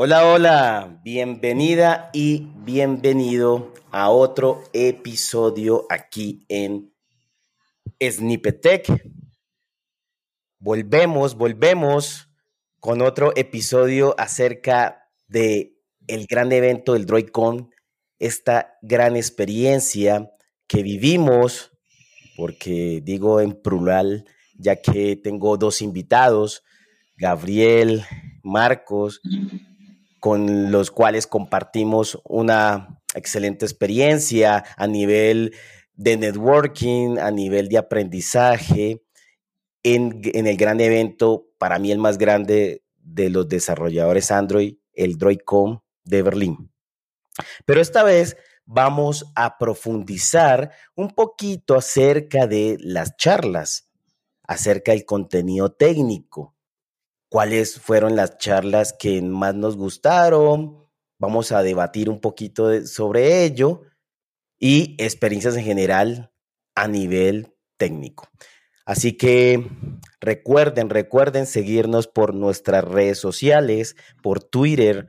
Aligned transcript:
Hola, 0.00 0.28
hola, 0.28 1.00
bienvenida 1.02 2.10
y 2.12 2.52
bienvenido 2.58 3.74
a 3.90 4.10
otro 4.10 4.62
episodio 4.72 5.86
aquí 5.90 6.46
en 6.48 6.94
Snippetech. 8.00 8.86
Volvemos, 10.60 11.34
volvemos 11.34 12.28
con 12.78 13.02
otro 13.02 13.32
episodio 13.34 14.14
acerca 14.18 15.10
de 15.26 15.74
el 16.06 16.28
gran 16.28 16.52
evento 16.52 16.92
del 16.92 17.04
DroidCon, 17.04 17.68
esta 18.20 18.78
gran 18.82 19.16
experiencia 19.16 20.30
que 20.68 20.84
vivimos, 20.84 21.72
porque 22.36 23.00
digo 23.02 23.40
en 23.40 23.60
plural, 23.60 24.26
ya 24.54 24.76
que 24.76 25.16
tengo 25.16 25.56
dos 25.56 25.82
invitados, 25.82 26.62
Gabriel, 27.16 28.04
Marcos, 28.44 29.20
con 30.20 30.70
los 30.72 30.90
cuales 30.90 31.26
compartimos 31.26 32.20
una 32.24 33.00
excelente 33.14 33.64
experiencia 33.64 34.64
a 34.76 34.86
nivel 34.86 35.54
de 35.94 36.16
networking, 36.16 37.18
a 37.18 37.30
nivel 37.30 37.68
de 37.68 37.78
aprendizaje, 37.78 39.02
en, 39.82 40.46
el 40.46 40.56
gran 40.56 40.80
evento, 40.80 41.46
para 41.58 41.78
mí 41.78 41.90
el 41.90 41.98
más 41.98 42.18
grande 42.18 42.84
de 42.96 43.30
los 43.30 43.48
desarrolladores 43.48 44.30
Android, 44.30 44.76
el 44.92 45.16
DroidCon 45.16 45.82
de 46.04 46.22
Berlín. 46.22 46.72
Pero 47.64 47.80
esta 47.80 48.02
vez 48.02 48.36
vamos 48.64 49.30
a 49.34 49.56
profundizar 49.56 50.72
un 50.94 51.10
poquito 51.10 51.76
acerca 51.76 52.46
de 52.46 52.76
las 52.80 53.16
charlas, 53.16 53.88
acerca 54.42 54.92
del 54.92 55.04
contenido 55.04 55.72
técnico, 55.72 56.57
cuáles 57.28 57.80
fueron 57.80 58.16
las 58.16 58.38
charlas 58.38 58.94
que 58.98 59.20
más 59.22 59.54
nos 59.54 59.76
gustaron. 59.76 60.86
Vamos 61.18 61.52
a 61.52 61.62
debatir 61.62 62.08
un 62.08 62.20
poquito 62.20 62.86
sobre 62.86 63.44
ello 63.44 63.82
y 64.58 64.94
experiencias 64.98 65.56
en 65.56 65.64
general 65.64 66.32
a 66.74 66.88
nivel 66.88 67.54
técnico. 67.76 68.28
Así 68.84 69.16
que 69.16 69.68
recuerden, 70.20 70.88
recuerden 70.88 71.46
seguirnos 71.46 72.08
por 72.08 72.34
nuestras 72.34 72.84
redes 72.84 73.18
sociales, 73.18 73.96
por 74.22 74.42
Twitter, 74.42 75.08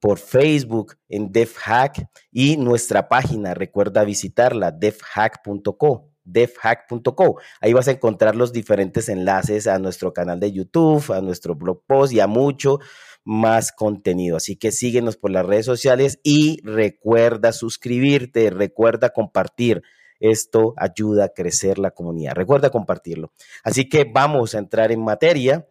por 0.00 0.18
Facebook 0.18 0.96
en 1.08 1.32
DevHack 1.32 2.08
y 2.30 2.56
nuestra 2.56 3.08
página, 3.08 3.54
recuerda 3.54 4.04
visitarla, 4.04 4.70
devhack.co 4.70 6.07
devhack.co. 6.32 7.40
Ahí 7.60 7.72
vas 7.72 7.88
a 7.88 7.92
encontrar 7.92 8.36
los 8.36 8.52
diferentes 8.52 9.08
enlaces 9.08 9.66
a 9.66 9.78
nuestro 9.78 10.12
canal 10.12 10.40
de 10.40 10.52
YouTube, 10.52 11.12
a 11.12 11.20
nuestro 11.20 11.54
blog 11.54 11.82
post 11.86 12.12
y 12.12 12.20
a 12.20 12.26
mucho 12.26 12.78
más 13.24 13.72
contenido. 13.72 14.36
Así 14.36 14.56
que 14.56 14.72
síguenos 14.72 15.16
por 15.16 15.30
las 15.30 15.44
redes 15.44 15.66
sociales 15.66 16.20
y 16.22 16.60
recuerda 16.64 17.52
suscribirte, 17.52 18.50
recuerda 18.50 19.10
compartir. 19.10 19.82
Esto 20.20 20.74
ayuda 20.76 21.26
a 21.26 21.28
crecer 21.28 21.78
la 21.78 21.92
comunidad. 21.92 22.34
Recuerda 22.34 22.70
compartirlo. 22.70 23.32
Así 23.62 23.88
que 23.88 24.04
vamos 24.04 24.54
a 24.54 24.58
entrar 24.58 24.90
en 24.90 25.04
materia 25.04 25.66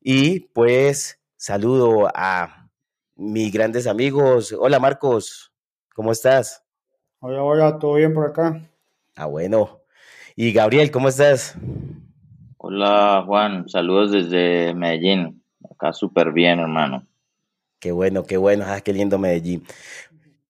y 0.00 0.40
pues 0.54 1.20
saludo 1.36 2.08
a 2.14 2.70
mis 3.14 3.52
grandes 3.52 3.86
amigos. 3.86 4.54
Hola 4.58 4.78
Marcos, 4.78 5.52
¿cómo 5.94 6.12
estás? 6.12 6.64
Hola, 7.18 7.42
hola, 7.42 7.78
¿todo 7.78 7.94
bien 7.94 8.14
por 8.14 8.26
acá? 8.30 8.70
Ah, 9.14 9.26
bueno, 9.26 9.79
y 10.36 10.52
Gabriel, 10.52 10.90
¿cómo 10.90 11.08
estás? 11.08 11.56
Hola 12.58 13.24
Juan, 13.26 13.68
saludos 13.68 14.12
desde 14.12 14.74
Medellín. 14.74 15.42
Acá 15.70 15.92
súper 15.92 16.32
bien, 16.32 16.60
hermano. 16.60 17.06
Qué 17.78 17.92
bueno, 17.92 18.24
qué 18.24 18.36
bueno, 18.36 18.64
ah, 18.66 18.80
qué 18.80 18.92
lindo 18.92 19.18
Medellín. 19.18 19.64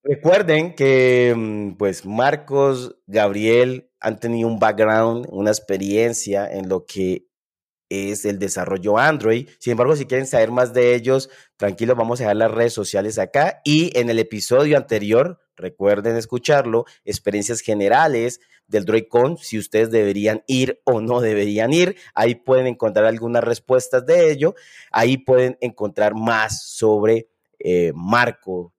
Recuerden 0.02 0.74
que 0.74 1.34
mm, 1.36 1.76
pues 1.76 2.04
Marcos, 2.04 2.96
Gabriel 3.06 3.90
han 4.00 4.18
tenido 4.18 4.48
un 4.48 4.58
background, 4.58 5.26
una 5.30 5.50
experiencia 5.50 6.50
en 6.50 6.68
lo 6.68 6.84
que 6.86 7.26
es 7.90 8.24
el 8.24 8.38
desarrollo 8.38 8.98
Android. 8.98 9.48
Sin 9.58 9.72
embargo, 9.72 9.96
si 9.96 10.06
quieren 10.06 10.26
saber 10.26 10.50
más 10.50 10.72
de 10.72 10.94
ellos, 10.94 11.28
tranquilos, 11.56 11.96
vamos 11.96 12.20
a 12.20 12.24
dejar 12.24 12.36
las 12.36 12.50
redes 12.50 12.72
sociales 12.72 13.18
acá. 13.18 13.60
Y 13.64 13.96
en 13.98 14.08
el 14.08 14.18
episodio 14.18 14.76
anterior, 14.76 15.38
recuerden 15.60 16.16
escucharlo, 16.16 16.84
experiencias 17.04 17.60
generales 17.60 18.40
del 18.66 18.84
DroidCon, 18.84 19.36
si 19.36 19.58
ustedes 19.58 19.90
deberían 19.90 20.42
ir 20.46 20.80
o 20.84 21.00
no 21.00 21.20
deberían 21.20 21.72
ir. 21.72 21.96
Ahí 22.14 22.34
pueden 22.36 22.66
encontrar 22.66 23.06
algunas 23.06 23.44
respuestas 23.44 24.06
de 24.06 24.30
ello. 24.30 24.54
Ahí 24.90 25.18
pueden 25.18 25.58
encontrar 25.60 26.14
más 26.14 26.62
sobre 26.68 27.28
eh, 27.58 27.92
Marcos, 27.94 28.72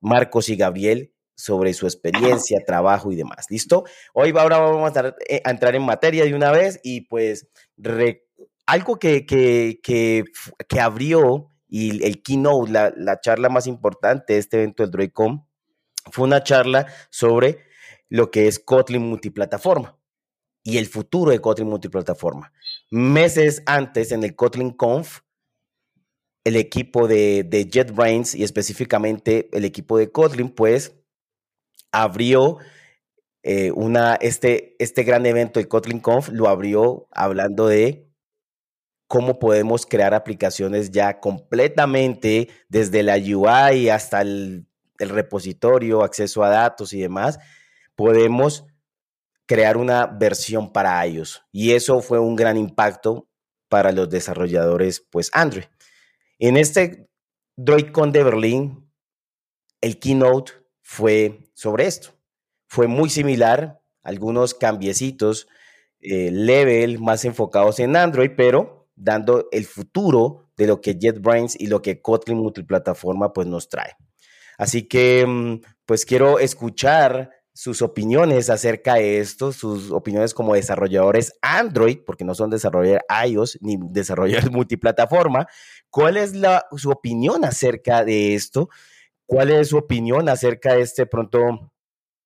Marcos 0.00 0.48
y 0.48 0.56
Gabriel 0.56 1.12
sobre 1.36 1.74
su 1.74 1.86
experiencia, 1.86 2.60
trabajo 2.66 3.12
y 3.12 3.16
demás. 3.16 3.46
¿Listo? 3.50 3.84
Hoy 4.12 4.32
ahora 4.36 4.58
vamos 4.58 4.96
a, 4.96 5.14
eh, 5.28 5.42
entrar 5.44 5.74
en 5.74 5.82
materia 5.82 6.24
de 6.24 6.34
una 6.34 6.50
vez 6.50 6.80
y 6.82 7.02
pues 7.02 7.48
algo 8.66 8.98
que, 8.98 9.26
que, 9.26 9.80
que, 9.82 10.24
que, 10.68 10.80
abrió 10.80 11.50
y 11.68 12.04
el 12.04 12.22
keynote, 12.22 12.70
la, 12.70 12.92
la, 12.96 13.20
charla 13.20 13.48
más 13.48 13.66
importante 13.66 14.34
de 14.34 14.38
este 14.38 14.58
evento 14.58 14.82
del 14.84 14.92
DroidCon, 14.92 15.46
fue 16.10 16.26
una 16.26 16.42
charla 16.42 16.86
sobre 17.10 17.64
lo 18.08 18.30
que 18.30 18.46
es 18.46 18.58
Kotlin 18.58 19.02
multiplataforma 19.02 19.98
y 20.64 20.78
el 20.78 20.86
futuro 20.86 21.30
de 21.30 21.40
Kotlin 21.40 21.68
multiplataforma. 21.68 22.52
Meses 22.90 23.62
antes, 23.66 24.12
en 24.12 24.24
el 24.24 24.34
Kotlin 24.34 24.70
Conf, 24.70 25.20
el 26.44 26.56
equipo 26.56 27.06
de, 27.06 27.68
JetBrains 27.70 28.34
y 28.34 28.42
específicamente 28.42 29.48
el 29.52 29.64
equipo 29.64 29.98
de 29.98 30.10
Kotlin, 30.10 30.48
pues 30.48 30.94
abrió 31.92 32.58
eh, 33.42 33.70
una, 33.72 34.14
este, 34.16 34.74
este 34.78 35.04
gran 35.04 35.26
evento, 35.26 35.60
el 35.60 35.68
Kotlin 35.68 36.00
Conf, 36.00 36.30
lo 36.30 36.48
abrió 36.48 37.08
hablando 37.10 37.66
de 37.66 38.10
cómo 39.06 39.38
podemos 39.38 39.84
crear 39.84 40.14
aplicaciones 40.14 40.90
ya 40.90 41.20
completamente 41.20 42.48
desde 42.68 43.02
la 43.02 43.16
UI 43.16 43.90
hasta 43.90 44.22
el, 44.22 44.66
el 44.98 45.08
repositorio, 45.08 46.02
acceso 46.02 46.44
a 46.44 46.48
datos 46.48 46.92
y 46.92 47.00
demás, 47.00 47.38
podemos 47.94 48.64
crear 49.46 49.76
una 49.76 50.06
versión 50.06 50.72
para 50.72 51.04
ellos. 51.04 51.42
Y 51.52 51.72
eso 51.72 52.00
fue 52.00 52.18
un 52.18 52.36
gran 52.36 52.56
impacto 52.56 53.28
para 53.68 53.92
los 53.92 54.08
desarrolladores, 54.08 55.06
pues 55.10 55.30
Android. 55.32 55.64
En 56.38 56.56
este 56.56 57.08
DroidCon 57.56 58.12
de 58.12 58.24
Berlín, 58.24 58.90
el 59.80 59.98
keynote 59.98 60.52
fue 60.82 61.50
sobre 61.54 61.86
esto. 61.86 62.10
Fue 62.68 62.86
muy 62.86 63.10
similar, 63.10 63.80
algunos 64.02 64.54
cambiecitos, 64.54 65.48
eh, 66.00 66.30
level 66.30 66.98
más 66.98 67.24
enfocados 67.24 67.78
en 67.80 67.96
Android, 67.96 68.32
pero 68.36 68.88
dando 68.94 69.48
el 69.52 69.64
futuro 69.64 70.50
de 70.56 70.66
lo 70.66 70.80
que 70.80 70.98
JetBrains 70.98 71.58
y 71.58 71.66
lo 71.66 71.82
que 71.82 72.00
Kotlin 72.00 72.38
multiplataforma 72.38 73.32
pues 73.32 73.46
nos 73.46 73.68
trae. 73.68 73.96
Así 74.58 74.86
que 74.86 75.24
mm, 75.26 75.60
pues 75.86 76.04
quiero 76.04 76.38
escuchar 76.38 77.30
sus 77.54 77.82
opiniones 77.82 78.50
acerca 78.50 78.94
de 78.94 79.20
esto, 79.20 79.52
sus 79.52 79.92
opiniones 79.92 80.34
como 80.34 80.54
desarrolladores 80.54 81.32
Android, 81.40 81.98
porque 82.04 82.24
no 82.24 82.34
son 82.34 82.50
desarrolladores 82.50 83.04
iOS 83.28 83.58
ni 83.60 83.76
desarrolladores 83.80 84.50
multiplataforma. 84.50 85.46
¿Cuál 85.88 86.16
es 86.16 86.34
la, 86.34 86.66
su 86.76 86.90
opinión 86.90 87.44
acerca 87.44 88.04
de 88.04 88.34
esto? 88.34 88.68
¿Cuál 89.26 89.50
es 89.50 89.68
su 89.68 89.76
opinión 89.76 90.28
acerca 90.28 90.74
de 90.74 90.82
este 90.82 91.06
pronto 91.06 91.72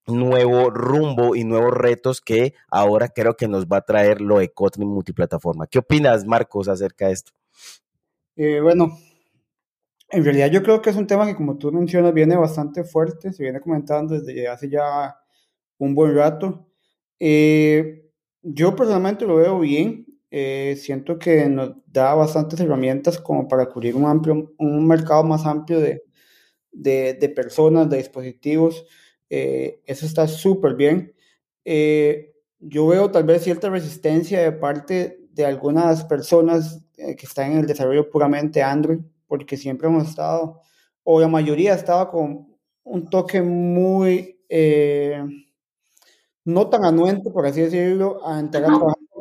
nuevo 0.06 0.70
rumbo 0.70 1.36
y 1.36 1.44
nuevos 1.44 1.74
retos 1.74 2.22
que 2.22 2.54
ahora 2.68 3.08
creo 3.08 3.36
que 3.36 3.46
nos 3.46 3.66
va 3.66 3.78
a 3.78 3.84
traer 3.84 4.22
lo 4.22 4.38
de 4.38 4.48
Kotlin 4.48 4.88
multiplataforma? 4.88 5.66
¿Qué 5.66 5.78
opinas, 5.78 6.24
Marcos, 6.24 6.68
acerca 6.68 7.08
de 7.08 7.12
esto? 7.12 7.32
Eh, 8.36 8.60
bueno, 8.62 8.98
en 10.10 10.24
realidad 10.24 10.50
yo 10.50 10.62
creo 10.62 10.80
que 10.80 10.90
es 10.90 10.96
un 10.96 11.06
tema 11.06 11.26
que 11.26 11.36
como 11.36 11.58
tú 11.58 11.70
mencionas 11.72 12.14
viene 12.14 12.36
bastante 12.36 12.84
fuerte, 12.84 13.32
se 13.32 13.42
viene 13.42 13.60
comentando 13.60 14.18
desde 14.18 14.48
hace 14.48 14.68
ya 14.68 15.16
un 15.78 15.94
buen 15.94 16.14
rato. 16.14 16.66
Eh, 17.20 18.10
yo 18.42 18.74
personalmente 18.76 19.26
lo 19.26 19.36
veo 19.36 19.60
bien, 19.60 20.06
eh, 20.30 20.76
siento 20.80 21.18
que 21.18 21.48
nos 21.48 21.74
da 21.86 22.14
bastantes 22.14 22.60
herramientas 22.60 23.18
como 23.18 23.48
para 23.48 23.66
cubrir 23.66 23.96
un, 23.96 24.06
amplio, 24.06 24.54
un 24.58 24.86
mercado 24.86 25.24
más 25.24 25.44
amplio 25.46 25.80
de, 25.80 26.02
de, 26.72 27.28
personas, 27.34 27.90
de 27.90 27.98
dispositivos. 27.98 28.86
Eh, 29.30 29.82
eso 29.86 30.06
está 30.06 30.26
súper 30.26 30.74
bien. 30.74 31.14
yo 32.60 32.86
veo 32.88 33.10
tal 33.10 33.24
vez 33.24 33.42
cierta 33.44 33.68
resistencia 33.70 34.40
de 34.42 34.52
parte 34.52 35.20
de 35.32 35.44
algunas 35.46 36.04
personas 36.04 36.84
que 36.96 37.26
están 37.26 37.52
en 37.52 37.58
el 37.58 37.66
desarrollo 37.66 38.10
puramente 38.10 38.62
Android 38.62 39.00
porque 39.28 39.56
siempre 39.56 39.88
hemos 39.88 40.08
estado, 40.08 40.62
o 41.04 41.20
la 41.20 41.28
mayoría 41.28 41.74
estaba 41.74 42.10
con 42.10 42.48
un 42.84 43.10
toque 43.10 43.42
muy, 43.42 44.40
eh, 44.48 45.22
no 46.44 46.68
tan 46.68 46.84
anuente, 46.84 47.30
por 47.30 47.46
así 47.46 47.60
decirlo, 47.60 48.26
a 48.26 48.40
entregar 48.40 48.70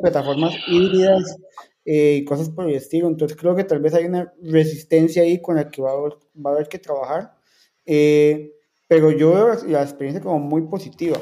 plataformas 0.00 0.54
híbridas 0.66 1.36
eh, 1.84 2.16
y 2.20 2.24
cosas 2.24 2.50
por 2.50 2.68
el 2.68 2.74
estilo. 2.74 3.08
Entonces 3.08 3.36
creo 3.36 3.54
que 3.54 3.64
tal 3.64 3.80
vez 3.80 3.94
hay 3.94 4.06
una 4.06 4.32
resistencia 4.42 5.22
ahí 5.22 5.40
con 5.40 5.56
la 5.56 5.70
que 5.70 5.82
va 5.82 5.90
a 5.90 5.94
haber, 5.94 6.14
va 6.34 6.50
a 6.50 6.54
haber 6.54 6.68
que 6.68 6.78
trabajar. 6.78 7.34
Eh, 7.86 8.52
pero 8.86 9.10
yo 9.10 9.32
veo 9.32 9.48
la 9.66 9.82
experiencia 9.82 10.22
como 10.22 10.38
muy 10.38 10.62
positiva. 10.62 11.18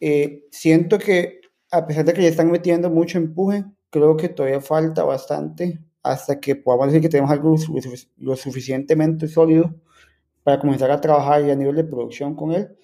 Eh, 0.00 0.46
siento 0.50 0.98
que 0.98 1.40
a 1.70 1.86
pesar 1.86 2.04
de 2.04 2.12
que 2.14 2.22
ya 2.22 2.28
están 2.28 2.50
metiendo 2.50 2.90
mucho 2.90 3.18
empuje, 3.18 3.64
creo 3.90 4.16
que 4.16 4.28
todavía 4.28 4.60
falta 4.60 5.04
bastante 5.04 5.80
hasta 6.02 6.40
que 6.40 6.56
podamos 6.56 6.88
decir 6.88 7.02
que 7.02 7.08
tenemos 7.08 7.30
algo 7.30 7.56
lo 8.18 8.36
suficientemente 8.36 9.28
sólido 9.28 9.74
para 10.42 10.60
comenzar 10.60 10.90
a 10.90 11.00
trabajar 11.00 11.44
ya 11.44 11.52
a 11.52 11.56
nivel 11.56 11.76
de 11.76 11.84
producción 11.84 12.34
con 12.34 12.52
él. 12.52 12.76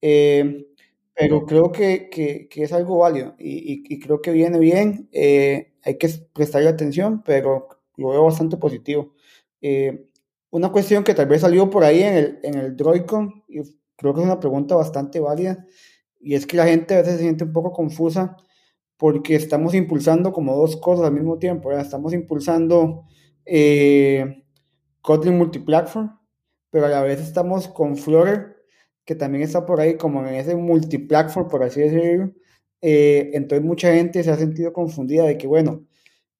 Eh, 0.00 0.66
pero 1.14 1.44
creo 1.44 1.70
que, 1.70 2.08
que, 2.10 2.48
que, 2.48 2.62
es 2.64 2.72
algo 2.72 2.98
válido 2.98 3.34
y, 3.38 3.84
y, 3.92 3.98
creo 4.00 4.22
que 4.22 4.32
viene 4.32 4.58
bien. 4.58 5.08
Eh, 5.12 5.72
hay 5.84 5.98
que 5.98 6.08
prestarle 6.32 6.68
atención, 6.68 7.22
pero 7.22 7.68
lo 7.96 8.08
veo 8.10 8.24
bastante 8.24 8.56
positivo. 8.56 9.14
Eh, 9.60 10.06
una 10.50 10.70
cuestión 10.70 11.04
que 11.04 11.14
tal 11.14 11.26
vez 11.26 11.42
salió 11.42 11.70
por 11.70 11.84
ahí 11.84 12.02
en 12.02 12.14
el, 12.14 12.38
en 12.42 12.54
el 12.54 12.76
Droidcon, 12.76 13.44
y 13.48 13.60
creo 13.96 14.14
que 14.14 14.20
es 14.20 14.26
una 14.26 14.40
pregunta 14.40 14.74
bastante 14.74 15.20
válida, 15.20 15.66
y 16.20 16.34
es 16.34 16.46
que 16.46 16.56
la 16.56 16.66
gente 16.66 16.94
a 16.94 16.98
veces 16.98 17.14
se 17.14 17.20
siente 17.20 17.44
un 17.44 17.52
poco 17.52 17.72
confusa 17.72 18.36
porque 19.02 19.34
estamos 19.34 19.74
impulsando 19.74 20.32
como 20.32 20.56
dos 20.56 20.76
cosas 20.76 21.06
al 21.06 21.12
mismo 21.12 21.36
tiempo. 21.36 21.70
¿verdad? 21.70 21.84
Estamos 21.84 22.12
impulsando 22.12 23.02
eh, 23.44 24.44
Kotlin 25.00 25.38
Multiplatform, 25.38 26.16
pero 26.70 26.86
a 26.86 26.88
la 26.88 27.02
vez 27.02 27.20
estamos 27.20 27.66
con 27.66 27.96
Flutter, 27.96 28.62
que 29.04 29.16
también 29.16 29.42
está 29.42 29.66
por 29.66 29.80
ahí 29.80 29.96
como 29.96 30.24
en 30.24 30.36
ese 30.36 30.54
multiplatform, 30.54 31.48
por 31.48 31.64
así 31.64 31.80
decirlo. 31.80 32.30
Eh, 32.80 33.32
entonces 33.34 33.66
mucha 33.66 33.92
gente 33.92 34.22
se 34.22 34.30
ha 34.30 34.36
sentido 34.36 34.72
confundida 34.72 35.24
de 35.24 35.36
que, 35.36 35.48
bueno, 35.48 35.84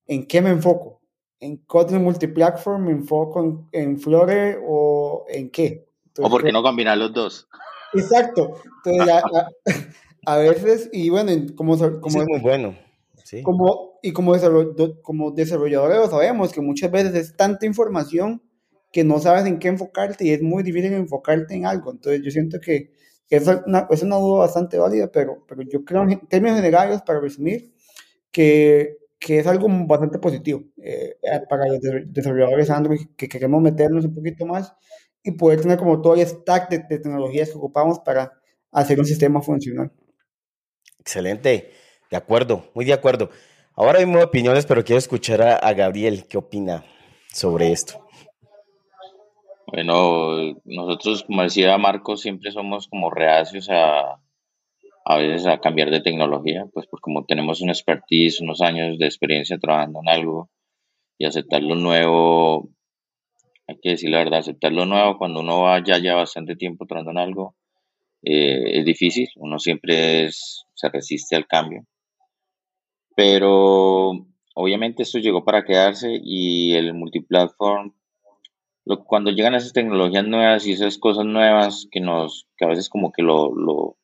¿en 0.07 0.29
qué 0.29 0.41
me 0.41 0.51
enfoco? 0.51 1.01
¿En 1.41 1.57
Kotlin 1.57 2.05
Multiplatform? 2.05 2.85
¿Me 2.85 2.93
enfoco 2.93 3.69
en, 3.73 3.99
Flutter 3.99 4.61
o 4.65 5.25
en 5.29 5.51
qué? 5.51 5.85
¿O 6.17 6.31
por 6.31 6.45
qué 6.45 6.53
no 6.53 6.63
combinar 6.63 6.97
los 6.97 7.13
dos? 7.13 7.49
Exacto. 7.93 8.55
Entonces, 8.85 9.17
a, 10.27 10.37
veces, 10.39 10.89
y 10.93 11.11
bueno, 11.11 11.33
como, 11.57 11.77
como 12.01 12.23
es 12.23 12.29
muy 12.29 12.41
bueno. 12.41 12.77
Sí. 13.25 13.43
Como, 13.43 13.99
y 14.03 14.13
como, 14.13 14.35
como 15.03 15.31
desarrolladores 15.31 16.11
sabemos 16.11 16.53
que 16.53 16.61
muchas 16.61 16.91
veces 16.91 17.15
es 17.15 17.37
tanta 17.37 17.67
información 17.67 18.43
que 18.93 19.05
no 19.05 19.19
sabes 19.19 19.47
en 19.47 19.59
qué 19.59 19.69
enfocarte 19.69 20.27
y 20.27 20.31
es 20.31 20.43
muy 20.43 20.63
difícil 20.63 20.93
enfocarte 20.93 21.55
en 21.55 21.67
algo. 21.67 21.93
Entonces 21.93 22.23
yo 22.23 22.31
siento 22.31 22.61
que 22.61 22.93
es 23.31 23.49
una, 23.67 23.89
es 23.91 24.03
una 24.03 24.17
duda 24.17 24.41
bastante 24.41 24.79
válida, 24.79 25.11
pero, 25.11 25.45
pero 25.49 25.63
yo 25.63 25.85
creo 25.85 26.03
en 26.03 26.21
términos 26.29 26.57
generales, 26.57 27.01
para 27.01 27.19
resumir, 27.19 27.73
que, 28.31 28.99
que 29.19 29.39
es 29.39 29.47
algo 29.47 29.69
bastante 29.87 30.19
positivo 30.19 30.65
eh, 30.77 31.17
para 31.49 31.67
los 31.67 31.81
desarrolladores 32.07 32.69
Android 32.69 33.01
que 33.17 33.29
queremos 33.29 33.63
meternos 33.63 34.05
un 34.05 34.15
poquito 34.15 34.45
más 34.45 34.75
y 35.23 35.33
poder 35.33 35.63
tener 35.63 35.79
como 35.79 36.03
todo 36.03 36.15
el 36.15 36.27
stack 36.27 36.69
de, 36.69 36.81
tecnologías 36.81 37.51
que 37.51 37.57
ocupamos 37.57 38.01
para 38.01 38.33
hacer 38.71 38.99
un 38.99 39.07
sistema 39.07 39.41
funcional. 39.41 39.93
Excelente, 41.03 41.73
de 42.13 42.17
acuerdo, 42.17 42.71
muy 42.75 42.85
de 42.85 42.93
acuerdo. 42.93 43.29
Ahora 43.75 44.07
muchas 44.07 44.27
opiniones, 44.27 44.67
pero 44.67 44.85
quiero 44.85 45.01
escuchar 45.01 45.43
a, 45.43 45.73
Gabriel, 45.73 46.29
¿qué 46.29 46.39
opina 46.39 46.85
sobre 47.27 47.73
esto? 47.73 48.07
Bueno, 49.67 50.61
nosotros, 50.65 51.25
como 51.25 51.43
decía 51.43 51.77
Marco, 51.77 52.17
siempre 52.17 52.53
somos 52.53 52.87
como 52.87 53.11
reacios 53.11 53.69
a, 53.69 54.21
a 55.05 55.17
veces 55.17 55.45
a 55.49 55.59
cambiar 55.59 55.91
de 55.91 56.03
tecnología, 56.03 56.67
pues, 56.73 56.87
pues 56.87 57.01
como 57.01 57.25
tenemos 57.25 57.61
un 57.63 57.71
expertise, 57.71 58.41
unos 58.41 58.61
años 58.61 58.97
de 58.97 59.07
experiencia 59.07 59.59
trabajando 59.59 60.03
en 60.03 60.09
algo 60.09 60.51
y 61.19 61.27
aceptar 61.27 61.65
lo 61.65 61.75
nuevo, 61.75 62.69
hay 63.67 63.77
que 63.83 63.91
decir 63.91 64.11
la 64.11 64.19
verdad, 64.19 64.39
aceptar 64.39 64.71
lo 64.71 64.87
nuevo 64.87 65.19
cuando 65.19 65.41
uno 65.41 65.63
va 65.63 65.83
ya 65.83 65.99
lleva 65.99 66.19
bastante 66.19 66.55
tiempo 66.55 66.87
trabajando 66.87 67.11
en 67.21 67.27
algo 67.27 67.57
eh, 68.23 68.79
es 68.79 68.85
difícil, 68.85 69.29
uno 69.37 69.59
siempre 69.59 70.31
se 70.31 70.89
resiste 70.89 71.37
al 71.37 71.47
cambio, 71.47 71.85
pero 73.17 74.13
obviamente 74.55 75.03
esto 75.03 75.19
llegó 75.19 75.45
para 75.45 75.65
quedarse 75.65 76.21
y 76.23 76.75
el 76.75 76.95
multiplatform 76.95 77.95
cuando 79.07 79.31
llegan 79.31 79.55
esas 79.55 79.73
tecnologías 79.73 80.27
nuevas 80.27 80.67
y 80.67 80.73
esas 80.73 80.99
cosas 80.99 81.25
nuevas 81.25 81.87
que 81.91 82.01
nos, 82.01 82.49
que 82.57 82.65
a 82.65 82.69
veces 82.69 82.89
como 82.89 83.13
que 83.13 83.23
lo, 83.23 83.55
lo 83.55 83.97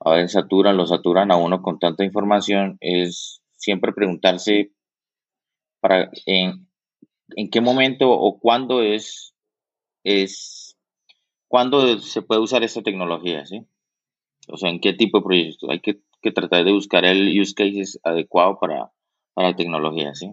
a 0.00 0.16
veces 0.16 0.32
saturan, 0.32 0.76
lo 0.76 0.86
saturan 0.86 1.30
a 1.30 1.36
uno 1.36 1.62
con 1.62 1.78
tanta 1.78 2.04
información, 2.04 2.76
es 2.80 3.42
siempre 3.56 3.92
preguntarse 3.92 4.72
para 5.80 6.10
en, 6.26 6.68
en 7.36 7.50
qué 7.50 7.60
momento 7.60 8.10
o 8.10 8.38
cuándo 8.38 8.82
es, 8.82 9.34
es 10.04 10.63
cuándo 11.48 11.98
se 11.98 12.22
puede 12.22 12.40
usar 12.40 12.62
esta 12.62 12.82
tecnología, 12.82 13.44
¿sí? 13.46 13.66
O 14.48 14.56
sea, 14.56 14.70
en 14.70 14.80
qué 14.80 14.92
tipo 14.92 15.18
de 15.18 15.24
proyecto. 15.24 15.70
Hay 15.70 15.80
que, 15.80 16.00
que 16.20 16.32
tratar 16.32 16.64
de 16.64 16.72
buscar 16.72 17.04
el 17.04 17.40
use 17.40 17.54
case 17.54 17.98
adecuado 18.02 18.58
para, 18.58 18.92
para 19.34 19.50
la 19.50 19.56
tecnología, 19.56 20.14
¿sí? 20.14 20.32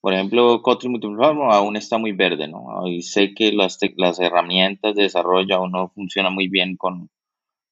Por 0.00 0.14
ejemplo, 0.14 0.62
Kotlin 0.62 0.92
Multiplatform 0.92 1.50
aún 1.50 1.76
está 1.76 1.98
muy 1.98 2.12
verde, 2.12 2.46
¿no? 2.46 2.86
Y 2.86 3.02
sé 3.02 3.34
que 3.34 3.52
las, 3.52 3.78
las 3.96 4.20
herramientas 4.20 4.94
de 4.94 5.02
desarrollo 5.02 5.56
aún 5.56 5.72
no 5.72 5.88
funcionan 5.88 6.34
muy 6.34 6.48
bien 6.48 6.76
con, 6.76 7.10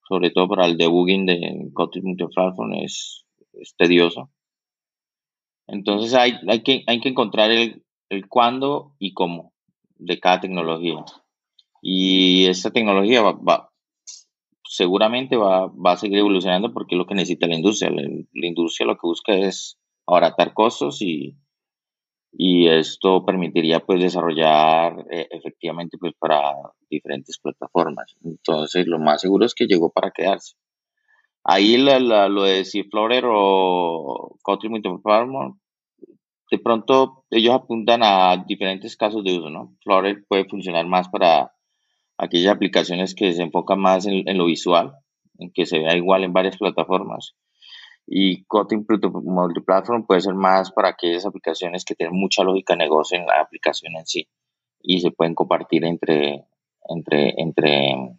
sobre 0.09 0.31
todo 0.31 0.49
para 0.49 0.67
el 0.67 0.77
debugging 0.77 1.27
de 1.27 1.71
Kotlin 1.73 2.05
Multiplatform, 2.05 2.75
es, 2.75 3.25
es 3.53 3.75
tedioso. 3.77 4.31
Entonces 5.69 6.15
hay, 6.15 6.35
hay, 6.49 6.63
que, 6.63 6.85
hay 6.87 7.01
que 7.01 7.09
encontrar 7.09 7.51
el, 7.51 7.85
el 8.09 8.29
cuándo 8.29 8.95
y 8.99 9.15
cómo 9.15 9.53
de 9.97 10.19
cada 10.19 10.41
tecnología. 10.41 11.05
Y 11.89 12.49
esta 12.49 12.73
tecnología 12.73 13.23
va, 13.23 13.71
seguramente 14.65 15.37
va, 15.37 15.69
va, 15.69 15.93
a 15.93 15.97
seguir 15.97 16.19
evolucionando 16.19 16.73
porque 16.73 16.97
es 16.97 16.99
lo 16.99 17.07
que 17.07 17.15
necesita 17.15 17.47
la 17.47 17.55
industria. 17.55 17.93
La, 17.93 18.03
la 18.03 18.47
industria 18.47 18.89
lo 18.89 18.95
que 18.95 19.07
busca 19.07 19.33
es 19.35 19.79
abaratar 20.05 20.53
costos 20.53 21.01
y, 21.01 21.37
y 22.33 22.67
esto 22.67 23.25
permitiría 23.25 23.79
pues 23.79 24.01
desarrollar 24.01 25.07
eh, 25.13 25.29
efectivamente 25.31 25.97
pues 25.97 26.13
para 26.19 26.55
diferentes 26.91 27.39
plataformas. 27.39 28.17
Entonces 28.25 28.89
lo 28.89 28.99
más 28.99 29.21
seguro 29.21 29.47
es 29.47 29.55
que 29.55 29.67
llegó 29.67 29.93
para 29.93 30.11
quedarse. 30.11 30.57
Ahí 31.45 31.77
la, 31.77 32.01
lo 32.29 32.43
de 32.43 32.65
Flutter 32.65 33.27
o 33.29 34.37
Kotlin 34.43 34.73
Multiplatform, 34.73 35.61
de 36.51 36.59
pronto 36.59 37.25
ellos 37.31 37.55
apuntan 37.55 38.01
a 38.03 38.45
diferentes 38.45 38.97
casos 38.97 39.23
de 39.23 39.39
uso, 39.39 39.51
¿no? 39.51 39.77
Flutter 39.85 40.25
puede 40.27 40.47
funcionar 40.47 40.85
más 40.89 41.09
para 41.09 41.53
aquellas 42.19 42.55
aplicaciones 42.55 43.15
que 43.15 43.33
se 43.33 43.43
enfocan 43.43 43.81
más 43.81 44.07
en, 44.07 44.29
en 44.29 44.39
lo 44.39 44.47
visual, 44.47 44.95
en 45.39 45.51
que 45.53 45.67
se 45.67 45.79
vea 45.79 45.97
igual 45.97 46.25
en 46.25 46.33
varias 46.33 46.57
plataformas 46.57 47.35
y 48.07 48.45
Kotlin 48.45 48.87
Multiplatform 48.89 50.07
puede 50.07 50.21
ser 50.21 50.35
más 50.35 50.71
para 50.71 50.91
aquellas 50.91 51.27
aplicaciones 51.27 51.85
que 51.85 51.97
tienen 51.97 52.19
mucha 52.19 52.45
lógica 52.45 52.75
de 52.75 52.79
negocio 52.79 53.19
en 53.19 53.27
la 53.27 53.41
aplicación 53.41 53.97
en 53.97 54.07
sí 54.07 54.29
y 54.81 55.01
se 55.01 55.11
pueden 55.11 55.35
compartir 55.35 55.85
entre, 55.85 56.45
entre, 56.89 57.35
entre, 57.37 58.17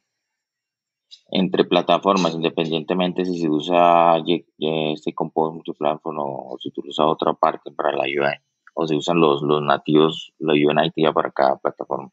entre 1.29 1.63
plataformas 1.63 2.35
independientemente 2.35 3.23
si 3.23 3.39
se 3.39 3.49
usa 3.49 4.21
este 4.59 5.13
Compose 5.13 5.53
Multiplatform 5.53 6.17
o, 6.19 6.57
si 6.59 6.69
se 6.69 6.81
usa 6.85 7.05
otra 7.05 7.33
parte 7.33 7.71
para 7.71 7.93
la 7.93 8.03
UI 8.03 8.35
o 8.73 8.85
se 8.85 8.95
usan 8.95 9.19
los, 9.19 9.41
los 9.41 9.61
nativos, 9.63 10.33
la 10.37 10.53
UI 10.53 10.75
nativa 10.75 11.13
para 11.13 11.31
cada 11.31 11.57
plataforma. 11.57 12.11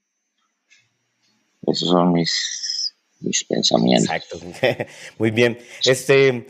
Esos 1.67 1.89
son 1.89 2.13
mis, 2.13 2.95
mis 3.21 3.45
pensamientos. 3.45 4.11
Exacto. 4.11 4.39
Muy 5.19 5.31
bien. 5.31 5.59
Este, 5.85 6.47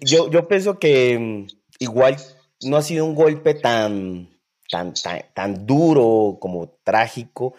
yo, 0.00 0.30
yo 0.30 0.48
pienso 0.48 0.78
que 0.78 1.18
mm, 1.18 1.46
igual 1.78 2.16
no 2.62 2.76
ha 2.76 2.82
sido 2.82 3.04
un 3.04 3.14
golpe 3.14 3.54
tan, 3.54 4.28
tan, 4.70 4.94
tan, 5.34 5.66
duro 5.66 6.38
como 6.40 6.78
trágico, 6.84 7.54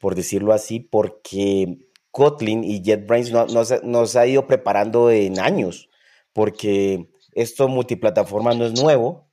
por 0.00 0.14
decirlo 0.14 0.52
así, 0.52 0.80
porque 0.80 1.78
Kotlin 2.10 2.64
y 2.64 2.82
JetBrains 2.82 3.32
no, 3.32 3.46
nos 3.46 4.16
ha 4.16 4.26
ido 4.26 4.46
preparando 4.46 5.10
en 5.10 5.40
años, 5.40 5.88
porque 6.32 7.10
esto 7.32 7.68
multiplataforma 7.68 8.54
no 8.54 8.66
es 8.66 8.80
nuevo. 8.80 9.28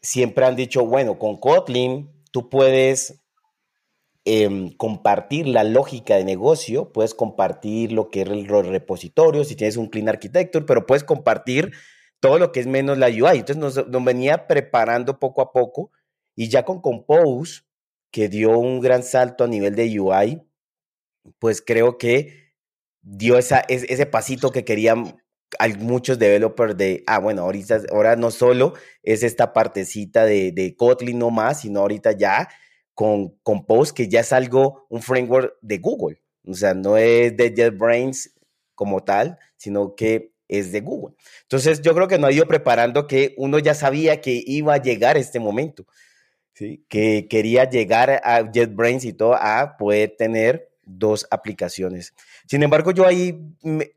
Siempre 0.00 0.44
han 0.44 0.54
dicho, 0.54 0.86
bueno, 0.86 1.18
con 1.18 1.38
Kotlin 1.38 2.12
tú 2.30 2.48
puedes 2.48 3.25
Em, 4.28 4.72
compartir 4.72 5.46
la 5.46 5.62
lógica 5.62 6.16
de 6.16 6.24
negocio, 6.24 6.92
puedes 6.92 7.14
compartir 7.14 7.92
lo 7.92 8.10
que 8.10 8.22
es 8.22 8.28
el 8.28 8.48
repositorio, 8.48 9.44
si 9.44 9.54
tienes 9.54 9.76
un 9.76 9.86
Clean 9.86 10.08
Architecture, 10.08 10.64
pero 10.66 10.84
puedes 10.84 11.04
compartir 11.04 11.70
todo 12.18 12.40
lo 12.40 12.50
que 12.50 12.58
es 12.58 12.66
menos 12.66 12.98
la 12.98 13.06
UI. 13.06 13.38
Entonces 13.38 13.56
nos, 13.56 14.04
venía 14.04 14.48
preparando 14.48 15.20
poco 15.20 15.42
a 15.42 15.52
poco 15.52 15.92
y 16.34 16.48
ya 16.48 16.64
con 16.64 16.80
Compose, 16.80 17.62
que 18.10 18.28
dio 18.28 18.58
un 18.58 18.80
gran 18.80 19.04
salto 19.04 19.44
a 19.44 19.46
nivel 19.46 19.76
de 19.76 20.00
UI, 20.00 20.42
pues 21.38 21.62
creo 21.62 21.96
que 21.96 22.52
dio 23.02 23.38
esa, 23.38 23.60
ese 23.68 24.06
pasito 24.06 24.50
que 24.50 24.64
querían 24.64 25.22
muchos 25.78 26.18
developers 26.18 26.76
de, 26.76 27.04
ah, 27.06 27.20
bueno, 27.20 27.42
ahorita, 27.42 27.80
ahora 27.92 28.16
no 28.16 28.32
solo 28.32 28.74
es 29.04 29.22
esta 29.22 29.52
partecita 29.52 30.24
de, 30.24 30.50
de 30.50 30.74
Kotlin 30.74 31.20
no 31.20 31.30
más, 31.30 31.60
sino 31.60 31.78
ahorita 31.78 32.10
ya 32.10 32.48
con 32.96 33.28
Compose, 33.42 33.92
que 33.94 34.08
ya 34.08 34.20
es 34.20 34.32
algo, 34.32 34.86
un 34.88 35.02
framework 35.02 35.54
de 35.60 35.76
Google. 35.76 36.22
O 36.46 36.54
sea, 36.54 36.72
no 36.72 36.96
es 36.96 37.36
de 37.36 37.54
JetBrains 37.54 38.32
como 38.74 39.04
tal, 39.04 39.38
sino 39.56 39.94
que 39.94 40.32
es 40.48 40.72
de 40.72 40.80
Google. 40.80 41.14
Entonces, 41.42 41.82
yo 41.82 41.94
creo 41.94 42.08
que 42.08 42.18
no 42.18 42.26
ha 42.26 42.32
ido 42.32 42.46
preparando 42.46 43.06
que 43.06 43.34
uno 43.36 43.58
ya 43.58 43.74
sabía 43.74 44.22
que 44.22 44.42
iba 44.46 44.72
a 44.72 44.82
llegar 44.82 45.18
este 45.18 45.38
momento, 45.38 45.86
que 46.54 47.26
quería 47.28 47.68
llegar 47.68 48.22
a 48.24 48.50
JetBrains 48.50 49.04
y 49.04 49.12
todo 49.12 49.34
a 49.34 49.76
poder 49.76 50.14
tener 50.16 50.70
dos 50.86 51.26
aplicaciones. 51.30 52.14
Sin 52.46 52.62
embargo, 52.62 52.92
yo 52.92 53.06
ahí 53.06 53.38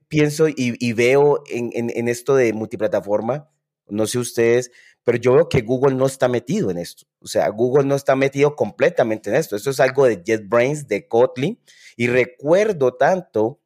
pienso 0.09 0.47
y, 0.49 0.91
veo 0.91 1.41
en, 1.49 1.71
en, 1.73 2.07
esto 2.09 2.35
de 2.35 2.51
multiplataforma, 2.51 3.49
no 3.87 4.07
sé 4.07 4.19
ustedes, 4.19 4.71
pero 5.09 5.17
yo 5.17 5.33
veo 5.33 5.49
que 5.49 5.61
Google 5.61 5.95
no 5.95 6.05
está 6.05 6.27
metido 6.27 6.69
en 6.69 6.77
esto. 6.77 7.07
O 7.19 7.25
sea, 7.25 7.49
Google 7.49 7.83
no 7.83 7.95
está 7.95 8.15
metido 8.15 8.55
completamente 8.55 9.31
en 9.31 9.37
esto. 9.37 9.55
Esto 9.55 9.71
es 9.71 9.79
algo 9.79 10.05
de 10.05 10.21
JetBrains, 10.23 10.87
de 10.87 11.07
Kotlin. 11.07 11.59
Y 11.97 12.05
recuerdo 12.05 12.93
tanto, 12.93 13.59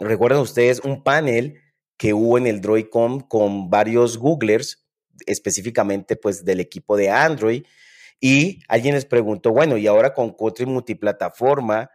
recuerdan 0.00 0.40
ustedes 0.40 0.80
un 0.80 1.04
panel 1.04 1.60
que 1.96 2.12
hubo 2.12 2.38
en 2.38 2.48
el 2.48 2.60
DroidCon 2.60 3.20
con 3.20 3.70
varios 3.70 4.18
Googlers, 4.18 4.84
específicamente 5.26 6.16
pues 6.16 6.44
del 6.44 6.58
equipo 6.58 6.96
de 6.96 7.08
Android. 7.08 7.62
Y 8.18 8.58
alguien 8.66 8.96
les 8.96 9.04
preguntó, 9.04 9.52
bueno, 9.52 9.76
y 9.76 9.86
ahora 9.86 10.12
con 10.12 10.32
Kotlin 10.32 10.70
multiplataforma, 10.70 11.88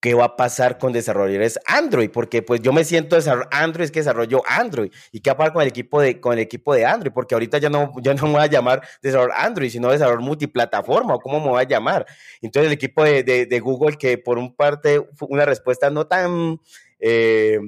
qué 0.00 0.14
va 0.14 0.24
a 0.24 0.36
pasar 0.36 0.78
con 0.78 0.92
desarrolladores 0.92 1.58
Android, 1.66 2.10
porque 2.10 2.42
pues 2.42 2.60
yo 2.60 2.72
me 2.72 2.84
siento 2.84 3.16
Android, 3.50 3.84
es 3.84 3.90
que 3.90 4.00
desarrollo 4.00 4.42
Android, 4.46 4.92
y 5.12 5.20
qué 5.20 5.30
va 5.30 5.34
a 5.34 5.36
pasar 5.38 5.52
con 5.52 5.62
el 5.62 5.68
equipo 5.68 6.00
de, 6.00 6.20
con 6.20 6.34
el 6.34 6.38
equipo 6.40 6.74
de 6.74 6.86
Android, 6.86 7.12
porque 7.12 7.34
ahorita 7.34 7.58
ya 7.58 7.70
no, 7.70 7.92
ya 8.02 8.14
no 8.14 8.26
me 8.26 8.32
voy 8.32 8.42
a 8.42 8.46
llamar 8.46 8.82
desarrollador 9.02 9.44
Android, 9.44 9.70
sino 9.70 9.90
desarrollador 9.90 10.24
multiplataforma, 10.24 11.14
o 11.14 11.20
cómo 11.20 11.40
me 11.40 11.48
voy 11.48 11.62
a 11.62 11.68
llamar. 11.68 12.06
Entonces 12.40 12.68
el 12.68 12.74
equipo 12.74 13.02
de, 13.02 13.22
de, 13.22 13.60
Google, 13.60 13.96
que 13.96 14.18
por 14.18 14.38
un 14.38 14.54
parte 14.54 15.04
una 15.20 15.44
respuesta 15.44 15.90
no 15.90 16.06
tan 16.06 16.60
eh, 17.00 17.58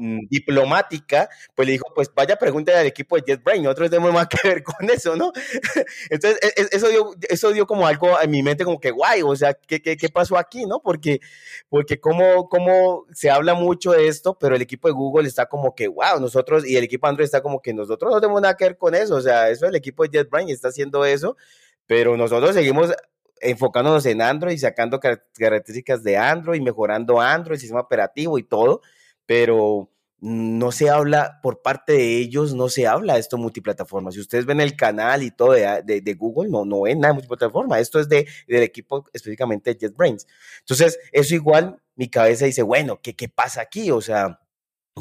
Mm, 0.00 0.28
diplomática, 0.30 1.28
pues 1.56 1.66
le 1.66 1.72
dijo, 1.72 1.86
pues 1.92 2.08
vaya 2.14 2.36
pregunta 2.36 2.78
al 2.78 2.86
equipo 2.86 3.16
de 3.16 3.24
JetBrain, 3.26 3.64
nosotros 3.64 3.90
tenemos 3.90 4.12
más 4.12 4.28
que 4.42 4.46
ver 4.46 4.62
con 4.62 4.88
eso, 4.88 5.16
¿no? 5.16 5.32
Entonces, 6.10 6.38
e, 6.40 6.62
e, 6.62 6.68
eso 6.70 6.88
dio, 6.88 7.14
eso 7.28 7.50
dio 7.50 7.66
como 7.66 7.84
algo 7.84 8.08
en 8.20 8.30
mi 8.30 8.44
mente 8.44 8.64
como 8.64 8.78
que, 8.78 8.92
guay, 8.92 9.22
o 9.22 9.34
sea, 9.34 9.54
¿qué, 9.54 9.82
qué, 9.82 9.96
qué 9.96 10.08
pasó 10.08 10.38
aquí, 10.38 10.66
no? 10.66 10.80
Porque, 10.80 11.18
porque 11.68 11.98
como, 11.98 12.48
como 12.48 13.06
se 13.12 13.28
habla 13.28 13.54
mucho 13.54 13.90
de 13.90 14.06
esto, 14.06 14.38
pero 14.38 14.54
el 14.54 14.62
equipo 14.62 14.86
de 14.86 14.94
Google 14.94 15.26
está 15.26 15.46
como 15.46 15.74
que, 15.74 15.88
wow, 15.88 16.20
nosotros, 16.20 16.64
y 16.64 16.76
el 16.76 16.84
equipo 16.84 17.08
Android 17.08 17.24
está 17.24 17.42
como 17.42 17.60
que 17.60 17.74
nosotros 17.74 18.12
no 18.12 18.20
tenemos 18.20 18.40
nada 18.40 18.56
que 18.56 18.66
ver 18.66 18.78
con 18.78 18.94
eso, 18.94 19.16
o 19.16 19.20
sea, 19.20 19.50
eso 19.50 19.66
el 19.66 19.74
equipo 19.74 20.04
de 20.04 20.10
JetBrain 20.10 20.48
está 20.48 20.68
haciendo 20.68 21.04
eso, 21.04 21.36
pero 21.86 22.16
nosotros 22.16 22.54
seguimos 22.54 22.94
enfocándonos 23.40 24.06
en 24.06 24.22
Android, 24.22 24.58
sacando 24.58 25.00
características 25.00 26.04
de 26.04 26.16
Android, 26.16 26.60
mejorando 26.60 27.20
Android, 27.20 27.54
el 27.54 27.60
sistema 27.60 27.80
operativo 27.80 28.38
y 28.38 28.44
todo 28.44 28.80
pero 29.28 29.90
no 30.20 30.72
se 30.72 30.88
habla 30.88 31.38
por 31.42 31.60
parte 31.60 31.92
de 31.92 32.16
ellos, 32.16 32.54
no 32.54 32.70
se 32.70 32.86
habla 32.86 33.14
de 33.14 33.20
esto 33.20 33.36
multiplataforma. 33.36 34.10
Si 34.10 34.20
ustedes 34.20 34.46
ven 34.46 34.58
el 34.58 34.74
canal 34.74 35.22
y 35.22 35.30
todo 35.30 35.52
de, 35.52 36.16
Google, 36.18 36.50
no, 36.50 36.64
no 36.64 36.80
ven 36.82 37.00
nada 37.00 37.12
de 37.12 37.16
multiplataforma. 37.16 37.78
Esto 37.78 38.00
es 38.00 38.08
de, 38.08 38.26
del 38.48 38.62
equipo 38.62 39.04
específicamente 39.12 39.74
de 39.74 39.78
JetBrains. 39.78 40.26
Entonces, 40.60 40.98
eso 41.12 41.34
igual 41.34 41.80
mi 41.94 42.08
cabeza 42.08 42.46
dice, 42.46 42.62
bueno, 42.62 43.00
¿qué, 43.02 43.14
qué 43.14 43.28
pasa 43.28 43.60
aquí? 43.60 43.90
O 43.90 44.00
sea, 44.00 44.40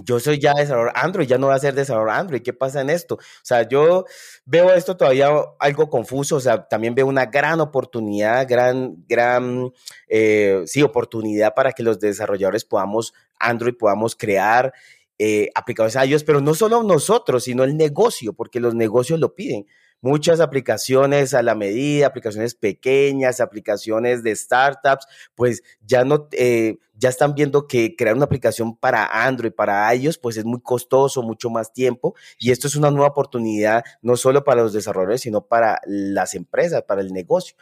yo 0.03 0.19
soy 0.19 0.39
ya 0.39 0.53
desarrollador 0.53 0.93
Android, 0.95 1.27
ya 1.27 1.37
no 1.37 1.47
voy 1.47 1.55
a 1.55 1.59
ser 1.59 1.73
desarrollador 1.73 2.19
Android, 2.19 2.41
¿qué 2.41 2.53
pasa 2.53 2.81
en 2.81 2.89
esto? 2.89 3.15
O 3.15 3.19
sea, 3.43 3.67
yo 3.67 4.05
veo 4.45 4.73
esto 4.73 4.97
todavía 4.97 5.29
algo 5.59 5.89
confuso, 5.89 6.37
o 6.37 6.39
sea, 6.39 6.67
también 6.67 6.95
veo 6.95 7.07
una 7.07 7.25
gran 7.25 7.59
oportunidad, 7.61 8.47
gran, 8.47 9.03
gran, 9.07 9.71
eh, 10.07 10.63
sí, 10.65 10.81
oportunidad 10.83 11.53
para 11.53 11.71
que 11.71 11.83
los 11.83 11.99
desarrolladores 11.99 12.65
podamos, 12.65 13.13
Android, 13.39 13.75
podamos 13.75 14.15
crear 14.15 14.73
eh, 15.19 15.49
aplicaciones 15.55 15.95
a 15.95 16.05
ellos, 16.05 16.23
pero 16.23 16.41
no 16.41 16.53
solo 16.53 16.83
nosotros, 16.83 17.43
sino 17.43 17.63
el 17.63 17.75
negocio, 17.77 18.33
porque 18.33 18.59
los 18.59 18.75
negocios 18.75 19.19
lo 19.19 19.35
piden 19.35 19.65
muchas 20.01 20.39
aplicaciones 20.39 21.33
a 21.33 21.41
la 21.41 21.55
medida, 21.55 22.07
aplicaciones 22.07 22.55
pequeñas, 22.55 23.39
aplicaciones 23.39 24.23
de 24.23 24.35
startups, 24.35 25.07
pues 25.35 25.63
ya 25.81 26.03
no, 26.03 26.27
eh, 26.33 26.77
ya 26.93 27.09
están 27.09 27.33
viendo 27.33 27.67
que 27.67 27.95
crear 27.95 28.15
una 28.15 28.25
aplicación 28.25 28.75
para 28.75 29.25
Android, 29.25 29.51
para 29.51 29.91
ellos, 29.93 30.17
pues 30.17 30.37
es 30.37 30.45
muy 30.45 30.61
costoso, 30.61 31.23
mucho 31.23 31.49
más 31.49 31.73
tiempo, 31.73 32.15
y 32.37 32.51
esto 32.51 32.67
es 32.67 32.75
una 32.75 32.91
nueva 32.91 33.07
oportunidad, 33.07 33.83
no 34.01 34.17
solo 34.17 34.43
para 34.43 34.61
los 34.61 34.73
desarrolladores, 34.73 35.21
sino 35.21 35.45
para 35.45 35.81
las 35.85 36.35
empresas, 36.35 36.83
para 36.83 37.01
el 37.01 37.11
negocio. 37.11 37.55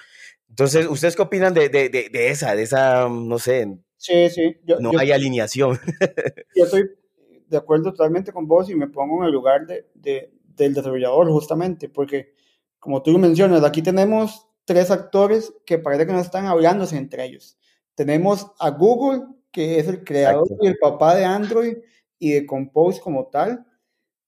Entonces, 0.50 0.88
¿ustedes 0.88 1.16
qué 1.16 1.22
opinan 1.22 1.54
de, 1.54 1.70
de, 1.70 1.90
de, 1.90 2.30
esa, 2.30 2.56
de 2.56 2.64
esa, 2.64 3.10
no 3.10 3.40
sé? 3.40 3.78
Sí, 4.06 4.30
sí. 4.30 4.58
no 4.80 4.92
hay 4.98 5.12
alineación. 5.12 5.78
Yo 6.56 6.66
estoy 6.66 6.92
de 7.48 7.58
acuerdo 7.58 7.92
totalmente 7.92 8.32
con 8.32 8.48
vos 8.48 8.70
y 8.70 8.76
me 8.76 8.88
pongo 8.88 9.22
en 9.22 9.28
el 9.28 9.34
lugar 9.34 9.66
de, 9.66 10.32
del 10.56 10.74
desarrollador 10.74 11.30
justamente, 11.30 11.90
porque 11.90 12.34
como 12.80 13.02
tú 13.02 13.18
mencionas, 13.18 13.64
aquí 13.64 13.82
tenemos 13.82 14.48
tres 14.66 14.92
actores 14.92 15.54
que 15.66 15.80
parece 15.80 16.06
que 16.06 16.14
no 16.14 16.20
están 16.20 16.46
hablándose 16.46 16.98
entre 16.98 17.26
ellos. 17.26 17.58
Tenemos 17.96 18.52
a 18.60 18.70
Google, 18.72 19.24
que 19.52 19.80
es 19.80 19.88
el 19.88 20.04
creador 20.04 20.48
y 20.62 20.68
el 20.68 20.78
papá 20.78 21.16
de 21.16 21.26
Android 21.26 21.78
y 22.20 22.34
de 22.34 22.46
Compose 22.46 23.00
como 23.00 23.28
tal. 23.28 23.66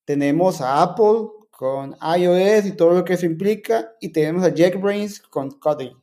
Tenemos 0.06 0.62
a 0.62 0.82
Apple 0.82 1.28
con 1.52 1.96
iOS 2.18 2.66
y 2.66 2.72
todo 2.72 2.92
lo 2.92 3.04
que 3.04 3.14
eso 3.14 3.26
implica. 3.26 3.92
Y 4.00 4.10
tenemos 4.10 4.44
a 4.44 4.54
JetBrains 4.54 5.20
con 5.20 5.52
Kotlin. 5.52 5.98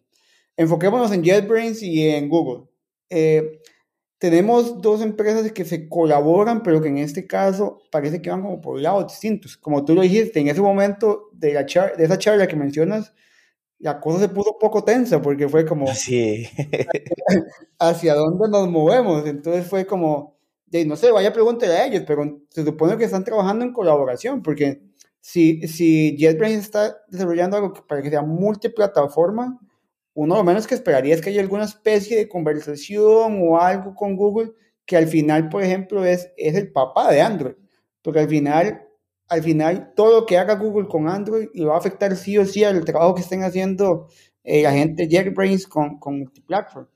Enfoquémonos 0.57 1.11
en 1.12 1.23
JetBrains 1.23 1.83
y 1.83 2.09
en 2.09 2.28
Google. 2.28 2.69
Eh, 3.16 3.61
tenemos 4.18 4.80
dos 4.80 5.02
empresas 5.02 5.52
que 5.52 5.64
se 5.64 5.88
colaboran, 5.88 6.62
pero 6.62 6.80
que 6.80 6.88
en 6.88 6.99
este 6.99 7.26
caso 7.26 7.78
parece 7.92 8.21
que 8.21 8.30
van 8.30 8.42
como 8.42 8.61
por 8.61 8.80
lados 8.80 9.12
distintos. 9.12 9.56
Como 9.56 9.85
tú 9.85 9.94
lo 9.94 10.02
dijiste, 10.02 10.40
en 10.40 10.49
ese 10.49 10.61
momento 10.61 11.28
de, 11.33 11.52
la 11.52 11.64
char 11.64 11.97
de 11.97 12.04
esa 12.04 12.18
charla 12.18 12.49
que 12.49 12.56
mencionas, 12.56 13.14
la 13.78 14.00
cosa 14.00 14.18
se 14.18 14.28
puso 14.28 14.52
un 14.52 14.59
poco 14.59 14.83
tensa 14.83 15.23
porque 15.23 15.49
fue 15.49 15.64
como 15.64 15.87
sí. 15.94 16.49
hacia 17.78 18.14
dónde 18.14 18.49
nos 18.49 18.68
movemos. 18.68 19.26
Entonces 19.26 19.66
fue 19.66 19.87
como, 19.87 20.38
de, 20.66 20.85
no 20.87 20.97
sé, 20.97 21.12
vaya 21.12 21.33
pregúntale 21.33 21.75
a 21.75 21.87
ellos, 21.87 22.02
pero 22.06 22.40
se 22.50 22.64
supone 22.64 22.97
que 22.97 23.04
están 23.04 23.25
trabajando 23.25 23.64
en 23.64 23.73
colaboración 23.73 24.42
porque 24.42 24.83
si, 25.21 25.68
si 25.68 26.16
JetBrains 26.16 26.64
está 26.64 26.97
desarrollando 27.09 27.59
algo 27.59 27.75
para 27.87 28.02
que 28.02 28.11
sea 28.11 28.23
multiplataforma, 28.23 29.61
uno 30.14 30.37
lo 30.37 30.44
menos 30.44 30.66
que 30.66 30.75
esperaría 30.75 31.14
es 31.14 31.21
que 31.21 31.30
haya 31.30 31.42
alguna 31.42 31.64
especie 31.64 32.16
de 32.16 32.28
conversación 32.28 33.40
o 33.42 33.61
algo 33.61 33.94
con 33.94 34.16
Google 34.16 34.52
que 34.87 34.97
al 34.97 35.06
final, 35.06 35.49
por 35.49 35.62
ejemplo, 35.62 36.04
es, 36.04 36.30
es 36.37 36.54
el 36.54 36.71
papá 36.71 37.11
de 37.11 37.21
Android, 37.21 37.54
porque 38.02 38.21
al 38.21 38.28
final, 38.28 38.87
al 39.28 39.42
final 39.42 39.92
todo 39.97 40.21
lo 40.21 40.26
que 40.26 40.38
haga 40.38 40.54
Google 40.54 40.88
con 40.88 41.09
Android 41.09 41.49
le 41.54 41.64
va 41.64 41.75
a 41.75 41.78
afectar 41.78 42.14
sí 42.16 42.38
o 42.38 42.44
sí 42.44 42.64
al 42.64 42.85
trabajo 42.85 43.14
que 43.14 43.23
estén 43.23 43.42
haciendo 43.42 44.09
eh, 44.44 44.62
la 44.62 44.73
gente 44.73 45.09
JetBrains 45.09 45.66
con, 45.66 45.99
con 45.99 46.18
multiplatform. 46.18 46.87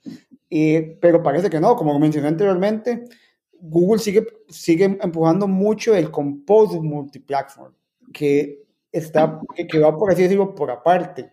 pero 1.01 1.23
parece 1.23 1.51
que 1.51 1.61
no, 1.61 1.77
como 1.77 1.99
mencioné 1.99 2.29
anteriormente, 2.29 3.05
Google 3.61 3.99
sigue, 3.99 4.27
sigue 4.49 4.85
empujando 4.85 5.49
mucho 5.49 5.95
el 5.95 6.11
Compose 6.11 6.79
multiplatform, 6.81 7.75
que, 8.13 8.63
está, 8.93 9.41
que 9.69 9.79
va, 9.79 9.97
por 9.97 10.13
así 10.13 10.23
decirlo, 10.23 10.55
por 10.55 10.71
aparte. 10.71 11.33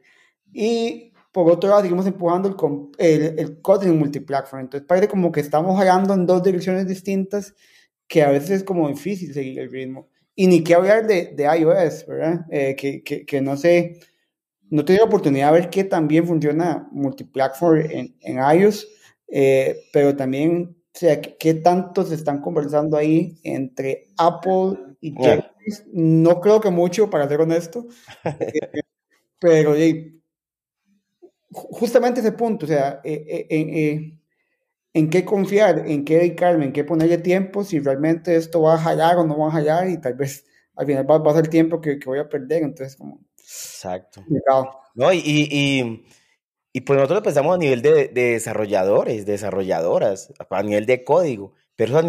Y 0.52 1.12
por 1.36 1.52
otro 1.52 1.70
lado, 1.70 1.82
seguimos 1.82 2.08
empujando 2.08 2.48
el, 2.48 2.96
el, 2.98 3.40
el 3.40 3.62
Kotlin 3.62 4.00
multiplatform. 4.00 4.62
Entonces 4.62 4.88
parece 4.88 5.10
como 5.10 5.34
que 5.34 5.42
estamos 5.42 5.78
jalando 5.78 6.14
en 6.14 6.26
dos 6.26 6.42
direcciones 6.42 6.88
distintas 6.88 7.54
que 8.08 8.24
a 8.24 8.32
veces 8.32 8.52
es 8.52 8.64
como 8.64 8.88
difícil 8.88 9.34
seguir 9.34 9.60
el 9.60 9.70
ritmo. 9.70 10.08
Y 10.34 10.48
ni 10.48 10.64
qué 10.64 10.76
hablar 10.76 11.06
de, 11.08 11.34
de 11.36 11.44
iOS, 11.44 12.06
¿verdad? 12.08 12.46
Eh, 12.50 12.78
que, 12.78 13.04
que, 13.04 13.26
que, 13.26 13.42
no 13.42 13.58
sé, 13.58 14.00
no 14.70 14.86
tengo 14.86 15.04
oportunidad 15.04 15.52
de 15.52 15.60
ver 15.60 15.70
qué 15.70 15.84
también 15.84 16.26
funciona 16.26 16.88
multiplatform 16.94 17.82
en, 17.92 18.16
en 18.22 18.38
iOS, 18.62 18.88
eh, 19.28 19.82
pero 19.92 20.16
también, 20.16 20.78
o 20.96 20.98
sea, 20.98 21.20
qué 21.20 21.54
tanto 21.56 22.06
se 22.06 22.16
están 22.16 22.40
conversando 22.40 22.96
ahí 22.96 23.38
entre 23.44 24.08
Apple 24.18 24.96
y 25.02 25.12
JetBrains. 25.12 25.84
No 25.92 26.40
creo 26.40 26.62
que 26.62 26.70
mucho, 26.70 27.10
para 27.10 27.28
ser 27.28 27.42
honesto, 27.42 27.88
eh, 28.24 28.84
pero 29.38 29.76
justamente 31.56 32.20
ese 32.20 32.34
punto, 32.34 32.66
o 32.66 32.70
sea, 32.70 33.02
eh, 33.04 33.26
eh, 33.30 33.48
eh, 33.50 34.18
en 34.94 35.10
qué 35.10 35.26
confiar, 35.26 35.88
en 35.88 36.04
qué 36.06 36.18
dedicarme, 36.18 36.66
en 36.66 36.74
qué 36.74 36.84
ponerle 36.84 37.18
tiempo, 37.18 37.64
si 37.64 37.80
realmente 37.80 38.36
esto 38.36 38.62
va 38.62 38.76
a 38.76 38.78
hallar 38.78 39.18
o 39.18 39.26
no 39.26 39.38
va 39.40 39.48
a 39.48 39.56
hallar 39.58 39.90
y 39.90 40.00
tal 40.00 40.14
vez 40.16 40.46
al 40.76 40.86
final 40.86 41.10
va, 41.10 41.32
a 41.32 41.36
ser 41.36 41.48
tiempo 41.48 41.80
que, 41.80 41.98
que, 41.98 42.06
voy 42.06 42.20
a 42.20 42.28
perder, 42.28 42.64
entonces 42.64 42.98
como... 42.98 43.22
Exacto. 43.38 44.24
No, 44.96 45.14
y, 45.14 45.20
y, 45.20 46.06
y, 46.74 46.82
pues 46.82 46.98
nosotros 46.98 47.24
pensamos 47.24 47.56
a 47.56 47.58
nivel 47.58 47.82
de, 47.82 48.10
de, 48.10 48.32
desarrolladores, 48.32 49.26
desarrolladoras, 49.26 50.34
a 50.50 50.64
nivel 50.64 50.86
de 50.86 51.04
código. 51.04 51.54
pero, 51.76 52.02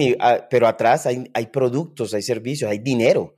pero 0.50 0.66
atrás 0.66 1.06
hay, 1.06 1.30
hay 1.34 1.46
productos, 1.46 2.14
hay 2.14 2.22
servicios, 2.22 2.70
hay 2.70 2.78
dinero. 2.78 3.34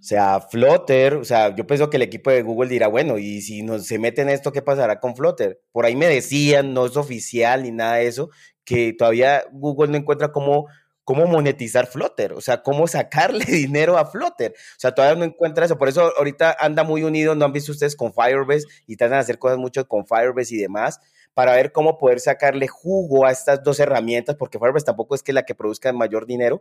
O 0.00 0.02
sea, 0.02 0.40
Flutter, 0.40 1.14
o 1.16 1.24
sea, 1.24 1.54
yo 1.54 1.66
pienso 1.66 1.90
que 1.90 1.98
el 1.98 2.02
equipo 2.02 2.30
de 2.30 2.40
Google 2.40 2.70
dirá, 2.70 2.88
bueno, 2.88 3.18
y 3.18 3.42
si 3.42 3.62
no 3.62 3.78
se 3.78 3.98
mete 3.98 4.22
en 4.22 4.30
esto, 4.30 4.50
¿qué 4.50 4.62
pasará 4.62 4.98
con 4.98 5.14
Flutter? 5.14 5.60
Por 5.72 5.84
ahí 5.84 5.94
me 5.94 6.06
decían, 6.06 6.72
no 6.72 6.86
es 6.86 6.96
oficial 6.96 7.64
ni 7.64 7.70
nada 7.70 7.96
de 7.96 8.06
eso, 8.06 8.30
que 8.64 8.94
todavía 8.94 9.44
Google 9.52 9.90
no 9.90 9.98
encuentra 9.98 10.32
cómo, 10.32 10.68
cómo 11.04 11.26
monetizar 11.26 11.86
Flutter, 11.86 12.32
o 12.32 12.40
sea, 12.40 12.62
cómo 12.62 12.88
sacarle 12.88 13.44
dinero 13.46 13.98
a 13.98 14.06
Flutter. 14.06 14.52
O 14.52 14.80
sea, 14.80 14.94
todavía 14.94 15.18
no 15.18 15.24
encuentra 15.26 15.66
eso. 15.66 15.76
Por 15.76 15.90
eso 15.90 16.12
ahorita 16.16 16.56
anda 16.58 16.82
muy 16.82 17.02
unido, 17.02 17.34
¿no 17.34 17.44
han 17.44 17.52
visto 17.52 17.70
ustedes 17.70 17.94
con 17.94 18.14
Firebase? 18.14 18.66
Y 18.86 18.96
tratan 18.96 19.18
de 19.18 19.20
hacer 19.20 19.38
cosas 19.38 19.58
mucho 19.58 19.86
con 19.86 20.06
Firebase 20.06 20.54
y 20.54 20.58
demás 20.58 20.98
para 21.34 21.54
ver 21.54 21.72
cómo 21.72 21.98
poder 21.98 22.20
sacarle 22.20 22.68
jugo 22.68 23.24
a 23.24 23.30
estas 23.30 23.62
dos 23.62 23.80
herramientas, 23.80 24.36
porque 24.36 24.58
Firebase 24.58 24.86
tampoco 24.86 25.14
es 25.14 25.22
que 25.22 25.32
la 25.32 25.44
que 25.44 25.54
produzca 25.54 25.92
mayor 25.92 26.26
dinero, 26.26 26.60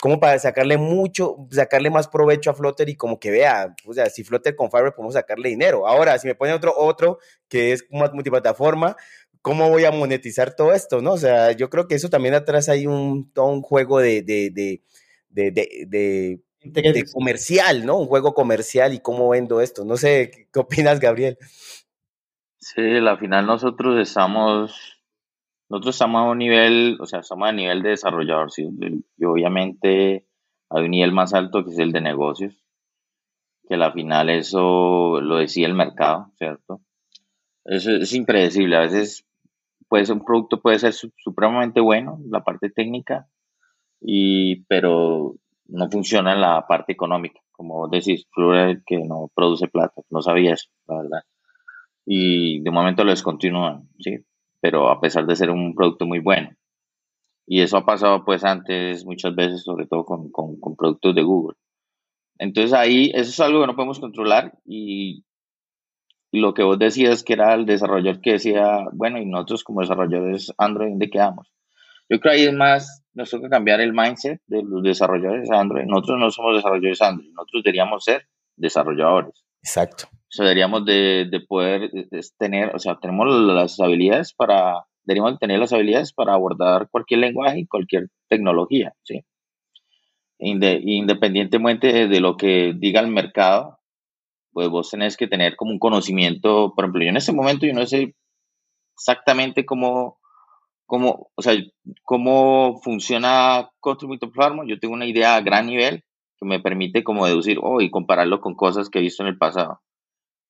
como 0.00 0.20
para 0.20 0.38
sacarle 0.38 0.76
mucho, 0.76 1.36
sacarle 1.50 1.90
más 1.90 2.08
provecho 2.08 2.50
a 2.50 2.54
Flutter 2.54 2.88
y 2.88 2.96
como 2.96 3.18
que 3.18 3.30
vea, 3.30 3.74
o 3.86 3.94
sea, 3.94 4.10
si 4.10 4.24
Flutter 4.24 4.54
con 4.54 4.70
Firebase 4.70 4.94
podemos 4.96 5.14
sacarle 5.14 5.48
dinero. 5.48 5.86
Ahora, 5.86 6.18
si 6.18 6.26
me 6.28 6.34
pone 6.34 6.52
otro, 6.52 6.74
otro 6.76 7.18
que 7.48 7.72
es 7.72 7.84
más 7.90 8.12
multiplataforma, 8.12 8.96
¿cómo 9.40 9.68
voy 9.68 9.84
a 9.84 9.90
monetizar 9.90 10.54
todo 10.54 10.72
esto? 10.72 11.00
¿no? 11.02 11.12
O 11.12 11.18
sea, 11.18 11.52
yo 11.52 11.68
creo 11.68 11.88
que 11.88 11.96
eso 11.96 12.08
también 12.08 12.34
atrás 12.34 12.68
hay 12.68 12.86
un, 12.86 13.30
todo 13.32 13.46
un 13.46 13.62
juego 13.62 13.98
de, 13.98 14.22
de, 14.22 14.50
de, 14.50 14.82
de, 15.30 16.40
de 16.64 17.04
comercial, 17.12 17.84
¿no? 17.84 17.98
Un 17.98 18.06
juego 18.06 18.34
comercial 18.34 18.94
y 18.94 19.00
cómo 19.00 19.28
vendo 19.30 19.60
esto. 19.60 19.84
No 19.84 19.96
sé, 19.96 20.48
¿qué 20.52 20.60
opinas, 20.60 21.00
Gabriel? 21.00 21.38
Sí, 22.62 22.80
la 23.00 23.16
final 23.16 23.44
nosotros 23.44 23.98
estamos, 23.98 25.02
nosotros 25.68 25.96
estamos 25.96 26.20
a 26.20 26.30
un 26.30 26.38
nivel, 26.38 26.96
o 27.00 27.06
sea, 27.06 27.18
estamos 27.18 27.48
a 27.48 27.52
nivel 27.52 27.82
de 27.82 27.90
desarrollador, 27.90 28.52
sí, 28.52 28.68
y 29.18 29.24
obviamente 29.24 30.26
hay 30.70 30.84
un 30.84 30.92
nivel 30.92 31.10
más 31.10 31.34
alto 31.34 31.64
que 31.64 31.72
es 31.72 31.78
el 31.80 31.90
de 31.90 32.00
negocios, 32.00 32.54
que 33.68 33.76
la 33.76 33.90
final 33.90 34.30
eso 34.30 35.20
lo 35.20 35.38
decía 35.38 35.66
el 35.66 35.74
mercado, 35.74 36.30
¿cierto? 36.38 36.80
Eso 37.64 37.90
es 37.96 38.12
impredecible, 38.14 38.76
a 38.76 38.82
veces 38.82 39.26
puede 39.88 40.06
ser 40.06 40.14
un 40.14 40.24
producto 40.24 40.62
puede 40.62 40.78
ser 40.78 40.92
supremamente 40.92 41.80
bueno, 41.80 42.20
la 42.30 42.44
parte 42.44 42.70
técnica, 42.70 43.26
y, 44.00 44.62
pero 44.66 45.34
no 45.66 45.90
funciona 45.90 46.32
en 46.32 46.42
la 46.42 46.64
parte 46.68 46.92
económica, 46.92 47.40
como 47.50 47.88
decís, 47.88 48.24
que 48.86 48.98
no 49.00 49.32
produce 49.34 49.66
plata, 49.66 50.00
no 50.10 50.22
sabía 50.22 50.54
eso, 50.54 50.68
la 50.86 51.02
verdad 51.02 51.22
y 52.06 52.60
de 52.60 52.70
momento 52.70 53.04
lo 53.04 53.10
descontinúan, 53.10 53.88
¿sí? 53.98 54.24
Pero 54.60 54.88
a 54.90 55.00
pesar 55.00 55.26
de 55.26 55.36
ser 55.36 55.50
un 55.50 55.74
producto 55.74 56.06
muy 56.06 56.18
bueno. 56.18 56.50
Y 57.46 57.60
eso 57.60 57.76
ha 57.76 57.84
pasado 57.84 58.24
pues 58.24 58.44
antes 58.44 59.04
muchas 59.04 59.34
veces, 59.34 59.64
sobre 59.64 59.86
todo 59.86 60.04
con, 60.04 60.30
con, 60.30 60.58
con 60.60 60.76
productos 60.76 61.14
de 61.14 61.22
Google. 61.22 61.56
Entonces 62.38 62.72
ahí 62.72 63.10
eso 63.14 63.30
es 63.30 63.40
algo 63.40 63.60
que 63.60 63.66
no 63.66 63.76
podemos 63.76 64.00
controlar 64.00 64.58
y 64.64 65.24
lo 66.32 66.54
que 66.54 66.62
vos 66.62 66.78
decías 66.78 67.22
que 67.22 67.34
era 67.34 67.54
el 67.54 67.66
desarrollador 67.66 68.20
que 68.20 68.32
decía, 68.32 68.86
bueno, 68.92 69.18
y 69.18 69.26
nosotros 69.26 69.64
como 69.64 69.82
desarrolladores 69.82 70.52
Android, 70.56 70.90
¿dónde 70.90 71.10
quedamos? 71.10 71.52
Yo 72.08 72.20
creo 72.20 72.32
ahí 72.32 72.42
es 72.44 72.52
más, 72.52 73.04
nos 73.12 73.30
toca 73.30 73.48
cambiar 73.48 73.80
el 73.80 73.92
mindset 73.92 74.40
de 74.46 74.62
los 74.62 74.82
desarrolladores 74.82 75.50
Android. 75.50 75.84
Nosotros 75.86 76.18
no 76.18 76.30
somos 76.30 76.56
desarrolladores 76.56 77.02
Android, 77.02 77.30
nosotros 77.32 77.62
deberíamos 77.64 78.04
ser 78.04 78.26
desarrolladores. 78.56 79.44
Exacto. 79.62 80.08
O 80.32 80.34
sea, 80.34 80.46
deberíamos 80.46 80.86
de, 80.86 81.28
de 81.30 81.40
poder 81.40 81.90
tener, 82.38 82.74
o 82.74 82.78
sea, 82.78 82.98
tenemos 82.98 83.28
las 83.28 83.78
habilidades 83.78 84.32
para, 84.32 84.86
deberíamos 85.04 85.38
tener 85.38 85.58
las 85.58 85.74
habilidades 85.74 86.14
para 86.14 86.32
abordar 86.32 86.88
cualquier 86.90 87.20
lenguaje 87.20 87.60
y 87.60 87.66
cualquier 87.66 88.08
tecnología, 88.30 88.94
¿sí? 89.02 89.26
independientemente 90.38 92.08
de 92.08 92.20
lo 92.20 92.38
que 92.38 92.72
diga 92.76 93.00
el 93.00 93.08
mercado, 93.08 93.78
pues 94.52 94.70
vos 94.70 94.90
tenés 94.90 95.18
que 95.18 95.28
tener 95.28 95.54
como 95.54 95.72
un 95.72 95.78
conocimiento, 95.78 96.72
por 96.74 96.84
ejemplo, 96.84 97.04
yo 97.04 97.10
en 97.10 97.16
este 97.18 97.32
momento 97.32 97.66
yo 97.66 97.74
no 97.74 97.86
sé 97.86 98.14
exactamente 98.96 99.66
cómo, 99.66 100.18
cómo, 100.86 101.30
o 101.34 101.42
sea, 101.42 101.54
cómo 102.04 102.80
funciona 102.82 103.70
Contributor 103.80 104.32
Platform, 104.32 104.66
yo 104.66 104.78
tengo 104.80 104.94
una 104.94 105.06
idea 105.06 105.36
a 105.36 105.42
gran 105.42 105.66
nivel 105.66 106.02
que 106.38 106.46
me 106.46 106.58
permite 106.58 107.04
como 107.04 107.26
deducir, 107.26 107.58
oh, 107.62 107.82
y 107.82 107.90
compararlo 107.90 108.40
con 108.40 108.54
cosas 108.54 108.88
que 108.88 108.98
he 108.98 109.02
visto 109.02 109.22
en 109.22 109.28
el 109.28 109.36
pasado 109.38 109.82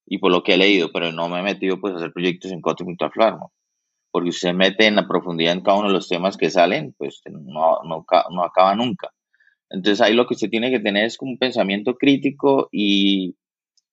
y 0.06 0.18
por 0.18 0.32
lo 0.32 0.42
que 0.42 0.54
he 0.54 0.56
leído, 0.58 0.90
pero 0.92 1.12
no 1.12 1.28
me 1.28 1.40
he 1.40 1.42
metido 1.42 1.80
pues 1.80 1.94
a 1.94 1.96
hacer 1.96 2.12
proyectos 2.12 2.52
en 2.52 2.60
Kotlin 2.60 2.96
¿no? 2.98 3.52
Porque 4.10 4.32
si 4.32 4.40
se 4.40 4.52
mete 4.52 4.86
en 4.86 4.96
la 4.96 5.08
profundidad 5.08 5.54
en 5.54 5.62
cada 5.62 5.78
uno 5.78 5.88
de 5.88 5.94
los 5.94 6.08
temas 6.08 6.36
que 6.36 6.50
salen, 6.50 6.94
pues 6.98 7.22
no, 7.30 7.80
no, 7.84 8.04
no 8.30 8.44
acaba 8.44 8.74
nunca. 8.74 9.10
Entonces 9.70 10.02
ahí 10.02 10.12
lo 10.12 10.26
que 10.26 10.34
usted 10.34 10.50
tiene 10.50 10.70
que 10.70 10.80
tener 10.80 11.06
es 11.06 11.16
como 11.16 11.32
un 11.32 11.38
pensamiento 11.38 11.96
crítico 11.96 12.68
y, 12.70 13.36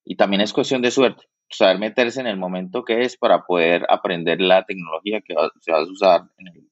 y 0.03 0.15
también 0.17 0.41
es 0.41 0.51
cuestión 0.51 0.81
de 0.81 0.91
suerte. 0.91 1.23
Saber 1.49 1.79
meterse 1.79 2.19
en 2.19 2.27
el 2.27 2.37
momento 2.37 2.83
que 2.83 3.01
es 3.01 3.15
para 3.15 3.45
poder 3.45 3.85
aprender 3.89 4.41
la 4.41 4.65
tecnología 4.65 5.21
que 5.21 5.33
se 5.61 5.71
va 5.71 5.79
a 5.79 5.83
usar 5.83 6.23
en, 6.37 6.69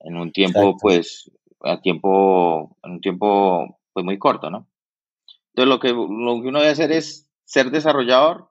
en 0.00 0.16
un 0.16 0.32
tiempo, 0.32 0.76
pues, 0.80 1.30
a 1.60 1.80
tiempo, 1.80 2.76
en 2.82 2.92
un 2.92 3.00
tiempo, 3.00 3.78
pues 3.92 4.04
muy 4.04 4.18
corto, 4.18 4.50
¿no? 4.50 4.66
Entonces 5.48 5.68
lo 5.68 5.80
que, 5.80 5.88
lo 5.88 6.42
que 6.42 6.48
uno 6.48 6.60
debe 6.60 6.72
hacer 6.72 6.92
es 6.92 7.28
ser 7.44 7.70
desarrollador 7.70 8.49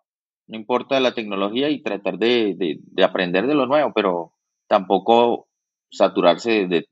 no 0.49 0.57
importa 0.57 0.99
la 0.99 1.13
tecnología 1.13 1.69
y 1.69 1.81
tratar 1.81 2.17
de, 2.17 2.55
de, 2.57 3.03
aprender 3.03 3.45
de 3.45 3.53
lo 3.53 3.67
nuevo, 3.67 3.91
pero 3.93 4.33
tampoco 4.67 5.47
saturarse 5.91 6.67
de, 6.67 6.87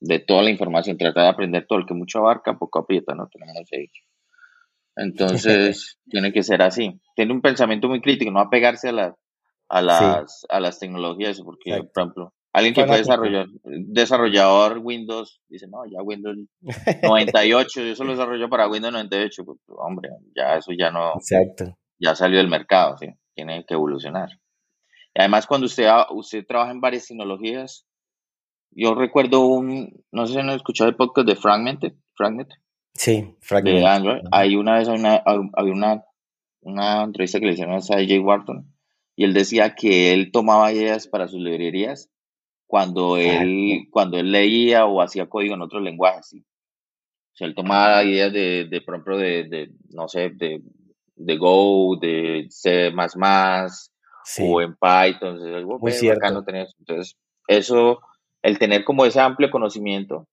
de, 0.00 0.18
toda 0.18 0.42
la 0.42 0.50
información, 0.50 0.98
tratar 0.98 1.22
de 1.22 1.28
aprender 1.28 1.66
todo 1.68 1.78
el 1.78 1.86
que 1.86 1.94
mucho 1.94 2.18
abarca, 2.18 2.58
poco 2.58 2.80
aprieta, 2.80 3.14
¿no? 3.14 3.28
Tenemos 3.28 3.54
ese 3.62 3.76
dicho. 3.78 4.02
Entonces, 4.96 5.98
tiene 6.10 6.32
que 6.32 6.42
ser 6.42 6.62
así. 6.62 7.00
Tiene 7.14 7.32
un 7.32 7.40
pensamiento 7.40 7.88
muy 7.88 8.00
crítico, 8.00 8.32
no 8.32 8.40
apegarse 8.40 8.88
a, 8.88 8.92
la, 8.92 9.16
a, 9.68 9.80
las, 9.80 10.44
a 10.48 10.58
las 10.58 10.80
tecnologías, 10.80 11.40
porque, 11.42 11.80
por 11.94 12.02
ejemplo, 12.02 12.34
alguien 12.52 12.74
que 12.74 12.86
fue 12.86 12.98
desarrollar, 12.98 13.46
desarrollador 13.62 14.80
Windows, 14.82 15.40
dice, 15.48 15.68
no, 15.68 15.86
ya 15.86 16.02
Windows 16.02 16.38
98, 17.04 17.82
yo 17.82 17.94
solo 17.94 18.10
desarrollo 18.10 18.48
para 18.48 18.68
Windows 18.68 18.92
98, 18.94 19.44
pues, 19.44 19.58
hombre, 19.68 20.10
ya 20.34 20.56
eso 20.56 20.72
ya 20.76 20.90
no, 20.90 21.12
Exacto 21.14 21.76
ya 22.04 22.14
salió 22.14 22.38
del 22.38 22.48
mercado, 22.48 22.96
¿sí? 22.98 23.08
tiene 23.34 23.64
que 23.66 23.74
evolucionar. 23.74 24.28
Y 25.14 25.20
además, 25.20 25.46
cuando 25.46 25.66
usted, 25.66 25.88
usted 26.10 26.44
trabaja 26.46 26.72
en 26.72 26.80
varias 26.80 27.06
tecnologías, 27.06 27.86
yo 28.70 28.94
recuerdo 28.94 29.46
un, 29.46 30.04
no 30.12 30.26
sé 30.26 30.34
si 30.34 30.38
han 30.38 30.50
escuchado 30.50 30.90
el 30.90 30.96
podcast 30.96 31.28
de 31.28 31.36
Fragment, 31.36 31.84
Fragment. 32.14 32.50
Sí, 32.94 33.34
Fragment. 33.40 33.78
De 33.78 33.86
Android. 33.86 34.22
Hay 34.32 34.56
una 34.56 34.78
vez 34.78 34.88
una, 34.88 35.22
había 35.24 35.72
una, 35.72 36.04
una 36.60 37.02
entrevista 37.02 37.40
que 37.40 37.46
le 37.46 37.52
hicieron 37.52 37.74
a 37.74 37.80
Jay 37.80 38.18
Wharton 38.18 38.74
y 39.16 39.24
él 39.24 39.32
decía 39.32 39.74
que 39.74 40.12
él 40.12 40.30
tomaba 40.32 40.72
ideas 40.72 41.06
para 41.06 41.28
sus 41.28 41.40
librerías 41.40 42.10
cuando 42.66 43.16
él, 43.16 43.86
cuando 43.90 44.18
él 44.18 44.32
leía 44.32 44.86
o 44.86 45.00
hacía 45.00 45.28
código 45.28 45.54
en 45.54 45.62
otros 45.62 45.82
lenguajes. 45.82 46.28
¿sí? 46.28 46.40
O 46.40 47.36
sea, 47.36 47.46
él 47.46 47.54
tomaba 47.54 48.02
ideas 48.02 48.32
de, 48.32 48.66
de 48.68 48.80
por 48.80 48.94
ejemplo, 48.94 49.18
de, 49.18 49.44
de, 49.44 49.70
no 49.90 50.08
sé, 50.08 50.30
de 50.30 50.62
de 51.16 51.36
Go, 51.36 51.96
de 52.00 52.46
C++, 52.50 52.92
o 54.40 54.60
en 54.60 54.74
Python. 54.74 55.36
Entonces, 55.36 55.64
Muy 55.80 55.92
cierto. 55.92 56.26
Entonces, 56.26 57.16
eso, 57.46 58.00
el 58.42 58.58
tener 58.58 58.84
como 58.84 59.04
ese 59.04 59.20
amplio 59.20 59.50
conocimiento, 59.50 60.26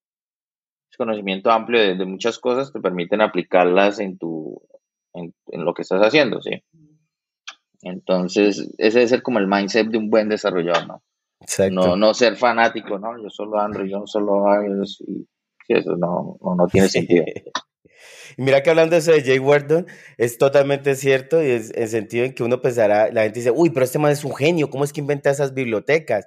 ese 0.90 0.98
conocimiento 0.98 1.52
amplio 1.52 1.80
de, 1.80 2.06
muchas 2.06 2.40
cosas, 2.40 2.72
te 2.72 2.80
permiten 2.80 3.22
aplicarlas 3.22 4.00
en 4.00 4.18
tu, 4.18 4.62
en, 5.14 5.34
lo 5.52 5.74
que 5.74 5.84
estás 5.84 6.02
haciendo, 6.02 6.42
¿sí? 6.42 6.64
Entonces, 7.84 8.70
ese 8.78 9.00
debe 9.00 9.08
ser 9.08 9.24
como 9.24 9.40
el 9.40 9.48
mindset 9.48 9.88
de 9.88 9.98
un 9.98 10.10
buen 10.10 10.30
desarrollador, 10.30 10.88
¿no? 10.88 11.04
No, 11.72 11.96
no 11.96 12.14
ser 12.14 12.36
fanático, 12.36 13.00
¿no? 13.00 13.22
Yo 13.22 13.30
solo 13.30 13.60
Android, 13.60 13.90
yo 13.90 14.06
solo 14.06 14.44
iOS 14.64 15.04
y 15.08 15.28
eso 15.68 15.96
no, 15.98 16.38
no, 16.42 16.56
no 16.56 16.68
tiene 16.68 16.88
sentido. 16.90 17.26
Mira 18.38 18.64
que 18.64 18.70
hablando 18.70 18.96
de 18.96 19.00
eso 19.00 19.12
de 19.12 19.24
Jay 19.24 19.40
Wardon, 19.40 19.88
es 20.18 20.38
totalmente 20.38 20.96
cierto 20.96 21.44
y 21.44 21.50
es 21.52 21.72
en 21.76 21.90
sentido 21.90 22.26
en 22.26 22.34
que 22.34 22.44
uno 22.44 22.62
pensará, 22.62 23.12
la 23.12 23.24
gente 23.24 23.40
dice, 23.40 23.52
uy, 23.52 23.70
pero 23.70 23.86
este 23.86 24.00
man 24.00 24.12
es 24.12 24.24
un 24.24 24.36
genio, 24.36 24.70
¿cómo 24.70 24.84
es 24.84 24.94
que 24.94 25.02
inventa 25.02 25.30
esas 25.30 25.54
bibliotecas? 25.54 26.26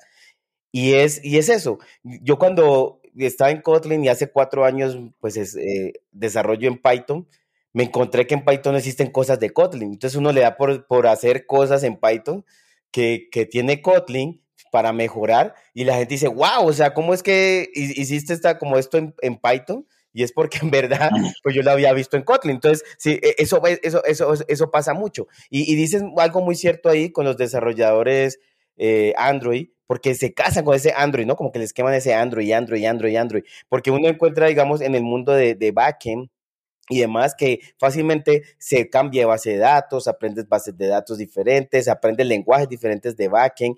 Y 0.73 0.95
es, 0.95 1.25
y 1.25 1.39
es 1.39 1.49
eso. 1.49 1.79
Yo 2.03 2.39
cuando 2.39 3.01
estaba 3.17 3.51
en 3.51 3.63
Kotlin 3.63 4.05
y 4.05 4.09
hace 4.09 4.31
cuatro 4.31 4.65
años, 4.65 4.99
pues 5.21 5.37
es, 5.37 5.57
eh, 5.57 5.93
desarrollo 6.11 6.69
en 6.69 6.81
Python, 6.81 7.29
me 7.73 7.85
encontré 7.85 8.27
que 8.27 8.35
en 8.35 8.45
Python 8.45 8.77
existen 8.77 9.11
cosas 9.11 9.39
de 9.41 9.51
Kotlin. 9.51 9.93
Entonces 9.93 10.19
uno 10.19 10.33
le 10.33 10.41
da 10.43 10.57
por, 10.57 10.87
por 10.87 11.07
hacer 11.07 11.47
cosas 11.47 11.83
en 11.85 11.97
Python 11.97 12.45
que, 12.91 13.29
que 13.31 13.47
tiene 13.47 13.83
Kotlin 13.83 14.43
para 14.73 14.93
mejorar 14.93 15.55
y 15.73 15.85
la 15.85 15.95
gente 15.95 16.15
dice, 16.15 16.29
wow, 16.29 16.67
o 16.67 16.73
sea, 16.73 16.95
¿cómo 16.95 17.15
es 17.15 17.23
que 17.23 17.71
hiciste 17.75 18.33
esta, 18.33 18.59
como 18.59 18.77
esto 18.77 18.99
en 18.99 19.41
Python? 19.41 19.87
Y 20.15 20.23
es 20.23 20.33
porque 20.33 20.59
en 20.63 20.71
verdad, 20.71 21.11
pues 21.43 21.55
yo 21.55 21.63
lo 21.63 21.73
había 21.73 21.93
visto 21.93 22.17
en 22.17 22.23
Kotlin. 22.23 22.55
Entonces, 22.55 22.85
sí, 22.97 23.19
e, 23.23 23.35
eso, 23.37 23.61
eso, 23.83 24.03
eso, 24.05 24.35
eso 24.47 24.71
pasa 24.71 24.95
mucho. 24.95 25.27
Y, 25.51 25.71
y 25.71 25.75
dices 25.75 26.03
algo 26.17 26.41
muy 26.41 26.55
cierto 26.55 26.89
ahí 26.89 27.11
con 27.11 27.27
los 27.27 27.37
desarrolladores 27.37 28.39
eh, 28.77 29.13
Android, 29.19 29.69
porque 29.87 30.15
se 30.15 30.33
casan 30.33 30.65
con 30.65 30.75
ese 30.75 30.93
Android, 30.97 31.27
¿no? 31.27 31.37
Como 31.37 31.53
que 31.53 31.59
les 31.59 31.73
queman 31.73 31.95
ese 31.95 32.15
Android, 32.15 32.51
Android, 32.53 32.85
Android, 32.85 33.17
Android, 33.17 33.43
porque 33.69 33.91
uno 33.91 34.09
encuentra, 34.09 34.47
digamos, 34.47 34.81
en 34.81 34.95
el 34.95 35.03
mundo 35.03 35.33
de, 35.33 35.55
de 35.55 35.73
backend, 35.73 36.31
y 36.89 37.01
demás 37.01 37.35
que 37.35 37.61
fácilmente 37.79 38.43
se 38.59 38.91
cambia 38.91 39.23
de 39.23 39.27
base 39.27 39.51
de 39.51 39.59
datos, 39.59 40.07
aprendes 40.07 40.47
bases 40.49 40.77
de 40.77 40.87
datos 40.87 41.17
diferentes, 41.17 41.89
aprendes 41.89 42.27
lenguajes 42.27 42.69
diferentes 42.69 43.17
de 43.17 43.29
backend, 43.29 43.77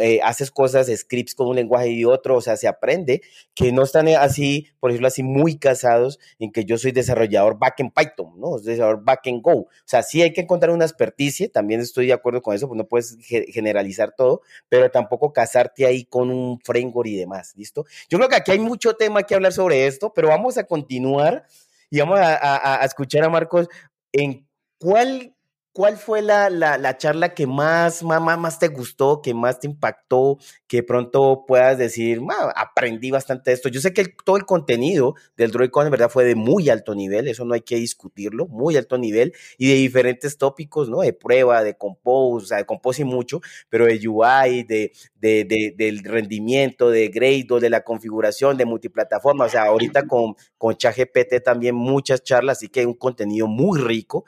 eh, 0.00 0.20
haces 0.22 0.50
cosas, 0.50 0.88
scripts 0.88 1.34
con 1.34 1.46
un 1.46 1.56
lenguaje 1.56 1.90
y 1.90 2.04
otro, 2.04 2.36
o 2.36 2.40
sea, 2.40 2.56
se 2.56 2.66
aprende 2.66 3.22
que 3.54 3.70
no 3.70 3.82
están 3.82 4.08
así, 4.08 4.66
por 4.80 4.90
decirlo 4.90 5.08
así, 5.08 5.22
muy 5.22 5.58
casados 5.58 6.18
en 6.40 6.50
que 6.50 6.64
yo 6.64 6.76
soy 6.76 6.90
desarrollador 6.90 7.58
backend 7.58 7.92
Python, 7.94 8.32
¿no? 8.36 8.58
Desarrollador 8.58 9.04
backend 9.04 9.42
Go. 9.42 9.52
O 9.52 9.68
sea, 9.84 10.02
sí 10.02 10.20
hay 10.22 10.32
que 10.32 10.40
encontrar 10.40 10.72
una 10.72 10.84
experticia, 10.84 11.48
también 11.50 11.80
estoy 11.80 12.08
de 12.08 12.12
acuerdo 12.14 12.42
con 12.42 12.54
eso, 12.54 12.66
pues 12.66 12.76
no 12.76 12.88
puedes 12.88 13.16
generalizar 13.20 14.12
todo, 14.16 14.42
pero 14.68 14.90
tampoco 14.90 15.32
casarte 15.32 15.86
ahí 15.86 16.04
con 16.04 16.30
un 16.30 16.58
framework 16.60 17.08
y 17.08 17.16
demás, 17.16 17.54
¿listo? 17.56 17.86
Yo 18.08 18.18
creo 18.18 18.28
que 18.28 18.36
aquí 18.36 18.50
hay 18.50 18.58
mucho 18.58 18.94
tema 18.94 19.22
que 19.22 19.36
hablar 19.36 19.52
sobre 19.52 19.86
esto, 19.86 20.12
pero 20.12 20.28
vamos 20.28 20.58
a 20.58 20.64
continuar 20.64 21.46
y 21.90 21.98
vamos 21.98 22.20
a, 22.22 22.84
escuchar 22.84 23.24
a 23.24 23.28
Marcos 23.28 23.68
en 24.12 24.48
cuál 24.80 25.34
¿Cuál 25.72 25.98
fue 25.98 26.20
la, 26.20 26.50
la, 26.50 26.98
charla 26.98 27.32
que 27.32 27.46
más, 27.46 28.02
más, 28.02 28.20
más 28.20 28.58
te 28.58 28.66
gustó, 28.66 29.22
que 29.22 29.34
más 29.34 29.60
te 29.60 29.68
impactó, 29.68 30.36
que 30.66 30.82
pronto 30.82 31.44
puedas 31.46 31.78
decir, 31.78 32.20
aprendí 32.56 33.12
bastante 33.12 33.50
de 33.50 33.54
esto? 33.54 33.68
Yo 33.68 33.80
sé 33.80 33.92
que 33.94 34.06
todo 34.24 34.36
el 34.36 34.46
contenido 34.46 35.14
del 35.36 35.52
DroidCon 35.52 35.86
en 35.86 35.92
verdad 35.92 36.10
fue 36.10 36.24
de 36.24 36.34
muy 36.34 36.68
alto 36.70 36.96
nivel, 36.96 37.28
eso 37.28 37.44
no 37.44 37.54
hay 37.54 37.60
que 37.60 37.76
discutirlo, 37.76 38.48
muy 38.48 38.76
alto 38.76 38.98
nivel, 38.98 39.32
y 39.58 39.68
de 39.68 39.74
diferentes 39.74 40.38
tópicos, 40.38 40.90
¿no? 40.90 41.02
De 41.02 41.12
prueba, 41.12 41.62
de 41.62 41.76
compose, 41.76 42.44
o 42.44 42.48
sea, 42.48 42.58
de 42.58 42.66
compose 42.66 43.02
y 43.02 43.04
mucho, 43.04 43.40
pero 43.68 43.86
de 43.86 44.00
UI, 44.08 44.64
de, 44.64 44.90
de, 45.20 45.44
de, 45.44 45.74
del 45.76 46.02
rendimiento, 46.02 46.90
de 46.90 47.08
Grado, 47.10 47.60
de 47.60 47.70
la 47.70 47.84
configuración, 47.84 48.56
de 48.56 48.64
multiplataforma, 48.64 49.44
o 49.44 49.48
sea, 49.48 49.66
ahorita 49.66 50.08
con, 50.08 50.34
con 50.58 50.74
ChatGPT 50.74 51.44
también 51.44 51.76
muchas 51.76 52.24
charlas, 52.24 52.58
así 52.58 52.68
que 52.68 52.80
hay 52.80 52.86
un 52.86 52.94
contenido 52.94 53.46
muy 53.46 53.78
rico, 53.78 54.24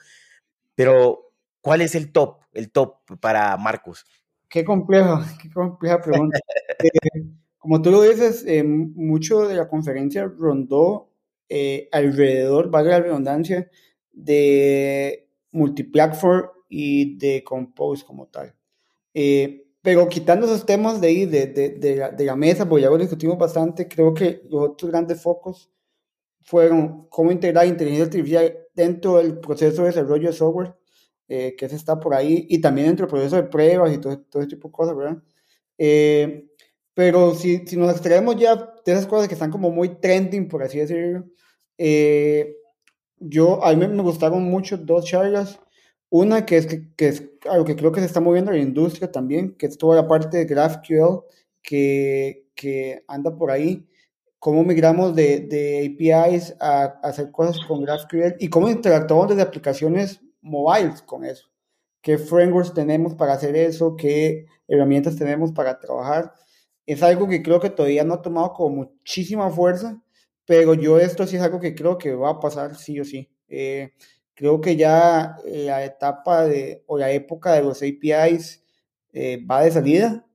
pero 0.77 1.32
¿Cuál 1.63 1.81
es 1.81 1.95
el 1.95 2.11
top, 2.11 2.41
el 2.53 2.71
top 2.73 2.97
para 3.21 3.57
Marcos? 3.57 4.05
Qué 4.49 4.65
complejo, 4.65 5.21
qué 5.43 5.49
compleja 5.49 6.01
pregunta. 6.01 6.39
Eh, 6.81 7.23
como 7.57 7.81
tú 7.81 7.93
lo 7.93 8.03
dices, 8.03 8.45
eh, 8.47 8.65
mucho 8.65 9.47
de 9.47 9.55
la 9.55 9.69
conferencia 9.69 10.25
rondó 10.27 11.13
eh, 11.49 11.89
alrededor, 11.93 12.69
vale 12.69 12.91
la 12.91 13.01
redundancia, 13.01 13.71
de 14.13 15.29
multiplatform 15.53 16.49
y 16.69 17.17
de 17.17 17.45
compose 17.45 18.05
como 18.05 18.27
tal. 18.27 18.55
pero 19.83 20.09
quitando 20.09 20.47
esos 20.47 20.67
temas 20.67 21.01
de 21.01 21.07
ahí, 21.07 21.27
de, 21.27 21.47
de, 21.47 21.71
de, 21.71 21.97
la, 21.97 22.11
de, 22.11 22.25
la, 22.25 22.35
mesa, 22.37 22.69
porque 22.69 22.83
ya 22.83 22.91
lo 22.91 22.99
discutimos 22.99 23.39
bastante, 23.39 23.87
creo 23.87 24.13
que 24.13 24.43
los 24.51 24.71
otros 24.71 24.91
grandes 24.91 25.23
focos 25.23 25.71
fueron 26.41 27.07
cómo 27.09 27.31
integrar 27.31 27.67
inteligencia 27.67 28.07
artificial 28.07 28.59
dentro 28.75 29.19
del 29.19 29.39
proceso 29.39 29.83
de 29.83 29.89
desarrollo 29.89 30.29
de 30.29 30.35
software 30.35 30.82
eh, 31.35 31.57
que 31.57 31.65
ese 31.65 31.77
está 31.77 31.99
por 31.99 32.15
ahí, 32.15 32.47
y 32.51 32.61
también 32.61 32.89
dentro 32.89 33.07
del 33.07 33.11
proceso 33.11 33.37
de 33.37 33.45
pruebas 33.45 33.91
y 33.95 33.99
todo, 33.99 34.19
todo 34.21 34.43
ese 34.43 34.51
tipo 34.51 34.69
de 34.69 34.73
cosas, 34.73 34.95
¿verdad? 34.95 35.23
Eh, 35.79 36.47
pero 36.93 37.35
si, 37.35 37.67
si, 37.67 37.77
nos 37.79 37.91
extraemos 37.91 38.37
ya 38.37 38.55
de 38.57 38.93
esas 38.93 39.07
cosas 39.07 39.29
que 39.29 39.35
están 39.35 39.51
como 39.51 39.71
muy 39.71 39.89
trending, 40.01 40.47
por 40.47 40.63
así 40.63 40.79
decirlo, 40.79 41.25
eh, 41.79 42.55
yo, 43.19 43.65
a 43.65 43.75
mí 43.75 43.87
me 43.89 44.03
gustaron 44.03 44.45
mucho 44.45 44.77
dos 44.77 45.07
charlas. 45.07 45.59
Una 46.11 46.45
que 46.45 46.59
es, 46.59 46.67
que, 46.67 46.95
que, 46.97 47.09
es 47.09 47.25
algo 47.49 47.65
que 47.65 47.77
creo 47.77 47.93
que 47.93 48.01
se 48.01 48.07
está 48.07 48.21
moviendo 48.21 48.51
en 48.51 48.59
la 48.59 48.63
industria 48.65 49.11
también, 49.11 49.57
que 49.57 49.67
es 49.67 49.79
toda 49.79 49.97
la 49.97 50.07
parte 50.09 50.37
de 50.37 50.45
GraphQL 50.45 51.25
que, 51.63 52.47
que 52.55 53.05
anda 53.09 53.35
por 53.35 53.51
ahí. 53.51 53.89
Cómo 54.39 54.65
migramos 54.65 55.15
de, 55.15 55.41
de 55.41 55.97
APIs 55.97 56.57
a, 56.61 56.83
a, 56.85 57.09
hacer 57.09 57.31
cosas 57.33 57.59
con 57.67 57.83
GraphQL 57.83 58.37
y 58.39 58.49
cómo 58.49 58.69
interactuamos 58.69 59.29
desde 59.29 59.43
aplicaciones 59.43 60.21
mobiles 60.43 61.01
con 61.03 61.25
eso. 61.25 61.49
¿Qué 62.03 62.19
frameworks 62.19 62.75
tenemos 62.75 63.15
para 63.15 63.33
hacer 63.35 63.57
eso? 63.57 63.97
¿Qué 63.97 64.47
herramientas 64.69 65.17
tenemos 65.17 65.53
para 65.53 65.79
trabajar? 65.79 66.35
Es 66.85 67.03
algo 67.03 67.29
que 67.29 67.43
creo 67.43 67.61
que 67.61 67.71
todavía 67.71 68.05
no 68.05 68.15
ha 68.15 68.23
tomado 68.23 68.53
con 68.53 68.75
muchísima 68.75 69.49
fuerza, 69.51 70.03
pero 70.45 70.75
yo 70.75 70.99
esto 70.99 71.27
sí 71.27 71.37
es 71.37 71.43
algo 71.43 71.61
que 71.61 71.75
creo 71.75 71.97
que 71.99 72.15
va 72.15 72.31
a 72.31 72.41
pasar 72.41 72.75
sí 72.75 72.99
o 73.01 73.05
sí. 73.05 73.31
Eh, 73.49 73.93
creo 74.35 74.61
que 74.61 74.77
ya 74.77 75.37
la 75.47 75.85
etapa 75.85 76.45
de, 76.45 76.83
o 76.87 76.99
la 76.99 77.13
época 77.13 77.53
de 77.55 77.63
los 77.63 77.83
APIs 77.83 78.65
eh, 79.13 79.45
va 79.49 79.63
de 79.63 79.71
salida 79.71 80.27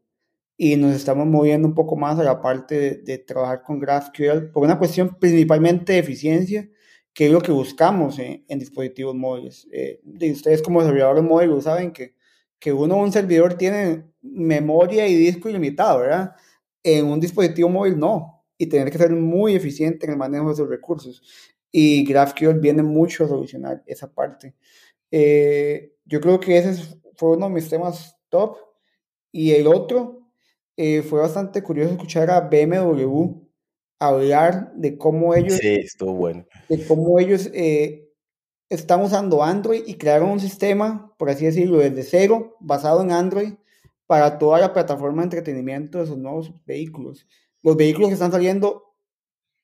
y 0.56 0.78
nos 0.78 0.96
estamos 0.96 1.28
moviendo 1.28 1.68
un 1.68 1.76
poco 1.76 1.98
más 1.98 2.18
a 2.18 2.24
la 2.24 2.42
parte 2.42 2.80
de, 2.80 2.98
de 3.04 3.18
trabajar 3.18 3.62
con 3.64 3.80
GraphQL 3.80 4.52
por 4.54 4.64
una 4.64 4.80
cuestión 4.80 5.18
principalmente 5.20 5.94
de 5.94 6.00
eficiencia 6.00 6.70
que 7.18 7.26
es 7.26 7.32
lo 7.32 7.42
que 7.42 7.52
buscamos 7.52 8.20
en, 8.20 8.60
dispositivos 8.60 9.16
móviles. 9.16 9.68
Eh, 9.72 10.00
ustedes 10.32 10.62
como 10.62 10.82
desarrolladores 10.82 11.24
móviles 11.24 11.64
saben 11.64 11.92
que, 11.92 12.14
que 12.60 12.72
uno, 12.72 12.98
un 12.98 13.12
servidor 13.12 13.56
tiene 13.56 14.06
memoria 14.22 15.08
y 15.08 15.16
disco 15.16 15.50
ilimitado, 15.50 16.02
¿verdad? 16.02 16.36
En 16.84 17.08
un 17.08 17.20
dispositivo 17.20 17.70
móvil 17.70 17.98
no, 17.98 18.46
y 18.56 18.68
tener 18.68 18.92
que 18.92 19.00
ser 19.00 19.10
muy 19.14 19.56
eficiente 19.56 20.06
en 20.06 20.12
el 20.12 20.20
manejo 20.20 20.46
de 20.46 20.54
esos 20.54 20.70
recursos. 20.70 21.24
Y 21.72 22.06
GraphQL 22.06 22.60
viene 22.60 22.84
mucho 22.84 23.26
a 23.26 23.30
solucionar 23.30 23.82
esa 23.88 24.14
parte. 24.14 24.54
Eh, 25.10 25.96
yo 26.06 26.22
creo 26.22 26.40
que 26.40 26.56
ese 26.56 27.00
fue 27.16 27.36
uno 27.36 27.48
de 27.48 27.54
mis 27.56 27.68
temas 27.68 28.16
top. 28.30 28.58
Y 29.32 29.54
el 29.54 29.66
otro 29.66 30.30
eh, 30.76 31.02
fue 31.02 31.20
bastante 31.22 31.64
curioso 31.64 31.94
escuchar 31.94 32.30
a 32.30 32.42
BMW 32.42 33.48
hablar 34.00 34.72
de 34.76 34.98
cómo 34.98 35.34
ellos, 35.34 35.58
sí, 35.58 35.76
estuvo 35.76 36.14
bueno. 36.14 36.46
De 36.70 36.86
cómo 36.86 37.20
ellos 37.20 37.50
eh, 37.54 38.10
están 38.70 39.02
usando 39.02 39.44
Android 39.44 39.84
y 39.86 39.96
crearon 39.96 40.30
un 40.30 40.40
sistema, 40.40 41.14
por 41.18 41.30
así 41.30 41.46
decirlo, 41.46 41.78
desde 41.78 42.04
cero, 42.04 42.58
basado 42.60 43.02
en 43.02 43.12
Android, 43.12 43.54
para 44.06 44.38
toda 44.38 44.60
la 44.60 44.74
plataforma 44.74 45.22
de 45.22 45.26
entretenimiento 45.26 46.00
de 46.00 46.08
sus 46.08 46.18
nuevos 46.18 46.54
vehículos. 46.66 47.28
Los 47.62 47.76
vehículos 47.76 48.10
que 48.10 48.14
están 48.14 48.32
saliendo 48.32 48.84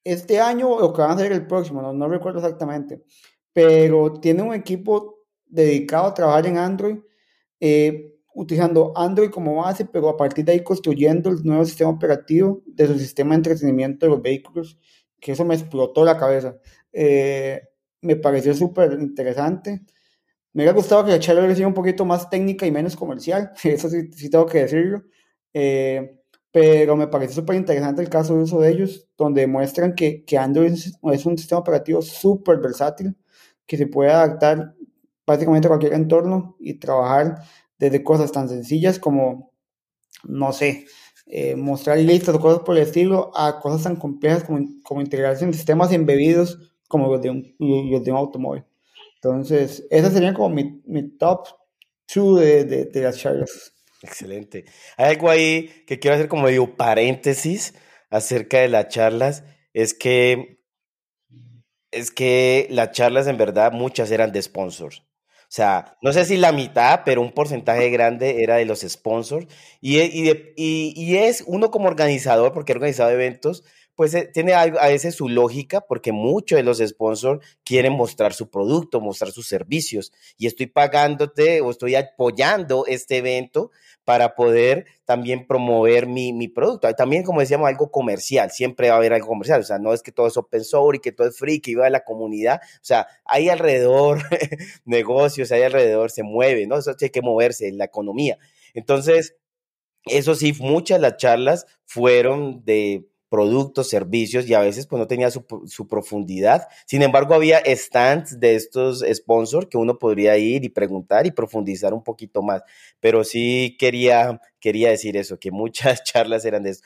este 0.03 0.39
año 0.39 0.69
o 0.69 0.93
que 0.93 1.01
van 1.01 1.11
a 1.11 1.17
salir 1.17 1.31
el 1.31 1.47
próximo, 1.47 1.81
no, 1.93 2.07
recuerdo 2.09 2.39
exactamente, 2.39 3.03
pero 3.53 4.19
tienen 4.19 4.47
un 4.47 4.53
equipo 4.53 5.19
dedicado 5.45 6.07
a 6.07 6.13
trabajar 6.13 6.47
en 6.47 6.57
Android. 6.57 6.97
Eh, 7.59 8.13
utilizando 8.33 8.93
Android 8.95 9.29
como 9.29 9.55
base, 9.55 9.85
pero 9.85 10.09
a 10.09 10.17
partir 10.17 10.43
de 10.45 10.53
ahí 10.53 10.63
construyendo 10.63 11.29
el 11.29 11.43
nuevo 11.43 11.65
sistema 11.65 11.91
operativo 11.91 12.61
de 12.65 12.87
su 12.87 12.97
sistema 12.97 13.31
de 13.31 13.37
entretenimiento 13.37 14.05
de 14.05 14.11
los 14.11 14.21
vehículos, 14.21 14.79
que 15.23 15.31
eso 15.31 15.45
me 15.45 15.55
explotó 15.55 16.03
la 16.03 16.17
cabeza. 16.17 16.57
Eh, 16.91 17.61
me 18.01 18.17
pareció 18.17 18.53
súper 18.53 18.99
interesante. 18.99 19.81
Me 20.53 20.63
hubiera 20.63 20.73
gustado 20.73 21.05
que 21.05 21.11
la 21.11 21.19
charla 21.19 21.41
hubiera 21.41 21.55
sido 21.55 21.69
un 21.69 21.73
poquito 21.73 22.05
más 22.05 22.29
técnica 22.29 22.65
y 22.67 22.71
menos 22.71 22.95
comercial, 22.97 23.53
eso 23.63 23.89
sí, 23.89 24.09
tengo 24.29 24.45
que 24.45 24.59
decirlo. 24.59 25.03
Eh, 25.53 26.19
pero 26.51 26.97
me 26.97 27.07
parece 27.07 27.35
súper 27.35 27.55
interesante 27.55 28.01
el 28.01 28.09
caso 28.09 28.35
de 28.35 28.43
uso 28.43 28.59
de 28.59 28.71
ellos, 28.71 29.07
donde 29.17 29.41
demuestran 29.41 29.95
que, 29.95 30.25
que 30.25 30.37
Android 30.37 30.73
es, 30.73 30.99
es 31.13 31.25
un 31.25 31.37
sistema 31.37 31.61
operativo 31.61 32.01
súper 32.01 32.59
versátil, 32.59 33.17
que 33.65 33.77
se 33.77 33.87
puede 33.87 34.11
adaptar 34.11 34.75
básicamente 35.25 35.67
a 35.67 35.69
cualquier 35.69 35.93
entorno 35.93 36.57
y 36.59 36.75
trabajar 36.75 37.43
desde 37.79 38.03
cosas 38.03 38.31
tan 38.31 38.49
sencillas 38.49 38.99
como, 38.99 39.53
no 40.25 40.53
sé, 40.53 40.85
eh, 41.25 41.55
mostrar 41.55 41.97
listas 41.97 42.35
o 42.35 42.39
cosas 42.39 42.63
por 42.63 42.75
el 42.77 42.83
estilo, 42.83 43.31
a 43.35 43.59
cosas 43.59 43.83
tan 43.83 43.95
complejas 43.95 44.43
como, 44.43 44.59
como 44.83 45.01
integrarse 45.01 45.45
en 45.45 45.53
sistemas 45.53 45.91
embebidos 45.91 46.59
como 46.87 47.11
los 47.11 47.21
de 47.21 47.29
un, 47.29 47.55
los 47.59 48.03
de 48.03 48.11
un 48.11 48.17
automóvil. 48.17 48.63
Entonces, 49.15 49.85
esa 49.89 50.11
sería 50.11 50.33
como 50.33 50.49
mi, 50.49 50.81
mi 50.85 51.17
top 51.17 51.47
two 52.05 52.35
de, 52.35 52.65
de, 52.65 52.85
de, 52.85 53.01
las 53.01 53.17
charlas. 53.17 53.73
Excelente. 54.01 54.65
Hay 54.97 55.15
algo 55.15 55.29
ahí 55.29 55.83
que 55.87 55.97
quiero 55.97 56.15
hacer 56.15 56.27
como 56.27 56.47
digo 56.49 56.75
paréntesis 56.75 57.73
acerca 58.09 58.59
de 58.59 58.67
las 58.67 58.89
charlas, 58.89 59.43
es 59.73 59.93
que 59.93 60.59
es 61.91 62.11
que 62.11 62.67
las 62.69 62.91
charlas 62.91 63.27
en 63.27 63.37
verdad 63.37 63.71
muchas 63.71 64.11
eran 64.11 64.31
de 64.31 64.41
sponsors. 64.41 65.03
O 65.53 65.55
sea, 65.55 65.97
no 66.01 66.11
sé 66.13 66.25
si 66.25 66.35
la 66.37 66.51
mitad, 66.51 67.01
pero 67.05 67.21
un 67.21 67.31
porcentaje 67.31 67.91
grande 67.91 68.41
era 68.41 68.55
de 68.55 68.65
los 68.65 68.79
sponsors. 68.79 69.45
Y, 69.81 69.99
y, 69.99 70.33
y, 70.55 71.15
es 71.15 71.43
uno 71.45 71.69
como 71.69 71.85
organizador, 71.85 72.53
porque 72.53 72.71
he 72.71 72.75
organizado 72.75 73.11
eventos, 73.11 73.63
pues 73.95 74.13
eh, 74.15 74.29
tiene 74.33 74.53
a 74.53 74.65
veces 74.65 75.15
su 75.15 75.29
lógica, 75.29 75.81
porque 75.81 76.11
muchos 76.11 76.57
de 76.57 76.63
los 76.63 76.79
sponsors 76.79 77.45
quieren 77.63 77.93
mostrar 77.93 78.33
su 78.33 78.49
producto, 78.49 79.01
mostrar 79.01 79.31
sus 79.31 79.47
servicios. 79.47 80.11
Y 80.37 80.47
estoy 80.47 80.67
pagándote 80.67 81.61
o 81.61 81.69
estoy 81.69 81.95
apoyando 81.95 82.85
este 82.87 83.17
evento 83.17 83.71
para 84.03 84.35
poder 84.35 84.85
también 85.05 85.47
promover 85.47 86.07
mi, 86.07 86.33
mi, 86.33 86.47
producto. 86.47 86.93
También, 86.95 87.23
como 87.23 87.39
decíamos, 87.39 87.67
algo 87.67 87.91
comercial, 87.91 88.51
siempre 88.51 88.89
va 88.89 88.95
a 88.95 88.97
haber 88.97 89.13
algo 89.13 89.27
comercial, 89.27 89.61
o 89.61 89.63
sea, 89.63 89.79
no 89.79 89.93
es 89.93 90.01
que 90.01 90.11
todo 90.11 90.27
es 90.27 90.37
open 90.37 90.63
source 90.63 90.97
y 90.97 91.01
que 91.01 91.11
todo 91.11 91.27
es 91.27 91.37
free, 91.37 91.61
que 91.61 91.71
iba 91.71 91.85
de 91.85 91.91
la 91.91 92.03
comunidad, 92.03 92.61
o 92.63 92.83
sea, 92.83 93.07
hay 93.25 93.49
alrededor 93.49 94.19
negocios, 94.85 95.51
hay 95.51 95.61
alrededor, 95.61 96.11
se 96.11 96.23
mueve, 96.23 96.67
¿no? 96.67 96.77
Eso 96.77 96.95
hay 96.99 97.09
que 97.09 97.21
moverse 97.21 97.71
la 97.71 97.85
economía. 97.85 98.37
Entonces, 98.73 99.35
eso 100.05 100.35
sí, 100.35 100.53
muchas 100.59 100.99
las 100.99 101.17
charlas 101.17 101.65
fueron 101.85 102.63
de 102.65 103.07
productos, 103.33 103.89
servicios 103.89 104.47
y 104.47 104.53
a 104.53 104.59
veces 104.59 104.85
pues 104.85 104.99
no 104.99 105.07
tenía 105.07 105.31
su, 105.31 105.43
su, 105.65 105.87
profundidad. 105.87 106.67
Sin 106.85 107.01
embargo, 107.01 107.33
había 107.33 107.63
stands 107.65 108.39
de 108.39 108.53
estos 108.53 109.03
sponsors 109.11 109.65
que 109.65 109.79
uno 109.79 109.97
podría 109.97 110.37
ir 110.37 110.63
y 110.63 110.69
preguntar 110.69 111.25
y 111.25 111.31
profundizar 111.31 111.95
un 111.95 112.03
poquito 112.03 112.43
más. 112.43 112.61
Pero 112.99 113.23
sí 113.23 113.75
quería, 113.79 114.39
quería 114.59 114.91
decir 114.91 115.17
eso, 115.17 115.39
que 115.39 115.49
muchas 115.49 116.03
charlas 116.03 116.45
eran 116.45 116.61
de 116.61 116.69
eso. 116.69 116.83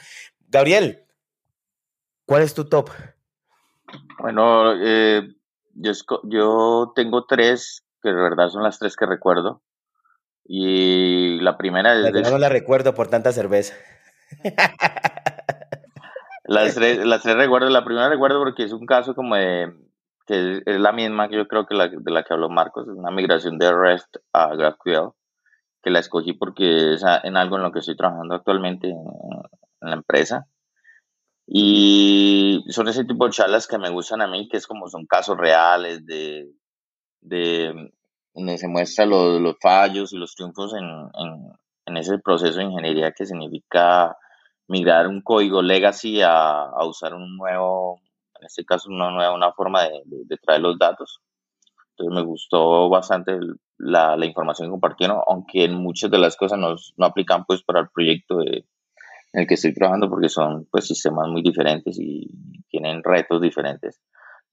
Gabriel, 0.48 1.04
¿cuál 2.26 2.44
es 2.44 2.54
tu 2.54 2.64
top? 2.64 2.92
Bueno, 4.20 4.72
eh, 4.82 5.28
yo, 5.74 5.92
yo 6.24 6.94
tengo 6.96 7.26
tres, 7.26 7.84
que 8.02 8.08
de 8.08 8.22
verdad 8.22 8.48
son 8.48 8.64
las 8.64 8.80
tres 8.80 8.96
que 8.96 9.06
recuerdo. 9.06 9.64
Y 10.46 11.42
la 11.42 11.58
primera 11.58 11.94
es... 11.94 12.14
de... 12.14 12.22
no 12.22 12.38
la 12.38 12.48
recuerdo 12.48 12.96
por 12.96 13.10
tanta 13.10 13.34
cerveza. 13.34 13.74
las, 16.48 16.76
tres, 16.76 17.06
las 17.06 17.22
tres 17.22 17.36
recuerdo. 17.36 17.70
La 17.70 17.86
primera 17.86 18.10
recuerdo 18.10 18.40
porque 18.40 18.64
es 18.64 18.74
un 18.74 18.86
caso 18.86 19.16
como 19.16 19.36
de... 19.36 19.74
que 20.26 20.62
es 20.66 20.80
la 20.80 20.92
misma 20.92 21.30
que 21.30 21.38
yo 21.38 21.48
creo 21.48 21.66
que 21.66 21.76
la, 21.76 21.88
de 21.88 22.12
la 22.12 22.24
que 22.24 22.34
habló 22.34 22.50
Marcos, 22.50 22.88
es 22.88 22.96
una 22.96 23.12
migración 23.12 23.58
de 23.58 23.72
REST 23.72 24.18
a 24.34 24.56
GraphQL, 24.56 25.12
que 25.84 25.90
la 25.90 26.00
escogí 26.00 26.34
porque 26.34 26.94
es 26.94 27.04
en 27.24 27.38
algo 27.38 27.58
en 27.58 27.64
lo 27.64 27.72
que 27.72 27.80
estoy 27.80 27.96
trabajando 27.96 28.36
actualmente 28.36 28.90
en, 28.90 28.98
en 29.82 29.90
la 29.90 29.96
empresa. 29.96 30.48
Y 31.46 32.66
son 32.70 32.90
ese 32.90 33.06
tipo 33.06 33.26
de 33.26 33.32
charlas 33.32 33.68
que 33.68 33.78
me 33.78 33.90
gustan 33.90 34.22
a 34.22 34.28
mí, 34.28 34.50
que 34.50 34.58
es 34.58 34.68
como 34.68 34.90
son 34.90 35.06
casos 35.06 35.38
reales 35.38 36.06
de, 36.06 36.52
de 37.22 37.92
donde 38.34 38.58
se 38.58 38.68
muestran 38.68 39.10
los, 39.10 39.40
los, 39.40 39.56
fallos 39.62 40.12
y 40.12 40.18
los 40.18 40.36
triunfos 40.36 40.74
en, 40.74 40.84
en, 40.84 41.52
en, 41.86 41.98
ese 41.98 42.20
proceso 42.20 42.60
de 42.60 42.66
ingeniería 42.66 43.14
que 43.14 43.26
significa 43.26 44.18
migrar 44.68 45.08
un 45.08 45.22
código 45.22 45.62
legacy 45.62 46.22
a, 46.22 46.64
a 46.64 46.86
usar 46.86 47.14
un 47.14 47.38
nuevo, 47.38 48.00
en 48.40 48.46
este 48.46 48.66
caso 48.66 48.90
una 48.90 49.12
nueva 49.12 49.34
una 49.34 49.52
forma 49.54 49.84
de, 49.84 50.02
de, 50.06 50.38
traer 50.38 50.62
los 50.62 50.78
datos. 50.78 51.22
Entonces 51.92 52.16
me 52.16 52.26
gustó 52.26 52.90
bastante 52.90 53.40
la, 53.78 54.16
la, 54.16 54.26
información 54.26 54.68
que 54.68 54.72
compartieron, 54.72 55.20
aunque 55.28 55.66
en 55.66 55.76
muchas 55.76 56.12
de 56.12 56.20
las 56.20 56.36
cosas 56.36 56.60
no, 56.60 56.76
no 56.98 57.06
aplican 57.06 57.46
pues 57.46 57.64
para 57.64 57.80
el 57.80 57.90
proyecto 57.90 58.38
de, 58.38 58.66
en 59.34 59.42
el 59.42 59.48
que 59.48 59.56
estoy 59.56 59.74
trabajando 59.74 60.10
porque 60.10 60.30
son 60.30 60.68
pues 60.72 60.88
sistemas 60.88 61.28
muy 61.30 61.42
diferentes 61.42 61.98
y 62.00 62.30
tienen 62.70 63.04
retos 63.04 63.42
diferentes 63.42 64.02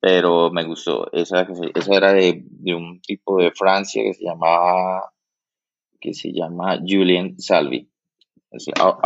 pero 0.05 0.51
me 0.51 0.65
gustó. 0.65 1.11
Esa, 1.13 1.47
esa 1.75 1.95
era 1.95 2.13
de, 2.13 2.45
de, 2.45 2.75
un 2.75 3.01
tipo 3.01 3.39
de 3.39 3.53
Francia 3.53 4.03
que 4.03 4.13
se 4.13 4.23
llamaba, 4.23 5.11
que 5.99 6.13
se 6.13 6.31
llama 6.31 6.79
Julien 6.87 7.41
Salvi. 7.41 7.89
Our, 8.79 8.99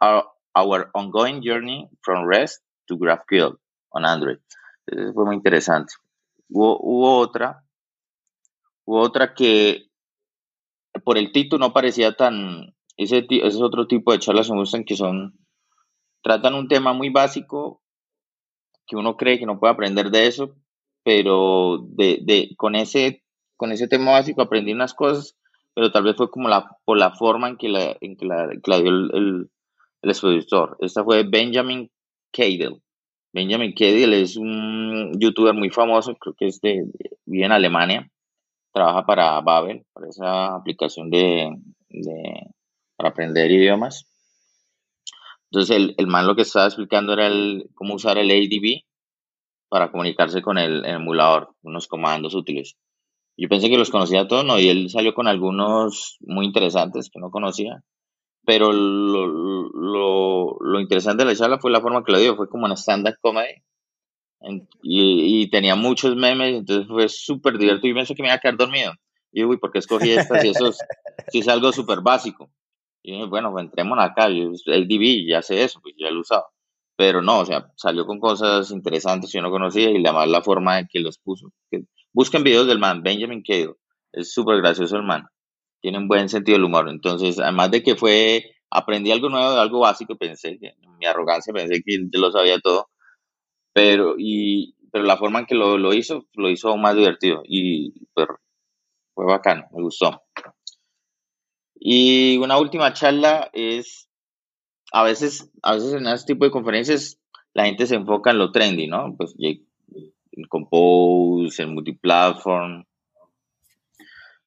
our, 0.00 0.24
our 0.54 0.90
ongoing 0.94 1.42
journey 1.42 1.88
from 2.02 2.26
REST 2.26 2.60
to 2.88 2.96
GraphQL 2.96 3.56
on 3.92 4.04
Android. 4.04 4.38
Eso 4.86 5.12
fue 5.12 5.24
muy 5.24 5.36
interesante. 5.36 5.94
Hubo, 6.48 6.78
hubo 6.80 7.18
otra, 7.18 7.64
hubo 8.84 9.00
otra 9.00 9.34
que 9.34 9.88
por 11.04 11.18
el 11.18 11.32
título 11.32 11.66
no 11.66 11.72
parecía 11.72 12.16
tan, 12.16 12.74
ese, 12.96 13.26
ese 13.28 13.46
es 13.46 13.60
otro 13.60 13.86
tipo 13.86 14.12
de 14.12 14.18
charlas 14.18 14.50
me 14.50 14.56
gustan 14.56 14.84
que 14.84 14.96
son, 14.96 15.38
tratan 16.22 16.54
un 16.54 16.68
tema 16.68 16.92
muy 16.92 17.10
básico, 17.10 17.82
que 18.86 18.96
uno 18.96 19.16
cree 19.16 19.38
que 19.38 19.46
no 19.46 19.60
puede 19.60 19.74
aprender 19.74 20.10
de 20.10 20.26
eso, 20.26 20.56
pero 21.04 21.78
de, 21.90 22.18
de, 22.22 22.54
con, 22.56 22.74
ese, 22.74 23.22
con 23.56 23.72
ese 23.72 23.88
tema 23.88 24.12
básico 24.12 24.42
aprendí 24.42 24.72
unas 24.72 24.94
cosas, 24.94 25.37
pero 25.78 25.92
tal 25.92 26.02
vez 26.02 26.16
fue 26.16 26.28
como 26.28 26.48
la, 26.48 26.76
por 26.84 26.98
la 26.98 27.12
forma 27.12 27.46
en 27.46 27.56
que 27.56 27.68
la, 27.68 27.96
en 28.00 28.16
que 28.16 28.26
la, 28.26 28.48
que 28.48 28.82
dio 28.82 28.90
el, 28.90 29.10
el, 29.14 29.50
el, 30.02 30.10
expositor. 30.10 30.76
Esta 30.80 31.04
fue 31.04 31.22
Benjamin 31.22 31.88
Cadel. 32.32 32.82
Benjamin 33.32 33.72
Cadel 33.74 34.12
es 34.14 34.36
un 34.36 35.12
youtuber 35.20 35.54
muy 35.54 35.70
famoso, 35.70 36.16
creo 36.16 36.34
que 36.36 36.48
es 36.48 36.60
de, 36.62 36.84
vive 37.26 37.44
en 37.46 37.52
Alemania, 37.52 38.10
trabaja 38.72 39.06
para 39.06 39.40
Babel, 39.40 39.86
para 39.92 40.08
esa 40.08 40.56
aplicación 40.56 41.10
de, 41.10 41.48
de 41.90 42.12
para 42.96 43.10
aprender 43.10 43.48
idiomas. 43.48 44.04
Entonces 45.52 45.76
el, 45.76 45.94
el, 45.96 46.08
man 46.08 46.26
lo 46.26 46.34
que 46.34 46.42
estaba 46.42 46.66
explicando 46.66 47.12
era 47.12 47.28
el, 47.28 47.70
cómo 47.76 47.94
usar 47.94 48.18
el 48.18 48.32
ADB 48.32 48.82
para 49.68 49.92
comunicarse 49.92 50.42
con 50.42 50.58
el, 50.58 50.84
emulador, 50.84 51.54
unos 51.62 51.86
comandos 51.86 52.34
útiles. 52.34 52.76
Yo 53.38 53.48
pensé 53.48 53.70
que 53.70 53.78
los 53.78 53.90
conocía 53.90 54.26
todos, 54.26 54.44
no, 54.44 54.58
y 54.58 54.68
él 54.68 54.90
salió 54.90 55.14
con 55.14 55.28
algunos 55.28 56.18
muy 56.20 56.44
interesantes 56.44 57.08
que 57.08 57.20
no 57.20 57.30
conocía, 57.30 57.84
pero 58.44 58.72
lo, 58.72 59.26
lo, 59.28 60.56
lo 60.60 60.80
interesante 60.80 61.24
de 61.24 61.30
la 61.30 61.36
charla 61.36 61.60
fue 61.60 61.70
la 61.70 61.80
forma 61.80 62.02
que 62.02 62.10
lo 62.10 62.18
dio, 62.18 62.34
fue 62.34 62.48
como 62.48 62.66
una 62.66 62.74
stand-up 62.74 63.14
comedy, 63.20 63.62
y, 64.82 65.42
y, 65.42 65.50
tenía 65.50 65.76
muchos 65.76 66.16
memes, 66.16 66.56
entonces 66.56 66.88
fue 66.88 67.08
súper 67.08 67.58
divertido, 67.58 67.92
y 67.92 67.94
pensé 67.94 68.14
que 68.16 68.22
me 68.22 68.28
iba 68.28 68.34
a 68.34 68.40
quedar 68.40 68.56
dormido. 68.56 68.92
Y 69.30 69.44
uy, 69.44 69.58
¿por 69.58 69.70
qué 69.70 69.78
escogí 69.78 70.10
esta 70.10 70.40
si 70.40 70.48
eso 70.48 70.68
es, 70.68 70.78
si 71.28 71.38
es 71.38 71.48
algo 71.48 71.70
súper 71.72 72.00
básico? 72.00 72.50
Y 73.04 73.12
dije, 73.12 73.26
bueno, 73.26 73.52
pues 73.52 73.66
entremos 73.66 73.98
acá, 74.00 74.26
el 74.26 74.88
DB, 74.88 75.28
ya 75.28 75.42
sé 75.42 75.62
eso, 75.62 75.80
pues 75.80 75.94
ya 75.96 76.10
lo 76.10 76.16
he 76.16 76.20
usado. 76.20 76.46
Pero 76.98 77.22
no, 77.22 77.38
o 77.38 77.44
sea, 77.44 77.70
salió 77.76 78.04
con 78.06 78.18
cosas 78.18 78.72
interesantes 78.72 79.30
que 79.30 79.38
yo 79.38 79.42
no 79.42 79.52
conocía 79.52 79.88
y 79.88 80.04
además 80.04 80.26
la 80.26 80.42
forma 80.42 80.80
en 80.80 80.88
que 80.90 80.98
los 80.98 81.16
puso. 81.18 81.52
busquen 82.12 82.42
videos 82.42 82.66
del 82.66 82.80
man, 82.80 83.04
Benjamin 83.04 83.40
Cade, 83.46 83.72
es 84.12 84.32
súper 84.32 84.56
gracioso 84.56 84.96
el 84.96 85.04
man, 85.04 85.28
tiene 85.80 85.98
un 85.98 86.08
buen 86.08 86.28
sentido 86.28 86.56
del 86.56 86.64
humor. 86.64 86.88
Entonces, 86.88 87.38
además 87.38 87.70
de 87.70 87.84
que 87.84 87.94
fue, 87.94 88.50
aprendí 88.68 89.12
algo 89.12 89.28
nuevo, 89.28 89.46
algo 89.50 89.78
básico, 89.78 90.16
pensé 90.16 90.58
que, 90.58 90.74
mi 90.98 91.06
arrogancia, 91.06 91.52
pensé 91.52 91.80
que 91.84 91.98
yo 92.12 92.20
lo 92.20 92.32
sabía 92.32 92.58
todo, 92.58 92.88
pero, 93.72 94.16
y, 94.18 94.74
pero 94.90 95.04
la 95.04 95.16
forma 95.16 95.38
en 95.40 95.46
que 95.46 95.54
lo, 95.54 95.78
lo 95.78 95.94
hizo, 95.94 96.26
lo 96.34 96.50
hizo 96.50 96.76
más 96.76 96.96
divertido 96.96 97.42
y 97.44 98.06
pues, 98.12 98.26
fue 99.14 99.24
bacano, 99.24 99.68
me 99.72 99.82
gustó. 99.84 100.20
Y 101.76 102.38
una 102.38 102.58
última 102.58 102.92
charla 102.92 103.50
es, 103.52 104.07
a 104.92 105.02
veces, 105.02 105.50
a 105.62 105.74
veces 105.74 105.94
en 105.94 106.06
este 106.06 106.34
tipo 106.34 106.44
de 106.44 106.50
conferencias 106.50 107.18
la 107.54 107.64
gente 107.66 107.86
se 107.86 107.96
enfoca 107.96 108.30
en 108.30 108.38
lo 108.38 108.52
trendy, 108.52 108.86
¿no? 108.86 109.14
Pues 109.16 109.34
en 109.38 110.44
Compose, 110.48 111.62
en 111.62 111.74
Multiplatform, 111.74 112.84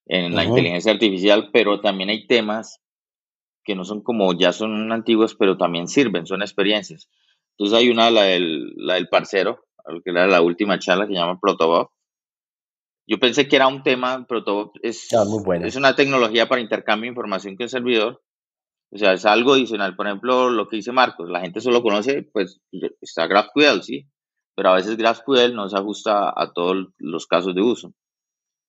en 0.06 0.36
la 0.36 0.46
inteligencia 0.46 0.92
artificial, 0.92 1.50
pero 1.52 1.82
también 1.82 2.10
hay 2.10 2.28
temas 2.28 2.80
que 3.64 3.76
no 3.76 3.84
son 3.84 4.02
como, 4.02 4.34
ya 4.34 4.54
son 4.54 4.92
antiguos, 4.92 5.36
pero 5.36 5.58
también 5.58 5.88
sirven, 5.88 6.26
son 6.26 6.42
experiencias. 6.42 7.10
Entonces 7.52 7.78
hay 7.78 7.90
una, 7.90 8.10
la 8.10 8.24
del, 8.24 8.74
la 8.76 8.96
del 8.96 9.10
parcero, 9.10 9.66
que 10.04 10.12
era 10.12 10.28
la 10.28 10.42
última 10.42 10.80
charla 10.80 11.06
que 11.06 11.14
se 11.14 11.20
llama 11.20 11.40
Protobot, 11.40 11.92
yo 13.12 13.20
pensé 13.20 13.48
que 13.50 13.58
era 13.58 13.68
un 13.68 13.84
tema, 13.84 14.26
pero 14.28 14.44
todo 14.44 14.72
es, 14.82 15.14
ah, 15.14 15.26
muy 15.26 15.44
es 15.68 15.76
una 15.76 15.96
tecnología 15.96 16.48
para 16.48 16.62
intercambio 16.62 17.10
de 17.10 17.14
información 17.14 17.58
que 17.58 17.64
el 17.64 17.70
servidor. 17.70 18.22
O 18.92 18.98
sea, 18.98 19.14
es 19.14 19.26
algo 19.26 19.54
adicional. 19.54 19.96
Por 19.96 20.08
ejemplo, 20.08 20.50
lo 20.50 20.68
que 20.68 20.78
dice 20.78 20.92
Marcos, 20.92 21.30
la 21.30 21.42
gente 21.42 21.62
solo 21.62 21.82
conoce, 21.82 22.24
pues, 22.24 22.62
está 23.00 23.28
GraphQL, 23.28 23.82
sí, 23.82 24.08
pero 24.56 24.70
a 24.70 24.76
veces 24.76 24.98
GraphQL 24.98 25.56
no 25.56 25.70
se 25.70 25.78
ajusta 25.78 26.34
a 26.36 26.52
todos 26.54 26.90
los 26.98 27.26
casos 27.26 27.56
de 27.56 27.62
uso, 27.62 27.94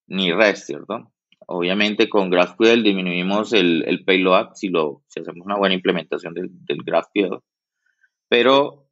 ni 0.07 0.33
REST, 0.33 0.67
¿cierto? 0.67 1.13
Obviamente 1.47 2.09
con 2.09 2.31
GraphQL 2.31 2.85
disminuimos 2.85 3.53
el, 3.53 3.85
el 3.87 4.05
payload 4.05 4.55
si, 4.55 4.69
lo, 4.69 5.03
si 5.09 5.21
hacemos 5.21 5.45
una 5.45 5.59
buena 5.59 5.75
implementación 5.75 6.35
del, 6.35 6.51
del 6.51 6.79
GraphQL, 6.85 7.41
pero 8.29 8.87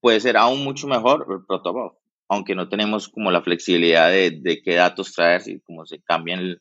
puede 0.00 0.20
ser 0.20 0.36
aún 0.36 0.62
mucho 0.62 0.86
mejor 0.86 1.26
el 1.28 1.44
protobuf 1.44 1.94
aunque 2.28 2.54
no 2.54 2.68
tenemos 2.68 3.08
como 3.08 3.30
la 3.30 3.42
flexibilidad 3.42 4.10
de, 4.10 4.38
de 4.40 4.60
qué 4.62 4.74
datos 4.74 5.12
traer, 5.12 5.42
si 5.42 5.60
como 5.60 5.86
se 5.86 6.00
cambian 6.02 6.58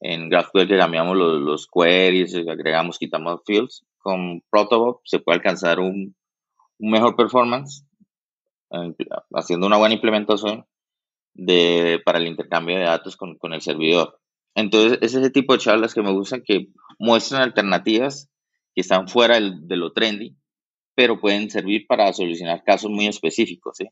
en 0.00 0.28
GraphQL 0.30 0.66
que 0.66 0.78
cambiamos 0.78 1.16
los, 1.16 1.68
queries, 1.68 2.34
agregamos, 2.34 2.98
quitamos 2.98 3.40
fields, 3.46 3.84
con 3.98 4.42
Protobot 4.50 5.00
se 5.04 5.18
puede 5.18 5.36
alcanzar 5.36 5.78
un, 5.78 6.16
mejor 6.78 7.14
performance 7.14 7.84
eh, 8.70 8.94
haciendo 9.34 9.66
una 9.66 9.76
buena 9.76 9.94
implementación 9.94 10.64
de, 11.34 12.00
para 12.04 12.18
el 12.18 12.26
intercambio 12.26 12.78
de 12.78 12.84
datos 12.84 13.16
con, 13.16 13.36
con 13.36 13.52
el 13.52 13.60
servidor. 13.60 14.18
Entonces, 14.54 14.98
es 15.02 15.14
ese 15.14 15.30
tipo 15.30 15.52
de 15.52 15.58
charlas 15.58 15.94
que 15.94 16.02
me 16.02 16.12
gustan 16.12 16.42
que 16.44 16.68
muestran 16.98 17.42
alternativas 17.42 18.30
que 18.74 18.80
están 18.80 19.08
fuera 19.08 19.38
de 19.38 19.76
lo 19.76 19.92
trendy, 19.92 20.36
pero 20.94 21.20
pueden 21.20 21.50
servir 21.50 21.86
para 21.86 22.12
solucionar 22.12 22.64
casos 22.64 22.90
muy 22.90 23.06
específicos. 23.06 23.76
¿sí? 23.76 23.88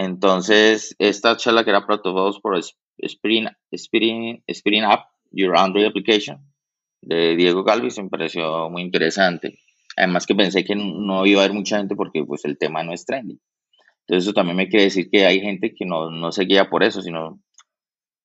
Entonces, 0.00 0.94
esta 1.00 1.36
charla 1.36 1.64
que 1.64 1.70
era 1.70 1.84
Protocols 1.84 2.38
por 2.38 2.56
Spring, 2.98 3.48
Spring, 3.72 4.44
Spring 4.46 4.84
Up, 4.84 5.00
Your 5.32 5.58
Android 5.58 5.86
Application, 5.86 6.38
de 7.02 7.34
Diego 7.34 7.64
Galvis, 7.64 7.98
me 7.98 8.08
pareció 8.08 8.70
muy 8.70 8.82
interesante. 8.82 9.58
Además 9.96 10.24
que 10.24 10.36
pensé 10.36 10.64
que 10.64 10.76
no 10.76 11.26
iba 11.26 11.40
a 11.40 11.44
haber 11.44 11.56
mucha 11.56 11.78
gente 11.78 11.96
porque 11.96 12.22
pues 12.24 12.44
el 12.44 12.58
tema 12.58 12.84
no 12.84 12.92
es 12.92 13.04
trendy. 13.04 13.40
Entonces 14.06 14.24
eso 14.24 14.32
también 14.32 14.56
me 14.56 14.68
quiere 14.68 14.84
decir 14.84 15.10
que 15.10 15.26
hay 15.26 15.40
gente 15.40 15.74
que 15.74 15.84
no, 15.84 16.12
no 16.12 16.30
se 16.30 16.44
guía 16.44 16.70
por 16.70 16.84
eso, 16.84 17.02
sino 17.02 17.42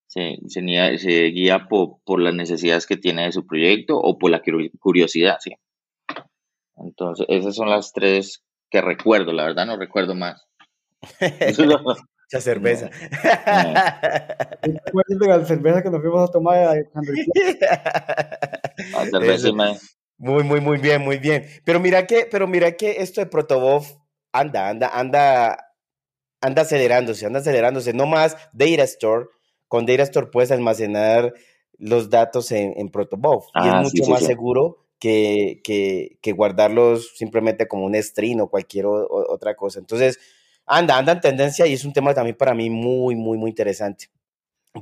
se, 0.06 0.38
se, 0.46 0.62
guía 1.32 1.68
por, 1.68 2.04
por, 2.06 2.22
las 2.22 2.36
necesidades 2.36 2.86
que 2.86 2.98
tiene 2.98 3.24
de 3.24 3.32
su 3.32 3.48
proyecto 3.48 3.98
o 3.98 4.20
por 4.20 4.30
la 4.30 4.44
curiosidad, 4.80 5.38
¿sí? 5.40 5.56
Entonces, 6.76 7.26
esas 7.30 7.56
son 7.56 7.72
las 7.72 7.94
tres 7.94 8.44
que 8.70 8.80
recuerdo, 8.80 9.34
la 9.34 9.46
verdad 9.46 9.66
no 9.66 9.76
recuerdo 9.76 10.14
más. 10.14 10.48
Mucha 12.34 12.42
cerveza. 12.42 12.90
la 14.64 15.46
cerveza 15.46 15.84
que 15.84 15.90
nos 15.90 16.02
fuimos 16.02 16.30
a 16.30 16.32
tomar 16.32 16.58
Muy, 20.18 20.44
muy, 20.44 20.62
muy 20.62 20.78
bien, 20.78 21.02
muy 21.02 21.18
bien. 21.18 21.46
Pero 21.66 21.80
mira 21.80 22.08
que, 22.08 22.28
pero 22.32 22.48
mira 22.48 22.72
que 22.72 23.02
esto 23.02 23.22
de 23.22 23.28
Protobov 23.28 23.84
anda, 24.32 24.70
anda, 24.70 24.88
anda, 24.88 25.58
anda 26.42 26.62
acelerándose, 26.62 27.26
anda 27.26 27.40
acelerándose. 27.40 27.94
No 27.94 28.06
más 28.06 28.38
Data 28.54 28.84
Store. 28.84 29.26
Con 29.68 29.86
Data 29.86 30.04
Store 30.04 30.28
puedes 30.32 30.52
almacenar 30.52 31.34
los 31.78 32.10
datos 32.10 32.52
en, 32.52 32.74
en 32.78 32.90
Protobov. 32.90 33.46
y 33.56 33.68
es 33.68 33.74
ah, 33.74 33.82
mucho 33.82 34.10
más 34.10 34.24
seguro 34.24 34.86
que, 35.00 35.62
que, 35.64 36.20
que, 36.22 36.32
guardarlos 36.32 37.14
simplemente 37.18 37.68
como 37.68 37.86
un 37.86 37.96
string 37.96 38.40
o 38.40 38.50
cualquier 38.50 38.86
otra 38.86 39.56
cosa. 39.56 39.80
Entonces, 39.80 40.20
anda, 40.66 40.98
anda 40.98 41.14
en 41.14 41.22
tendencia 41.22 41.68
y 41.68 41.74
es 41.74 41.86
un 41.86 41.94
tema 41.94 42.14
también 42.14 42.38
para 42.38 42.54
mí 42.54 42.70
muy, 42.70 43.16
muy, 43.16 43.38
muy 43.38 43.50
interesante. 43.50 44.10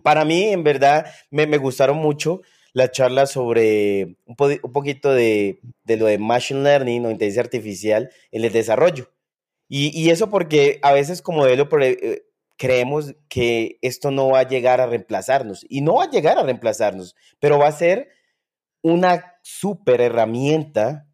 Para 0.03 0.23
mí, 0.25 0.43
en 0.43 0.63
verdad, 0.63 1.05
me, 1.29 1.47
me 1.47 1.57
gustaron 1.57 1.97
mucho 1.97 2.41
las 2.73 2.91
charlas 2.91 3.31
sobre 3.31 4.17
un, 4.25 4.35
un 4.63 4.71
poquito 4.71 5.13
de, 5.13 5.59
de, 5.83 5.97
lo 5.97 6.05
de 6.05 6.17
Machine 6.17 6.63
Learning 6.63 7.05
o 7.05 7.11
inteligencia 7.11 7.43
artificial 7.43 8.09
en 8.31 8.45
el 8.45 8.51
desarrollo. 8.51 9.11
Y, 9.67 9.97
y 9.99 10.09
eso 10.09 10.29
porque 10.29 10.79
a 10.81 10.93
veces 10.93 11.21
como 11.21 11.39
modelo 11.39 11.67
eh, 11.81 12.23
creemos 12.57 13.15
que 13.27 13.79
esto 13.81 14.11
no 14.11 14.29
va 14.29 14.39
a 14.39 14.47
llegar 14.47 14.81
a 14.81 14.87
reemplazarnos. 14.87 15.65
Y 15.67 15.81
no 15.81 15.95
va 15.95 16.05
a 16.05 16.09
llegar 16.09 16.37
a 16.37 16.43
reemplazarnos, 16.43 17.15
pero 17.39 17.57
va 17.57 17.67
a 17.67 17.73
ser 17.73 18.09
una 18.81 19.35
super 19.43 20.01
herramienta 20.01 21.07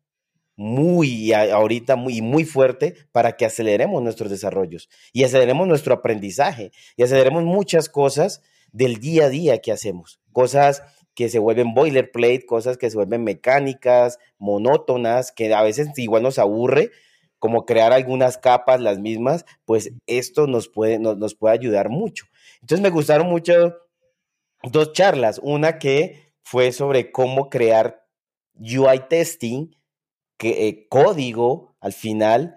muy 0.58 1.32
ahorita 1.34 1.96
muy, 1.96 2.22
muy 2.22 2.44
fuerte 2.44 2.96
para 3.12 3.38
que 3.38 3.46
aceleremos 3.46 4.02
nuestros 4.02 4.32
desarrollos 4.32 4.90
y 5.14 5.24
aceleremos 5.24 5.68
nuestro 5.68 5.94
aprendizaje 5.94 6.72
y 6.98 7.04
aceleremos 7.04 7.44
muchas 7.44 7.88
cosas 7.90 8.42
del 8.72 8.98
día 8.98 9.26
a 9.26 9.30
día 9.30 9.60
que 9.60 9.72
hacemos, 9.72 10.20
cosas 10.34 10.82
que 11.14 11.30
se 11.30 11.40
vuelven 11.40 11.74
boilerplate, 11.74 12.46
cosas 12.46 12.78
que 12.78 12.90
se 12.90 12.98
vuelven 12.98 13.24
mecánicas, 13.24 14.18
monótonas, 14.40 15.32
que 15.32 15.54
a 15.54 15.62
veces 15.62 15.90
igual 15.98 16.24
nos 16.24 16.40
aburre, 16.40 16.92
como 17.40 17.66
crear 17.66 17.94
algunas 17.94 18.40
capas 18.40 18.82
las 18.82 19.00
mismas, 19.00 19.46
pues 19.66 19.92
esto 20.08 20.48
nos 20.48 20.70
puede, 20.70 20.98
nos, 20.98 21.18
nos 21.18 21.36
puede 21.36 21.54
ayudar 21.54 21.90
mucho. 21.90 22.26
Entonces 22.62 22.82
me 22.82 22.90
gustaron 22.90 23.28
mucho 23.28 23.78
dos 24.64 24.94
charlas, 24.94 25.40
una 25.44 25.78
que 25.78 26.34
fue 26.42 26.72
sobre 26.72 27.12
cómo 27.12 27.50
crear 27.50 28.04
UI 28.60 29.02
testing 29.08 29.77
que, 30.38 30.68
eh, 30.68 30.88
código 30.90 31.76
al 31.80 31.94
final 31.94 32.56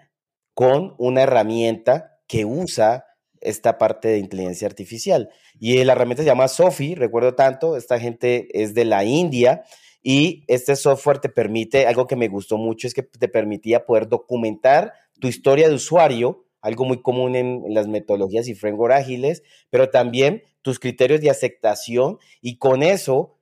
con 0.53 0.95
una 0.97 1.23
herramienta 1.23 2.19
que 2.27 2.45
usa 2.45 3.05
esta 3.41 3.77
parte 3.77 4.07
de 4.07 4.19
inteligencia 4.19 4.67
artificial. 4.67 5.29
Y 5.59 5.83
la 5.83 5.93
herramienta 5.93 6.23
se 6.23 6.27
llama 6.27 6.47
Sophie, 6.47 6.95
recuerdo 6.95 7.35
tanto, 7.35 7.75
esta 7.75 7.99
gente 7.99 8.47
es 8.61 8.73
de 8.73 8.85
la 8.85 9.03
India 9.03 9.63
y 10.03 10.43
este 10.47 10.75
software 10.75 11.19
te 11.19 11.29
permite, 11.29 11.87
algo 11.87 12.07
que 12.07 12.15
me 12.15 12.27
gustó 12.27 12.57
mucho 12.57 12.87
es 12.87 12.93
que 12.93 13.03
te 13.03 13.27
permitía 13.27 13.85
poder 13.85 14.07
documentar 14.07 14.93
tu 15.19 15.27
historia 15.27 15.67
de 15.67 15.75
usuario, 15.75 16.45
algo 16.61 16.85
muy 16.85 17.01
común 17.01 17.35
en, 17.35 17.63
las 17.69 17.87
metodologías 17.87 18.47
y 18.47 18.55
framework 18.55 18.93
ágiles, 18.93 19.43
pero 19.69 19.89
también 19.89 20.43
tus 20.61 20.79
criterios 20.79 21.21
de 21.21 21.29
aceptación 21.29 22.17
y 22.41 22.57
con 22.57 22.83
eso 22.83 23.37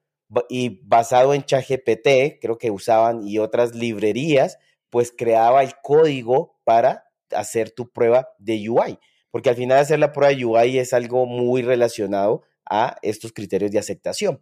y 0.50 0.82
basado 0.86 1.34
en 1.34 1.44
ChatGPT, 1.44 2.40
creo 2.42 2.58
que 2.58 2.72
usaban 2.72 3.28
y 3.28 3.40
otras 3.40 3.76
librerías, 3.76 4.58
pues 4.90 5.12
creaba 5.16 5.64
el 5.64 5.74
código 5.82 6.60
para 6.64 7.06
hacer 7.32 7.72
tu 7.72 7.92
prueba 7.92 8.30
de 8.38 8.70
UI, 8.70 9.00
porque 9.32 9.50
al 9.50 9.56
final 9.56 9.80
hacer 9.80 10.00
la 10.00 10.12
prueba 10.12 10.34
de 10.34 10.46
UI 10.46 10.78
es 10.78 10.94
algo 10.94 11.26
muy 11.26 11.62
relacionado 11.62 12.44
a 12.66 12.98
estos 13.02 13.34
criterios 13.34 13.72
de 13.72 13.80
aceptación. 13.80 14.42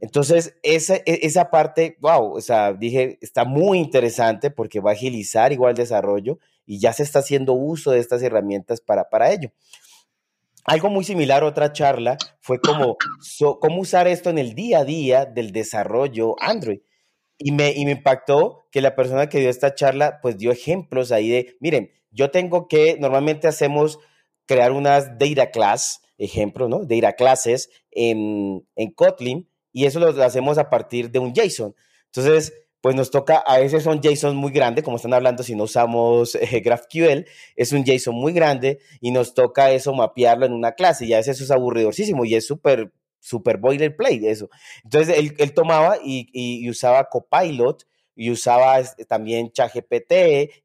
Entonces, 0.00 0.56
esa, 0.62 0.96
e, 0.96 1.20
esa 1.22 1.50
parte, 1.50 1.98
wow, 2.00 2.32
o 2.32 2.40
sea, 2.40 2.72
dije, 2.72 3.18
está 3.20 3.44
muy 3.44 3.78
interesante 3.78 4.50
porque 4.50 4.80
va 4.80 4.90
a 4.90 4.94
agilizar 4.94 5.52
igual 5.52 5.72
el 5.72 5.76
desarrollo 5.76 6.38
y 6.64 6.78
ya 6.78 6.92
se 6.92 7.02
está 7.02 7.18
haciendo 7.18 7.52
uso 7.52 7.90
de 7.90 7.98
estas 7.98 8.22
herramientas 8.22 8.80
para, 8.80 9.10
para 9.10 9.30
ello. 9.30 9.50
Algo 10.64 10.88
muy 10.90 11.04
similar, 11.04 11.42
otra 11.44 11.72
charla, 11.72 12.18
fue 12.40 12.60
como 12.60 12.96
cómo 13.60 13.80
usar 13.80 14.06
esto 14.08 14.30
en 14.30 14.38
el 14.38 14.54
día 14.54 14.80
a 14.80 14.84
día 14.84 15.24
del 15.26 15.52
desarrollo 15.52 16.34
Android. 16.40 16.80
Y 17.38 17.52
me, 17.52 17.72
y 17.72 17.86
me 17.86 17.92
impactó 17.92 18.66
que 18.70 18.82
la 18.82 18.94
persona 18.94 19.28
que 19.28 19.40
dio 19.40 19.48
esta 19.48 19.74
charla, 19.74 20.20
pues 20.20 20.36
dio 20.36 20.52
ejemplos 20.52 21.10
ahí 21.10 21.30
de, 21.30 21.56
miren, 21.60 21.90
yo 22.10 22.30
tengo 22.30 22.68
que, 22.68 22.96
normalmente 23.00 23.48
hacemos 23.48 23.98
crear 24.46 24.72
unas 24.72 25.18
data 25.18 25.50
class, 25.50 26.02
ejemplo, 26.18 26.68
¿no? 26.68 26.84
Data 26.84 27.14
classes 27.14 27.70
en, 27.90 28.68
en 28.76 28.90
Kotlin, 28.92 29.48
y 29.72 29.86
eso 29.86 30.00
lo 30.00 30.22
hacemos 30.22 30.58
a 30.58 30.68
partir 30.68 31.10
de 31.10 31.18
un 31.18 31.32
JSON. 31.32 31.74
Entonces, 32.06 32.52
pues 32.80 32.94
nos 32.94 33.10
toca, 33.10 33.38
a 33.38 33.58
veces 33.58 33.82
son 33.82 34.00
JSON 34.00 34.36
muy 34.36 34.52
grandes, 34.52 34.84
como 34.84 34.96
están 34.96 35.12
hablando, 35.12 35.42
si 35.42 35.54
no 35.54 35.64
usamos 35.64 36.34
eh, 36.34 36.60
GraphQL, 36.60 37.26
es 37.56 37.72
un 37.72 37.84
JSON 37.84 38.14
muy 38.14 38.32
grande 38.32 38.78
y 39.00 39.10
nos 39.10 39.34
toca 39.34 39.70
eso 39.70 39.92
mapearlo 39.92 40.46
en 40.46 40.52
una 40.52 40.72
clase 40.72 41.04
y 41.04 41.12
a 41.12 41.18
veces 41.18 41.36
eso 41.36 41.44
es 41.44 41.50
aburridorcísimo 41.50 42.24
y 42.24 42.34
es 42.34 42.46
súper, 42.46 42.92
súper 43.18 43.58
boilerplate 43.58 44.30
eso. 44.30 44.48
Entonces 44.82 45.18
él, 45.18 45.34
él 45.38 45.52
tomaba 45.52 45.98
y, 46.02 46.28
y, 46.32 46.68
usaba 46.70 47.04
Copilot 47.04 47.86
y 48.14 48.30
usaba 48.30 48.82
también 49.08 49.52
ChatGPT 49.52 50.12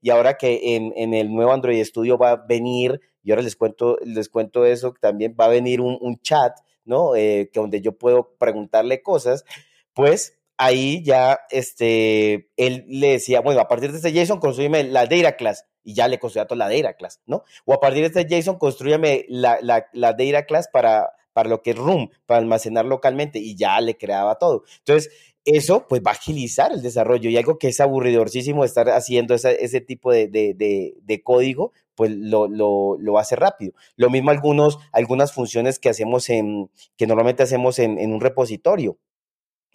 y 0.01 0.10
ahora 0.10 0.38
que 0.38 0.75
en, 0.75 0.93
en, 0.95 1.13
el 1.13 1.34
nuevo 1.34 1.51
Android 1.51 1.84
Studio 1.84 2.17
va 2.17 2.32
a 2.32 2.36
venir, 2.38 2.99
y 3.23 3.32
ahora 3.32 3.43
les 3.43 3.56
cuento, 3.56 3.97
les 4.04 4.30
cuento 4.30 4.65
eso, 4.65 4.93
también 4.99 5.36
va 5.39 5.45
a 5.45 5.49
venir 5.49 5.82
un, 5.82 5.97
un 5.99 6.19
chat, 6.21 6.54
¿no? 6.86 7.15
Eh, 7.15 7.49
que 7.51 7.60
donde 7.60 7.82
yo 7.82 7.97
puedo 7.97 8.36
preguntarle 8.38 9.01
cosas, 9.01 9.45
pues 9.93 10.38
ahí 10.57 11.03
ya 11.03 11.39
este, 11.49 12.49
él 12.57 12.85
le 12.87 13.13
decía, 13.13 13.41
bueno, 13.41 13.61
a 13.61 13.67
partir 13.67 13.91
de 13.91 13.97
este 13.97 14.13
JSON, 14.13 14.39
construyeme 14.39 14.83
la 14.83 15.05
data 15.05 15.35
class. 15.35 15.65
Y 15.83 15.93
ya 15.93 16.07
le 16.07 16.17
construía 16.17 16.47
toda 16.47 16.67
la 16.67 16.75
data 16.75 16.95
class, 16.95 17.21
¿no? 17.27 17.43
O 17.65 17.73
a 17.73 17.79
partir 17.79 18.01
de 18.01 18.07
este 18.07 18.27
JSON, 18.27 18.57
construyame 18.57 19.25
la, 19.29 19.59
la, 19.61 19.85
la 19.93 20.13
data 20.13 20.45
class 20.45 20.67
para, 20.67 21.11
para 21.31 21.47
lo 21.49 21.61
que 21.61 21.71
es 21.71 21.77
room, 21.77 22.09
para 22.25 22.39
almacenar 22.39 22.85
localmente. 22.85 23.39
Y 23.39 23.55
ya 23.55 23.79
le 23.81 23.95
creaba 23.95 24.35
todo. 24.39 24.63
Entonces, 24.79 25.11
eso 25.45 25.85
pues 25.87 26.01
va 26.01 26.11
a 26.11 26.15
agilizar 26.15 26.71
el 26.73 26.81
desarrollo 26.81 27.29
y 27.29 27.37
algo 27.37 27.59
que 27.59 27.67
es 27.67 27.79
aburridorcísimo 27.79 28.65
estar 28.65 28.89
haciendo 28.89 29.35
ese, 29.35 29.63
ese 29.63 29.79
tipo 29.79 30.11
de, 30.11 30.27
de, 30.27 30.55
de, 30.55 30.95
de, 31.03 31.21
código, 31.21 31.71
pues 31.93 32.09
lo, 32.11 32.47
lo, 32.47 32.97
lo, 32.97 33.19
hace 33.19 33.35
rápido. 33.35 33.73
Lo 33.95 34.09
mismo 34.09 34.31
algunos, 34.31 34.79
algunas 34.91 35.33
funciones 35.33 35.77
que 35.77 35.89
hacemos 35.89 36.29
en, 36.31 36.71
que 36.97 37.05
normalmente 37.05 37.43
hacemos 37.43 37.77
en, 37.77 37.99
en 37.99 38.11
un 38.11 38.21
repositorio 38.21 38.97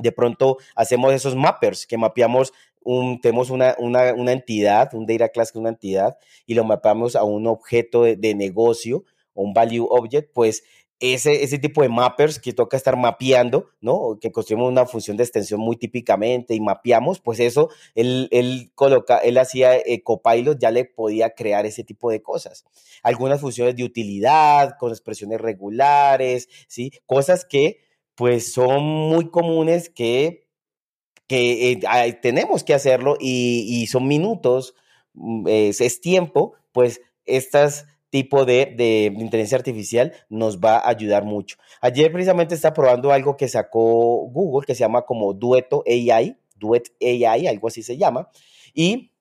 de 0.00 0.12
pronto 0.12 0.58
hacemos 0.74 1.12
esos 1.12 1.36
mappers, 1.36 1.86
que 1.86 1.98
mapeamos, 1.98 2.52
un, 2.82 3.20
tenemos 3.20 3.50
una, 3.50 3.76
una, 3.78 4.32
entidad, 4.32 4.94
un 4.94 5.06
data 5.06 5.28
class 5.28 5.52
que 5.52 5.58
es 5.58 5.60
una 5.60 5.70
entidad, 5.70 6.16
y 6.46 6.54
lo 6.54 6.64
mapeamos 6.64 7.16
a 7.16 7.24
un 7.24 7.46
objeto 7.46 8.04
de, 8.04 8.16
de 8.16 8.34
negocio 8.34 9.04
o 9.34 9.42
un 9.42 9.52
value 9.52 9.86
object, 9.90 10.32
pues 10.32 10.62
ese, 11.00 11.42
ese 11.42 11.58
tipo 11.58 11.82
de 11.82 11.88
mappers 11.88 12.38
que 12.38 12.52
toca 12.52 12.76
estar 12.76 12.96
mapeando, 12.96 13.70
¿no? 13.80 14.18
Que 14.20 14.30
construimos 14.30 14.70
una 14.70 14.84
función 14.84 15.16
de 15.16 15.24
extensión 15.24 15.58
muy 15.58 15.76
típicamente 15.76 16.54
y 16.54 16.60
mapeamos, 16.60 17.20
pues 17.20 17.40
eso, 17.40 17.70
él, 17.94 18.28
él 18.30 18.70
coloca, 18.74 19.16
él 19.16 19.38
hacía 19.38 19.76
eh, 19.78 20.02
Copilot, 20.02 20.58
ya 20.60 20.70
le 20.70 20.84
podía 20.84 21.30
crear 21.30 21.64
ese 21.64 21.84
tipo 21.84 22.10
de 22.10 22.20
cosas. 22.20 22.66
Algunas 23.02 23.40
funciones 23.40 23.76
de 23.76 23.84
utilidad, 23.84 24.76
con 24.78 24.90
expresiones 24.90 25.40
regulares, 25.40 26.48
¿sí? 26.68 26.92
Cosas 27.06 27.46
que 27.46 27.78
pues 28.20 28.52
son 28.52 28.82
muy 28.82 29.30
comunes 29.30 29.88
que, 29.88 30.46
que 31.26 31.72
eh, 31.72 32.12
tenemos 32.20 32.64
que 32.64 32.74
hacerlo 32.74 33.16
y, 33.18 33.86
son 33.86 34.06
minutos, 34.06 34.74
mm, 35.14 35.48
es, 35.48 36.00
tiempo, 36.02 36.52
pues 36.70 37.00
estas 37.24 37.86
tipo 38.10 38.44
de, 38.44 38.74
de, 38.76 39.06
inteligencia 39.06 39.56
artificial 39.56 40.12
nos 40.28 40.58
va 40.58 40.76
a 40.76 40.90
ayudar 40.90 41.24
mucho. 41.24 41.56
Ayer 41.80 42.12
precisamente 42.12 42.54
está 42.54 42.74
probando 42.74 43.10
algo 43.10 43.38
que 43.38 43.48
sacó 43.48 44.26
Google 44.26 44.66
que 44.66 44.74
se 44.74 44.80
llama 44.80 45.06
como 45.06 45.32
Dueto 45.32 45.82
AI, 45.86 46.36
Duet 46.56 46.92
AI, 47.00 47.46
algo 47.46 47.68
así 47.68 47.82
se 47.82 47.96
llama, 47.96 48.28
y 48.74 49.12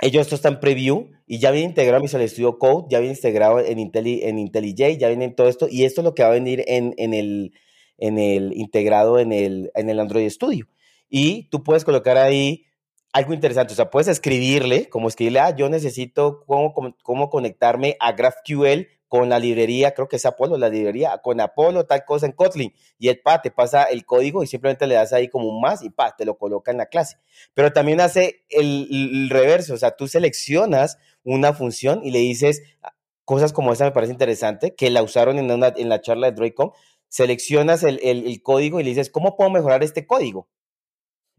ellos 0.00 0.22
esto 0.22 0.34
está 0.34 0.48
en 0.48 0.58
preview 0.58 1.12
y 1.24 1.38
ya 1.38 1.52
viene 1.52 1.68
integrado 1.68 1.98
en 1.98 2.02
Visual 2.02 2.28
Studio 2.28 2.58
Code, 2.58 2.86
ya 2.90 2.98
viene 2.98 3.14
integrado 3.14 3.60
en, 3.60 3.78
en 3.78 4.38
IntelliJ, 4.40 4.98
ya 4.98 5.06
viene 5.06 5.26
en 5.26 5.36
todo 5.36 5.48
esto, 5.48 5.68
y 5.70 5.84
esto 5.84 6.00
es 6.00 6.04
lo 6.04 6.16
que 6.16 6.24
va 6.24 6.30
a 6.30 6.32
venir 6.32 6.64
en, 6.66 6.94
en 6.96 7.14
el, 7.14 7.52
en 7.98 8.18
el 8.18 8.52
integrado 8.54 9.18
en 9.18 9.32
el, 9.32 9.70
en 9.74 9.90
el 9.90 10.00
Android 10.00 10.28
Studio. 10.30 10.66
Y 11.08 11.48
tú 11.50 11.62
puedes 11.62 11.84
colocar 11.84 12.16
ahí 12.16 12.66
algo 13.12 13.32
interesante, 13.32 13.72
o 13.72 13.76
sea, 13.76 13.90
puedes 13.90 14.08
escribirle, 14.08 14.88
como 14.88 15.06
escribirle, 15.06 15.38
ah, 15.38 15.54
yo 15.54 15.68
necesito 15.68 16.42
cómo, 16.46 16.74
cómo 17.04 17.30
conectarme 17.30 17.96
a 18.00 18.10
GraphQL 18.10 18.88
con 19.06 19.28
la 19.28 19.38
librería, 19.38 19.94
creo 19.94 20.08
que 20.08 20.16
es 20.16 20.26
Apolo, 20.26 20.58
la 20.58 20.68
librería, 20.68 21.18
con 21.22 21.40
Apolo, 21.40 21.86
tal 21.86 22.04
cosa 22.04 22.26
en 22.26 22.32
Kotlin, 22.32 22.74
y 22.98 23.10
el 23.10 23.20
pa 23.20 23.40
te 23.40 23.52
pasa 23.52 23.84
el 23.84 24.04
código 24.04 24.42
y 24.42 24.48
simplemente 24.48 24.88
le 24.88 24.96
das 24.96 25.12
ahí 25.12 25.28
como 25.28 25.48
un 25.48 25.60
más 25.60 25.84
y 25.84 25.90
pa, 25.90 26.16
te 26.16 26.24
lo 26.24 26.36
coloca 26.36 26.72
en 26.72 26.78
la 26.78 26.86
clase. 26.86 27.18
Pero 27.54 27.72
también 27.72 28.00
hace 28.00 28.42
el, 28.48 28.88
el 28.90 29.30
reverso, 29.30 29.74
o 29.74 29.76
sea, 29.76 29.94
tú 29.94 30.08
seleccionas 30.08 30.98
una 31.22 31.52
función 31.52 32.00
y 32.02 32.10
le 32.10 32.18
dices 32.18 32.62
ah, 32.82 32.94
cosas 33.24 33.52
como 33.52 33.72
esa 33.72 33.84
me 33.84 33.92
parece 33.92 34.12
interesante, 34.12 34.74
que 34.74 34.90
la 34.90 35.02
usaron 35.04 35.38
en, 35.38 35.50
una, 35.50 35.72
en 35.76 35.88
la 35.88 36.00
charla 36.00 36.30
de 36.30 36.36
Droidcom, 36.36 36.72
seleccionas 37.14 37.84
el, 37.84 38.00
el, 38.02 38.42
código 38.42 38.80
y 38.80 38.82
le 38.82 38.88
dices, 38.90 39.08
¿cómo 39.08 39.36
puedo 39.36 39.48
mejorar 39.48 39.84
este 39.84 40.04
código? 40.04 40.48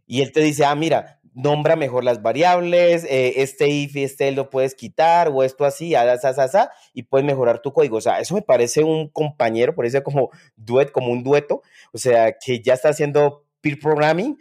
Y 0.07 0.21
él 0.21 0.31
te 0.31 0.39
dice, 0.39 0.63
ah, 0.63 0.73
mira, 0.73 1.19
nombra 1.33 1.75
mejor 1.75 2.05
las 2.05 2.21
variables, 2.21 3.03
eh, 3.03 3.41
este 3.41 3.67
if 3.67 3.93
y 3.97 4.05
este 4.05 4.31
lo 4.31 4.49
puedes 4.49 4.73
quitar, 4.73 5.27
o 5.27 5.43
esto 5.43 5.65
así, 5.65 5.93
así, 5.93 6.57
y 6.93 7.03
puedes 7.03 7.25
mejorar 7.25 7.61
tu 7.61 7.73
código. 7.73 7.97
O 7.97 8.01
sea, 8.01 8.21
eso 8.21 8.35
me 8.35 8.41
parece 8.41 8.85
un 8.85 9.09
compañero, 9.09 9.75
por 9.75 9.85
eso 9.85 10.01
como 10.01 10.29
duet, 10.55 10.93
como 10.93 11.11
un 11.11 11.23
dueto, 11.23 11.61
o 11.91 11.97
sea, 11.97 12.37
que 12.39 12.61
ya 12.61 12.75
está 12.75 12.87
haciendo 12.87 13.43
peer 13.59 13.77
programming, 13.77 14.37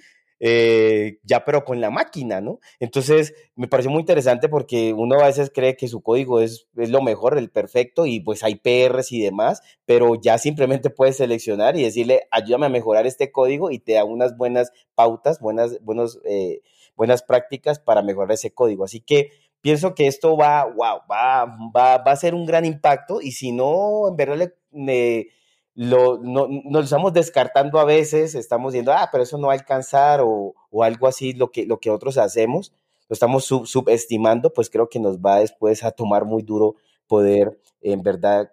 eh, 0.46 1.20
ya 1.22 1.42
pero 1.42 1.64
con 1.64 1.80
la 1.80 1.88
máquina, 1.88 2.42
¿no? 2.42 2.60
Entonces, 2.78 3.32
me 3.56 3.66
pareció 3.66 3.90
muy 3.90 4.00
interesante 4.00 4.50
porque 4.50 4.92
uno 4.92 5.18
a 5.18 5.26
veces 5.26 5.50
cree 5.50 5.74
que 5.74 5.88
su 5.88 6.02
código 6.02 6.42
es, 6.42 6.68
es 6.76 6.90
lo 6.90 7.00
mejor, 7.00 7.38
el 7.38 7.50
perfecto, 7.50 8.04
y 8.04 8.20
pues 8.20 8.44
hay 8.44 8.56
PRs 8.56 9.10
y 9.12 9.22
demás, 9.22 9.62
pero 9.86 10.16
ya 10.20 10.36
simplemente 10.36 10.90
puedes 10.90 11.16
seleccionar 11.16 11.78
y 11.78 11.82
decirle, 11.84 12.28
ayúdame 12.30 12.66
a 12.66 12.68
mejorar 12.68 13.06
este 13.06 13.32
código 13.32 13.70
y 13.70 13.78
te 13.78 13.94
da 13.94 14.04
unas 14.04 14.36
buenas 14.36 14.70
pautas, 14.94 15.40
buenas, 15.40 15.82
buenos, 15.82 16.20
eh, 16.26 16.60
buenas 16.94 17.22
prácticas 17.22 17.78
para 17.78 18.02
mejorar 18.02 18.32
ese 18.32 18.52
código. 18.52 18.84
Así 18.84 19.00
que 19.00 19.30
pienso 19.62 19.94
que 19.94 20.06
esto 20.06 20.36
va, 20.36 20.66
wow, 20.66 21.00
va, 21.10 21.46
va, 21.74 21.96
va 21.96 22.12
a 22.12 22.16
ser 22.16 22.34
un 22.34 22.44
gran 22.44 22.66
impacto 22.66 23.22
y 23.22 23.32
si 23.32 23.50
no, 23.50 24.08
en 24.08 24.16
verdad 24.16 24.52
le 24.72 25.28
lo, 25.74 26.18
no, 26.18 26.48
nos 26.48 26.84
estamos 26.84 27.12
descartando 27.12 27.78
a 27.78 27.84
veces, 27.84 28.34
estamos 28.34 28.72
diciendo, 28.72 28.92
ah, 28.92 29.08
pero 29.10 29.24
eso 29.24 29.38
no 29.38 29.48
va 29.48 29.54
a 29.54 29.56
alcanzar 29.56 30.20
o, 30.20 30.54
o 30.70 30.82
algo 30.84 31.06
así, 31.06 31.32
lo 31.32 31.50
que, 31.50 31.66
lo 31.66 31.78
que 31.78 31.90
otros 31.90 32.16
hacemos, 32.18 32.72
lo 33.08 33.14
estamos 33.14 33.44
sub, 33.44 33.66
subestimando, 33.66 34.52
pues 34.52 34.70
creo 34.70 34.88
que 34.88 35.00
nos 35.00 35.18
va 35.18 35.40
después 35.40 35.82
a 35.84 35.90
tomar 35.90 36.24
muy 36.24 36.42
duro 36.42 36.76
poder 37.06 37.58
en 37.80 38.02
verdad 38.02 38.52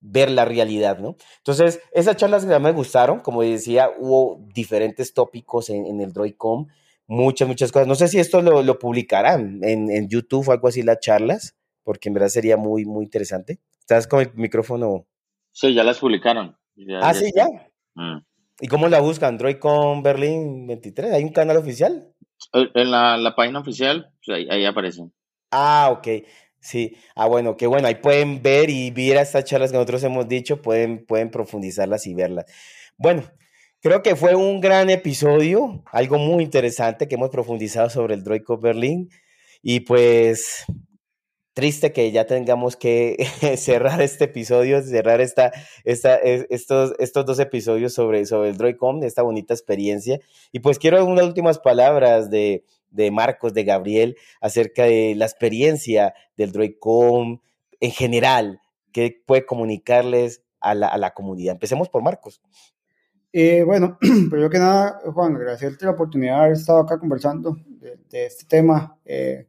ver 0.00 0.30
la 0.30 0.44
realidad, 0.44 0.98
¿no? 0.98 1.16
Entonces, 1.38 1.80
esas 1.92 2.16
charlas 2.16 2.44
me 2.44 2.72
gustaron, 2.72 3.20
como 3.20 3.42
decía, 3.42 3.90
hubo 3.98 4.40
diferentes 4.54 5.14
tópicos 5.14 5.70
en, 5.70 5.86
en 5.86 6.00
el 6.00 6.12
Droidcom, 6.12 6.66
muchas, 7.06 7.48
muchas 7.48 7.72
cosas. 7.72 7.88
No 7.88 7.94
sé 7.94 8.08
si 8.08 8.18
esto 8.18 8.42
lo, 8.42 8.62
lo 8.62 8.78
publicarán 8.78 9.60
en, 9.62 9.90
en, 9.90 10.08
YouTube 10.08 10.48
o 10.48 10.52
algo 10.52 10.68
así, 10.68 10.82
las 10.82 11.00
charlas, 11.00 11.56
porque 11.82 12.08
en 12.08 12.14
verdad 12.14 12.28
sería 12.28 12.56
muy, 12.56 12.84
muy 12.84 13.04
interesante. 13.04 13.60
¿Estás 13.80 14.06
con 14.06 14.20
el 14.20 14.32
micrófono 14.34 15.06
Sí, 15.54 15.72
ya 15.72 15.84
las 15.84 15.98
publicaron. 16.00 16.56
Ya, 16.74 16.98
ah, 17.00 17.12
ya 17.12 17.14
sí, 17.14 17.30
ya. 17.34 17.46
Mm. 17.94 18.18
¿Y 18.60 18.66
cómo 18.66 18.88
la 18.88 19.00
busca? 19.00 19.28
Android 19.28 19.56
con 19.58 20.02
Berlín 20.02 20.66
23. 20.66 21.12
¿Hay 21.12 21.22
un 21.22 21.32
canal 21.32 21.56
oficial? 21.56 22.12
En 22.52 22.90
la, 22.90 23.16
la 23.16 23.36
página 23.36 23.60
oficial, 23.60 24.12
pues 24.24 24.36
ahí, 24.36 24.48
ahí, 24.50 24.64
aparecen. 24.64 25.12
Ah, 25.52 25.90
ok. 25.92 26.26
Sí. 26.60 26.96
Ah, 27.14 27.26
bueno, 27.26 27.56
qué 27.56 27.68
bueno. 27.68 27.86
Ahí 27.86 27.94
pueden 27.94 28.42
ver 28.42 28.68
y 28.68 28.90
ver 28.90 29.16
estas 29.16 29.44
charlas 29.44 29.70
que 29.70 29.76
nosotros 29.76 30.02
hemos 30.02 30.26
dicho, 30.26 30.60
pueden, 30.60 31.06
pueden 31.06 31.30
profundizarlas 31.30 32.06
y 32.08 32.14
verlas. 32.14 32.46
Bueno, 32.96 33.22
creo 33.80 34.02
que 34.02 34.16
fue 34.16 34.34
un 34.34 34.60
gran 34.60 34.90
episodio, 34.90 35.84
algo 35.92 36.18
muy 36.18 36.42
interesante 36.42 37.06
que 37.06 37.14
hemos 37.14 37.30
profundizado 37.30 37.90
sobre 37.90 38.14
el 38.14 38.24
Droid 38.24 38.42
con 38.42 38.60
Berlín. 38.60 39.08
Y 39.62 39.80
pues 39.80 40.64
triste 41.54 41.92
que 41.92 42.10
ya 42.10 42.26
tengamos 42.26 42.76
que 42.76 43.26
cerrar 43.56 44.02
este 44.02 44.24
episodio, 44.24 44.82
cerrar 44.82 45.20
esta, 45.20 45.52
esta, 45.84 46.16
estos, 46.16 46.94
estos 46.98 47.24
dos 47.24 47.38
episodios 47.38 47.94
sobre, 47.94 48.26
sobre 48.26 48.50
el 48.50 48.56
Droidcom, 48.56 49.02
esta 49.04 49.22
bonita 49.22 49.54
experiencia. 49.54 50.20
Y 50.52 50.60
pues 50.60 50.78
quiero 50.78 51.04
unas 51.06 51.24
últimas 51.24 51.58
palabras 51.60 52.28
de, 52.28 52.64
de 52.90 53.10
Marcos, 53.10 53.54
de 53.54 53.64
Gabriel, 53.64 54.16
acerca 54.40 54.84
de 54.84 55.14
la 55.16 55.24
experiencia 55.24 56.14
del 56.36 56.52
Droidcom 56.52 57.40
en 57.80 57.90
general, 57.92 58.60
que 58.92 59.22
puede 59.24 59.46
comunicarles 59.46 60.42
a 60.60 60.74
la, 60.74 60.88
a 60.88 60.98
la 60.98 61.14
comunidad. 61.14 61.54
Empecemos 61.54 61.88
por 61.88 62.02
Marcos. 62.02 62.42
Eh, 63.32 63.62
bueno, 63.64 63.98
primero 64.00 64.50
que 64.50 64.58
nada, 64.58 65.00
Juan, 65.12 65.36
agradecerte 65.36 65.84
la 65.84 65.92
oportunidad 65.92 66.34
de 66.34 66.40
haber 66.40 66.52
estado 66.52 66.80
acá 66.80 66.98
conversando 66.98 67.56
de, 67.66 67.98
de 68.08 68.26
este 68.26 68.44
tema. 68.46 68.96
Eh, 69.04 69.48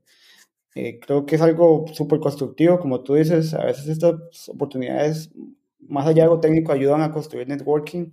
eh, 0.75 0.99
creo 0.99 1.25
que 1.25 1.35
es 1.35 1.41
algo 1.41 1.85
súper 1.93 2.19
constructivo, 2.19 2.79
como 2.79 3.01
tú 3.01 3.15
dices, 3.15 3.53
a 3.53 3.65
veces 3.65 3.87
estas 3.87 4.15
oportunidades, 4.49 5.31
más 5.79 6.05
allá 6.05 6.15
de 6.15 6.21
algo 6.23 6.39
técnico, 6.39 6.71
ayudan 6.71 7.01
a 7.01 7.11
construir 7.11 7.47
networking 7.47 8.11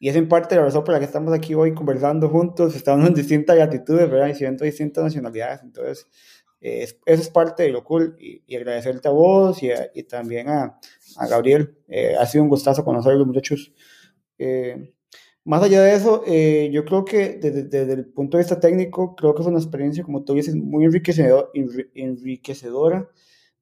y 0.00 0.08
es 0.10 0.16
en 0.16 0.28
parte 0.28 0.56
la 0.56 0.62
razón 0.62 0.84
por 0.84 0.92
la 0.92 0.98
que 1.00 1.06
estamos 1.06 1.32
aquí 1.32 1.54
hoy 1.54 1.72
conversando 1.74 2.28
juntos, 2.28 2.76
estamos 2.76 3.08
en 3.08 3.14
distintas 3.14 3.56
latitudes, 3.56 4.10
¿verdad? 4.10 4.28
Y 4.28 4.34
siendo 4.34 4.64
distintas 4.64 5.04
nacionalidades, 5.04 5.62
entonces 5.62 6.06
eh, 6.60 6.82
eso 6.84 7.22
es 7.22 7.30
parte 7.30 7.62
de 7.64 7.70
lo 7.70 7.84
cool 7.84 8.16
y, 8.18 8.54
agradecerte 8.56 9.08
a 9.08 9.10
vos 9.10 9.62
y, 9.62 9.70
y 9.94 10.02
también 10.04 10.48
a, 10.48 10.78
a 11.18 11.26
Gabriel, 11.26 11.76
eh, 11.88 12.16
ha 12.18 12.26
sido 12.26 12.44
un 12.44 12.50
gustazo 12.50 12.84
conocerlos 12.84 13.26
muchachos. 13.26 13.72
Eh, 14.38 14.93
más 15.44 15.62
allá 15.62 15.82
de 15.82 15.94
eso, 15.94 16.22
eh, 16.26 16.70
yo 16.72 16.84
creo 16.86 17.04
que 17.04 17.38
desde, 17.38 17.64
desde, 17.64 17.92
el 17.92 18.06
punto 18.06 18.38
de 18.38 18.44
vista 18.44 18.58
técnico, 18.58 19.14
creo 19.14 19.34
que 19.34 19.42
es 19.42 19.48
una 19.48 19.58
experiencia, 19.58 20.02
como 20.02 20.24
tú 20.24 20.32
dices, 20.34 20.54
muy 20.54 20.86
enriquecedor, 20.86 21.50
enriquecedora. 21.94 23.10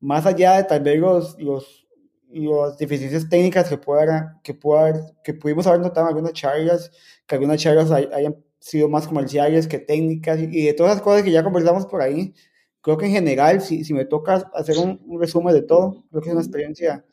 Más 0.01 0.25
allá 0.27 0.57
de 0.59 0.65
tal 0.65 0.83
vez 0.83 0.99
los, 1.01 1.39
los, 1.41 1.89
las 2.31 2.79
deficiencias 2.79 3.29
técnicas 3.29 3.69
que, 3.69 3.79
pueda, 3.79 4.41
que, 4.45 4.55
pueda, 4.55 5.13
que 5.25 5.35
pudimos 5.35 5.67
haber 5.67 5.81
notado 5.81 6.07
en 6.07 6.15
algunas 6.15 6.33
charlas, 6.35 6.93
que 7.27 7.35
algunas 7.35 7.61
charlas 7.61 7.91
hayan 7.91 8.37
sido 8.61 8.89
más 8.89 9.09
comerciales 9.09 9.67
que 9.67 9.79
técnicas 9.81 10.39
y, 10.41 10.65
de 10.65 10.75
todas 10.75 10.95
las 10.95 11.03
cosas 11.03 11.25
que 11.25 11.33
ya 11.33 11.43
conversamos 11.43 11.87
por 11.87 12.01
ahí. 12.01 12.33
Creo 12.81 12.97
que 12.97 13.07
en 13.07 13.13
general, 13.13 13.61
si, 13.61 13.85
si 13.85 13.93
me 13.93 14.05
toca 14.05 14.51
hacer 14.55 14.79
un, 14.79 15.01
un 15.07 15.21
resumen 15.21 15.55
de 15.55 15.63
todo, 15.63 16.05
creo 16.11 16.23
que 16.23 16.29
es 16.29 16.35
una 16.35 16.43
experiencia 16.43 17.05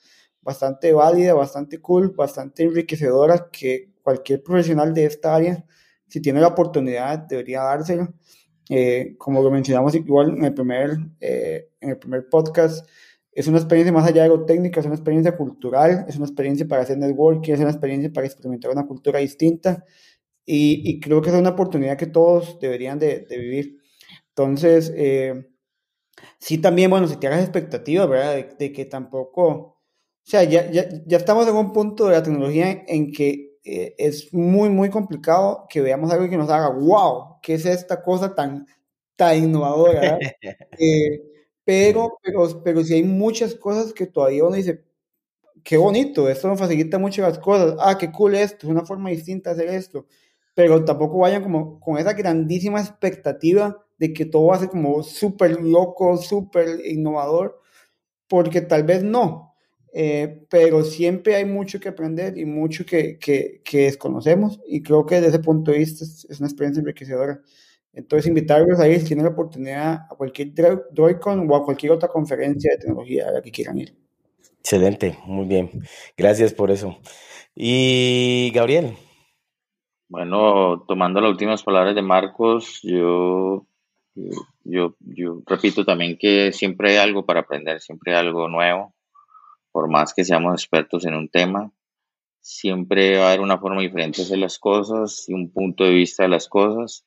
bastante 0.42 0.94
válida, 0.94 1.34
bastante 1.34 1.80
cool, 1.82 2.12
bastante 2.12 2.64
enriquecedora 2.64 3.50
que 3.52 3.92
cualquier 4.10 4.42
profesional 4.42 4.92
de 4.92 5.06
esta 5.06 5.36
área, 5.36 5.64
si 6.08 6.20
tiene 6.20 6.42
la 6.42 6.48
oportunidad, 6.48 7.20
debería 7.20 7.62
dárselo. 7.62 8.12
Eh, 8.68 9.16
como 9.20 9.44
lo 9.44 9.52
mencionamos 9.52 9.94
igual 9.94 10.30
en 10.38 10.46
el, 10.46 10.54
primer, 10.54 10.98
eh, 11.20 11.70
en 11.80 11.92
el 11.92 11.98
primer 12.00 12.28
podcast, 12.28 12.88
es 13.32 13.48
una 13.48 13.60
experiencia 13.60 13.94
más 13.94 14.08
allá 14.08 14.24
de 14.24 14.30
lo 14.30 14.46
técnica, 14.46 14.80
es 14.80 14.88
una 14.88 14.96
experiencia 14.96 15.38
cultural, 15.38 16.06
es 16.08 16.16
una 16.16 16.26
experiencia 16.26 16.68
para 16.68 16.82
hacer 16.82 16.98
networking, 16.98 17.54
es 17.54 17.60
una 17.60 17.70
experiencia 17.70 18.12
para 18.12 18.26
experimentar 18.26 18.72
una 18.72 18.88
cultura 18.88 19.20
distinta 19.20 19.86
y, 20.44 20.82
y 20.90 21.00
creo 21.00 21.22
que 21.22 21.30
es 21.30 21.36
una 21.36 21.52
oportunidad 21.52 21.98
que 21.98 22.08
todos 22.08 22.60
deberían 22.60 22.98
de, 22.98 23.28
de 23.30 23.38
vivir. 23.38 23.78
Entonces, 24.30 24.92
eh, 24.96 25.50
sí 26.40 26.58
también, 26.58 26.90
bueno, 26.90 27.08
si 27.08 27.18
te 27.18 27.28
hagas 27.28 27.42
expectativas, 27.42 28.10
¿verdad? 28.10 28.36
De, 28.36 28.56
de, 28.58 28.72
que 28.74 28.86
tampoco, 28.86 29.48
o 29.48 29.78
sea, 30.24 30.44
ya, 30.46 30.70
ya, 30.72 30.90
ya 31.06 31.18
estamos 31.18 31.48
en 31.48 31.56
un 31.56 31.72
punto 31.74 32.08
de 32.08 32.14
la 32.14 32.24
tecnología 32.24 32.84
en 32.88 33.12
que 33.12 33.49
eh, 33.70 33.96
es 33.98 34.34
muy, 34.34 34.70
muy 34.70 34.90
complicado 34.90 35.66
que 35.70 35.82
veamos 35.82 36.12
algo 36.12 36.30
que 36.30 36.38
nos 36.38 36.50
haga, 36.50 36.70
wow, 36.70 37.38
¿qué 37.42 37.54
es 37.56 37.66
esta 37.66 38.02
cosa 38.02 38.34
tan, 38.36 38.66
tan 39.16 39.38
innovadora? 39.44 40.18
eh, 40.80 41.22
pero, 41.64 42.18
pero, 42.24 42.64
pero 42.64 42.84
si 42.84 42.96
hay 42.96 43.04
muchas 43.04 43.56
cosas 43.56 43.94
que 43.94 44.08
todavía 44.08 44.44
uno 44.44 44.56
dice, 44.56 44.84
qué 45.64 45.78
bonito, 45.78 46.30
esto 46.30 46.48
nos 46.48 46.60
facilita 46.60 46.98
mucho 46.98 47.22
las 47.22 47.40
cosas, 47.40 47.76
ah, 47.80 47.98
qué 47.98 48.12
cool 48.12 48.36
esto, 48.36 48.68
es 48.68 48.72
una 48.72 48.86
forma 48.86 49.10
distinta 49.10 49.54
de 49.54 49.64
hacer 49.64 49.76
esto, 49.76 50.08
pero 50.56 50.84
tampoco 50.84 51.20
vayan 51.20 51.44
como 51.44 51.80
con 51.80 51.98
esa 51.98 52.14
grandísima 52.14 52.80
expectativa 52.82 53.78
de 53.98 54.14
que 54.14 54.26
todo 54.26 54.48
va 54.48 54.56
a 54.56 54.60
ser 54.60 54.70
como 54.70 55.04
súper 55.04 55.62
loco, 55.62 56.18
súper 56.18 56.86
innovador, 56.86 57.60
porque 58.28 58.62
tal 58.62 58.84
vez 58.84 59.04
no, 59.04 59.49
eh, 59.92 60.46
pero 60.50 60.84
siempre 60.84 61.36
hay 61.36 61.46
mucho 61.46 61.80
que 61.80 61.90
aprender 61.90 62.38
y 62.38 62.46
mucho 62.46 62.86
que, 62.86 63.18
que, 63.18 63.62
que, 63.64 63.86
desconocemos 63.86 64.60
y 64.68 64.84
creo 64.84 65.06
que 65.06 65.16
desde 65.16 65.30
ese 65.30 65.40
punto 65.40 65.72
de 65.72 65.80
vista 65.80 66.04
es, 66.04 66.28
es 66.30 66.40
una 66.40 66.48
experiencia 66.48 66.82
enriquecedora. 66.82 67.42
Entonces, 67.92 68.28
invitarlos 68.28 68.80
a 68.80 68.88
ir 68.88 69.00
si 69.00 69.08
tienen 69.08 69.26
la 69.26 69.32
oportunidad 69.32 69.94
a 70.10 70.16
cualquier 70.16 70.54
DroidCon 70.92 71.50
o 71.50 71.56
a 71.56 71.66
cualquier 71.66 71.92
otra 71.92 72.08
conferencia 72.08 72.72
de 72.72 72.78
tecnología 72.78 73.28
a 73.28 73.32
la 73.32 73.42
que 73.42 73.52
quieran 73.52 73.80
ir. 73.80 73.96
Excelente, 74.60 75.18
muy 75.26 75.48
bien. 75.48 75.72
Gracias 76.16 76.54
por 76.54 76.70
eso. 76.70 77.00
Y 77.56 78.52
Gabriel. 78.54 78.96
Bueno, 80.08 80.84
tomando 80.88 81.20
las 81.20 81.32
últimas 81.32 81.64
palabras 81.64 81.96
de 81.96 82.02
Marcos, 82.02 82.80
yo, 82.84 83.66
yo, 84.64 84.96
yo 85.00 85.42
repito 85.46 85.84
también 85.84 86.18
que 86.18 86.52
siempre 86.52 86.92
hay 86.92 86.98
algo 86.98 87.26
para 87.26 87.42
aprender, 87.42 87.80
siempre 87.80 88.14
hay 88.14 88.20
algo 88.20 88.48
nuevo 88.48 88.94
por 89.80 89.90
más 89.90 90.14
que 90.14 90.26
seamos 90.26 90.62
expertos 90.62 91.06
en 91.06 91.16
un 91.16 91.30
tema, 91.30 91.72
siempre 92.42 93.18
va 93.18 93.24
a 93.24 93.28
haber 93.30 93.40
una 93.40 93.60
forma 93.60 93.80
diferente 93.80 94.18
de 94.18 94.24
hacer 94.24 94.38
las 94.38 94.60
cosas 94.60 95.24
y 95.30 95.34
un 95.34 95.54
punto 95.54 95.86
de 95.86 95.92
vista 95.92 96.24
de 96.24 96.30
las 96.30 96.50
cosas. 96.50 97.06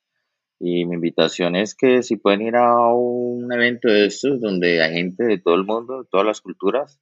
Y 0.59 0.87
mi 0.87 0.95
invitación 0.95 1.55
es 1.55 1.75
que 1.75 2.03
si 2.03 2.17
pueden 2.17 2.41
ir 2.41 2.57
a 2.57 2.87
un 2.95 3.53
evento 3.53 3.89
de 3.89 4.07
estos 4.07 4.41
donde 4.41 4.83
hay 4.83 4.95
gente 4.95 5.25
de 5.25 5.39
todo 5.39 5.55
el 5.55 5.65
mundo, 5.65 5.99
de 5.99 6.09
todas 6.11 6.27
las 6.27 6.41
culturas, 6.41 6.99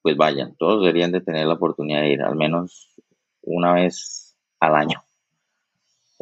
pues 0.00 0.16
vayan, 0.16 0.54
todos 0.56 0.84
deberían 0.84 1.10
de 1.10 1.22
tener 1.22 1.44
la 1.44 1.54
oportunidad 1.54 2.02
de 2.02 2.12
ir 2.12 2.22
al 2.22 2.36
menos 2.36 2.94
una 3.42 3.72
vez 3.72 4.36
al 4.60 4.76
año. 4.76 5.03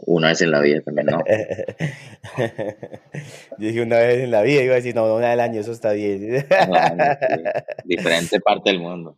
Una 0.05 0.29
vez 0.29 0.43
en 0.43 0.51
la 0.51 0.61
vida 0.61 0.81
también, 0.81 1.07
¿no? 1.07 1.23
Yo 3.59 3.69
dije 3.69 3.83
una 3.83 3.99
vez 3.99 4.25
en 4.25 4.33
la 4.33 4.43
vida, 4.43 4.63
iba 4.63 4.73
a 4.73 4.77
decir, 4.77 4.97
no, 4.97 5.05
una 5.05 5.27
vez 5.27 5.35
al 5.35 5.41
año, 5.41 5.61
eso 5.61 5.71
está 5.71 5.93
bien. 5.93 6.45
Diferente 7.85 8.41
parte 8.41 8.71
del 8.71 8.81
mundo. 8.81 9.17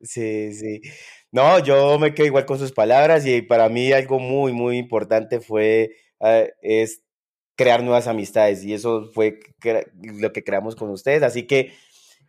Sí, 0.00 0.54
sí. 0.54 0.80
No, 1.30 1.58
yo 1.58 1.98
me 1.98 2.14
quedo 2.14 2.26
igual 2.26 2.46
con 2.46 2.58
sus 2.58 2.72
palabras 2.72 3.26
y 3.26 3.42
para 3.42 3.68
mí 3.68 3.92
algo 3.92 4.18
muy, 4.18 4.52
muy 4.52 4.78
importante 4.78 5.40
fue, 5.40 5.96
eh, 6.20 6.52
es 6.60 7.02
crear 7.56 7.82
nuevas 7.82 8.06
amistades 8.06 8.64
y 8.64 8.74
eso 8.74 9.10
fue 9.12 9.40
lo 10.02 10.32
que 10.32 10.44
creamos 10.44 10.76
con 10.76 10.90
ustedes. 10.90 11.22
Así 11.22 11.46
que 11.46 11.72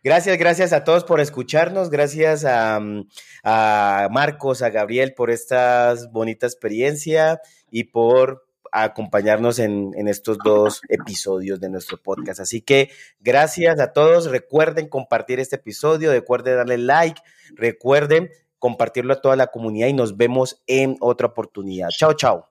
gracias, 0.04 0.38
gracias 0.38 0.72
a 0.72 0.84
todos 0.84 1.02
por 1.02 1.20
escucharnos, 1.20 1.90
gracias 1.90 2.44
a, 2.44 2.78
mm, 2.78 3.08
a 3.42 4.08
Marcos, 4.12 4.62
a 4.62 4.70
Gabriel 4.70 5.14
por 5.14 5.30
esta 5.30 5.94
bonita 6.12 6.46
experiencia 6.46 7.40
y 7.70 7.84
por 7.84 8.46
acompañarnos 8.70 9.58
en, 9.58 9.92
en, 9.96 10.08
estos 10.08 10.36
dos 10.44 10.80
episodios 10.88 11.60
de 11.60 11.70
nuestro 11.70 12.00
podcast. 12.02 12.40
Así 12.40 12.60
que 12.60 12.90
gracias 13.20 13.80
a 13.80 13.92
todos. 13.92 14.30
Recuerden 14.30 14.88
compartir 14.88 15.38
este 15.40 15.56
episodio, 15.56 16.10
recuerden 16.10 16.56
darle 16.56 16.78
like, 16.78 17.20
recuerden 17.54 18.30
compartirlo 18.58 19.12
a 19.12 19.20
toda 19.20 19.36
la 19.36 19.48
comunidad 19.48 19.88
y 19.88 19.92
nos 19.92 20.16
vemos 20.16 20.62
en 20.66 20.96
otra 21.00 21.28
oportunidad. 21.28 21.88
Chao, 21.90 22.14
chao. 22.14 22.48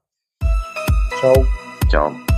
Chao. 1.20 1.34
Chao. 1.90 2.33